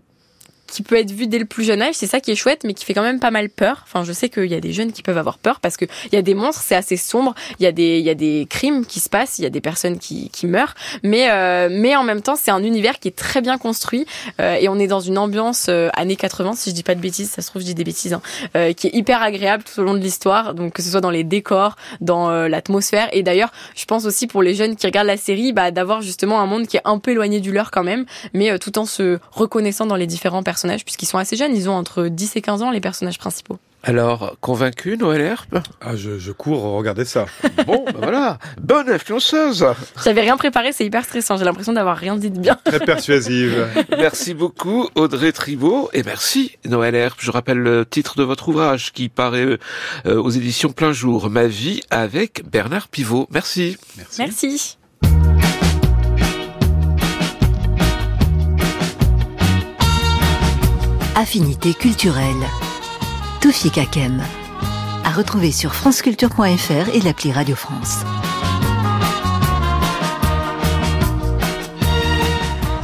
qui 0.67 0.83
peut 0.83 0.95
être 0.95 1.11
vue 1.11 1.27
dès 1.27 1.39
le 1.39 1.45
plus 1.45 1.63
jeune 1.63 1.81
âge, 1.81 1.95
c'est 1.95 2.07
ça 2.07 2.19
qui 2.19 2.31
est 2.31 2.35
chouette, 2.35 2.63
mais 2.63 2.73
qui 2.73 2.85
fait 2.85 2.93
quand 2.93 3.03
même 3.03 3.19
pas 3.19 3.31
mal 3.31 3.49
peur. 3.49 3.83
Enfin, 3.83 4.03
je 4.03 4.11
sais 4.11 4.29
qu'il 4.29 4.45
y 4.45 4.55
a 4.55 4.59
des 4.59 4.73
jeunes 4.73 4.91
qui 4.91 5.03
peuvent 5.03 5.17
avoir 5.17 5.37
peur 5.37 5.59
parce 5.59 5.77
que 5.77 5.85
il 6.05 6.13
y 6.13 6.17
a 6.17 6.21
des 6.21 6.33
monstres, 6.33 6.63
c'est 6.65 6.75
assez 6.75 6.97
sombre, 6.97 7.33
il 7.59 7.63
y 7.63 7.67
a 7.67 7.71
des 7.71 7.99
il 7.99 8.05
y 8.05 8.09
a 8.09 8.15
des 8.15 8.47
crimes 8.49 8.85
qui 8.85 8.99
se 8.99 9.09
passent, 9.09 9.39
il 9.39 9.43
y 9.43 9.45
a 9.45 9.49
des 9.49 9.61
personnes 9.61 9.97
qui 9.97 10.29
qui 10.29 10.47
meurent, 10.47 10.75
mais 11.03 11.29
euh, 11.31 11.69
mais 11.71 11.95
en 11.95 12.03
même 12.03 12.21
temps, 12.21 12.35
c'est 12.35 12.51
un 12.51 12.63
univers 12.63 12.99
qui 12.99 13.07
est 13.07 13.17
très 13.17 13.41
bien 13.41 13.57
construit 13.57 14.05
euh, 14.39 14.55
et 14.55 14.69
on 14.69 14.77
est 14.79 14.87
dans 14.87 14.99
une 14.99 15.17
ambiance 15.17 15.67
euh, 15.69 15.89
années 15.93 16.15
80 16.15 16.53
si 16.55 16.69
je 16.69 16.75
dis 16.75 16.83
pas 16.83 16.95
de 16.95 16.99
bêtises, 16.99 17.29
ça 17.29 17.41
se 17.41 17.47
trouve 17.47 17.61
je 17.61 17.67
dis 17.67 17.75
des 17.75 17.83
bêtises, 17.83 18.13
hein, 18.13 18.21
euh, 18.55 18.73
qui 18.73 18.87
est 18.87 18.95
hyper 18.95 19.21
agréable 19.21 19.63
tout 19.63 19.79
au 19.79 19.83
long 19.83 19.93
de 19.93 19.99
l'histoire, 19.99 20.53
donc 20.53 20.73
que 20.73 20.81
ce 20.81 20.89
soit 20.89 21.01
dans 21.01 21.09
les 21.09 21.23
décors, 21.23 21.75
dans 22.01 22.29
euh, 22.29 22.47
l'atmosphère. 22.47 23.09
Et 23.13 23.23
d'ailleurs, 23.23 23.51
je 23.75 23.85
pense 23.85 24.05
aussi 24.05 24.27
pour 24.27 24.41
les 24.41 24.53
jeunes 24.53 24.75
qui 24.75 24.85
regardent 24.85 25.07
la 25.07 25.17
série, 25.17 25.53
bah 25.53 25.71
d'avoir 25.71 26.01
justement 26.01 26.39
un 26.39 26.45
monde 26.45 26.67
qui 26.67 26.77
est 26.77 26.81
un 26.85 26.99
peu 26.99 27.11
éloigné 27.11 27.39
du 27.39 27.51
leur 27.51 27.71
quand 27.71 27.83
même, 27.83 28.05
mais 28.33 28.51
euh, 28.51 28.57
tout 28.57 28.77
en 28.79 28.85
se 28.85 29.19
reconnaissant 29.31 29.85
dans 29.85 29.95
les 29.95 30.07
différents 30.07 30.43
personnages 30.43 30.56
puisqu'ils 30.83 31.05
sont 31.05 31.17
assez 31.17 31.35
jeunes, 31.35 31.55
ils 31.55 31.69
ont 31.69 31.73
entre 31.73 32.07
10 32.07 32.35
et 32.35 32.41
15 32.41 32.63
ans 32.63 32.71
les 32.71 32.81
personnages 32.81 33.17
principaux. 33.17 33.57
Alors, 33.83 34.35
convaincu, 34.41 34.97
Noël 34.97 35.21
Herpe 35.21 35.59
Ah, 35.81 35.95
je, 35.95 36.17
je 36.17 36.31
cours 36.31 36.61
regarder 36.61 37.05
ça. 37.05 37.25
Bon, 37.65 37.85
ben 37.85 37.99
voilà, 38.01 38.37
bonne 38.61 38.89
influenceuse 38.89 39.65
J'avais 40.03 40.21
rien 40.21 40.37
préparé, 40.37 40.71
c'est 40.71 40.85
hyper 40.85 41.03
stressant. 41.03 41.37
J'ai 41.37 41.45
l'impression 41.45 41.73
d'avoir 41.73 41.97
rien 41.97 42.17
dit 42.17 42.29
de 42.29 42.39
bien. 42.39 42.57
Très 42.65 42.79
persuasive. 42.79 43.67
Merci 43.97 44.33
beaucoup, 44.33 44.89
Audrey 44.95 45.31
Tribault, 45.31 45.89
et 45.93 46.03
merci, 46.03 46.57
Noël 46.65 46.95
Herpe. 46.95 47.19
Je 47.19 47.31
rappelle 47.31 47.57
le 47.57 47.85
titre 47.85 48.17
de 48.17 48.23
votre 48.23 48.49
ouvrage 48.49 48.93
qui 48.93 49.09
paraît 49.09 49.57
euh, 50.05 50.21
aux 50.21 50.29
éditions 50.29 50.71
Plein 50.71 50.91
Jour, 50.91 51.29
Ma 51.29 51.47
vie 51.47 51.81
avec 51.89 52.43
Bernard 52.49 52.87
Pivot. 52.87 53.27
Merci. 53.31 53.77
Merci. 53.97 54.21
Merci. 54.21 54.76
Affinité 61.19 61.73
culturelle. 61.73 62.45
Toufik 63.41 63.73
Kakem. 63.73 64.21
À 65.03 65.09
retrouver 65.09 65.51
sur 65.51 65.73
franceculture.fr 65.73 66.89
et 66.93 67.01
l'appli 67.01 67.31
Radio 67.31 67.55
France. 67.55 68.03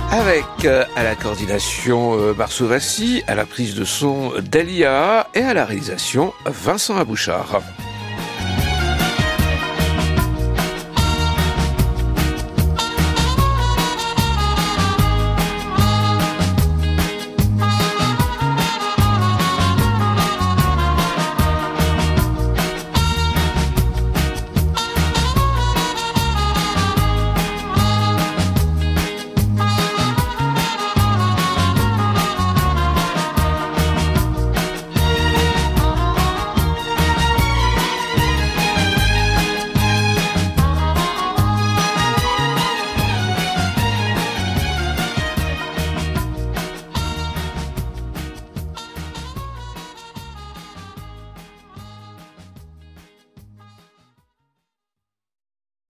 Avec 0.09 0.45
euh, 0.65 0.84
à 0.95 1.03
la 1.03 1.15
coordination 1.15 2.17
euh, 2.17 2.34
Marceau 2.34 2.65
Vassy, 2.65 3.21
à 3.27 3.36
la 3.36 3.45
prise 3.45 3.75
de 3.75 3.86
son 3.86 4.34
Dalia 4.41 5.27
et 5.36 5.43
à 5.43 5.53
la 5.53 5.63
réalisation 5.63 6.34
Vincent 6.47 6.97
Abouchard. 6.97 7.61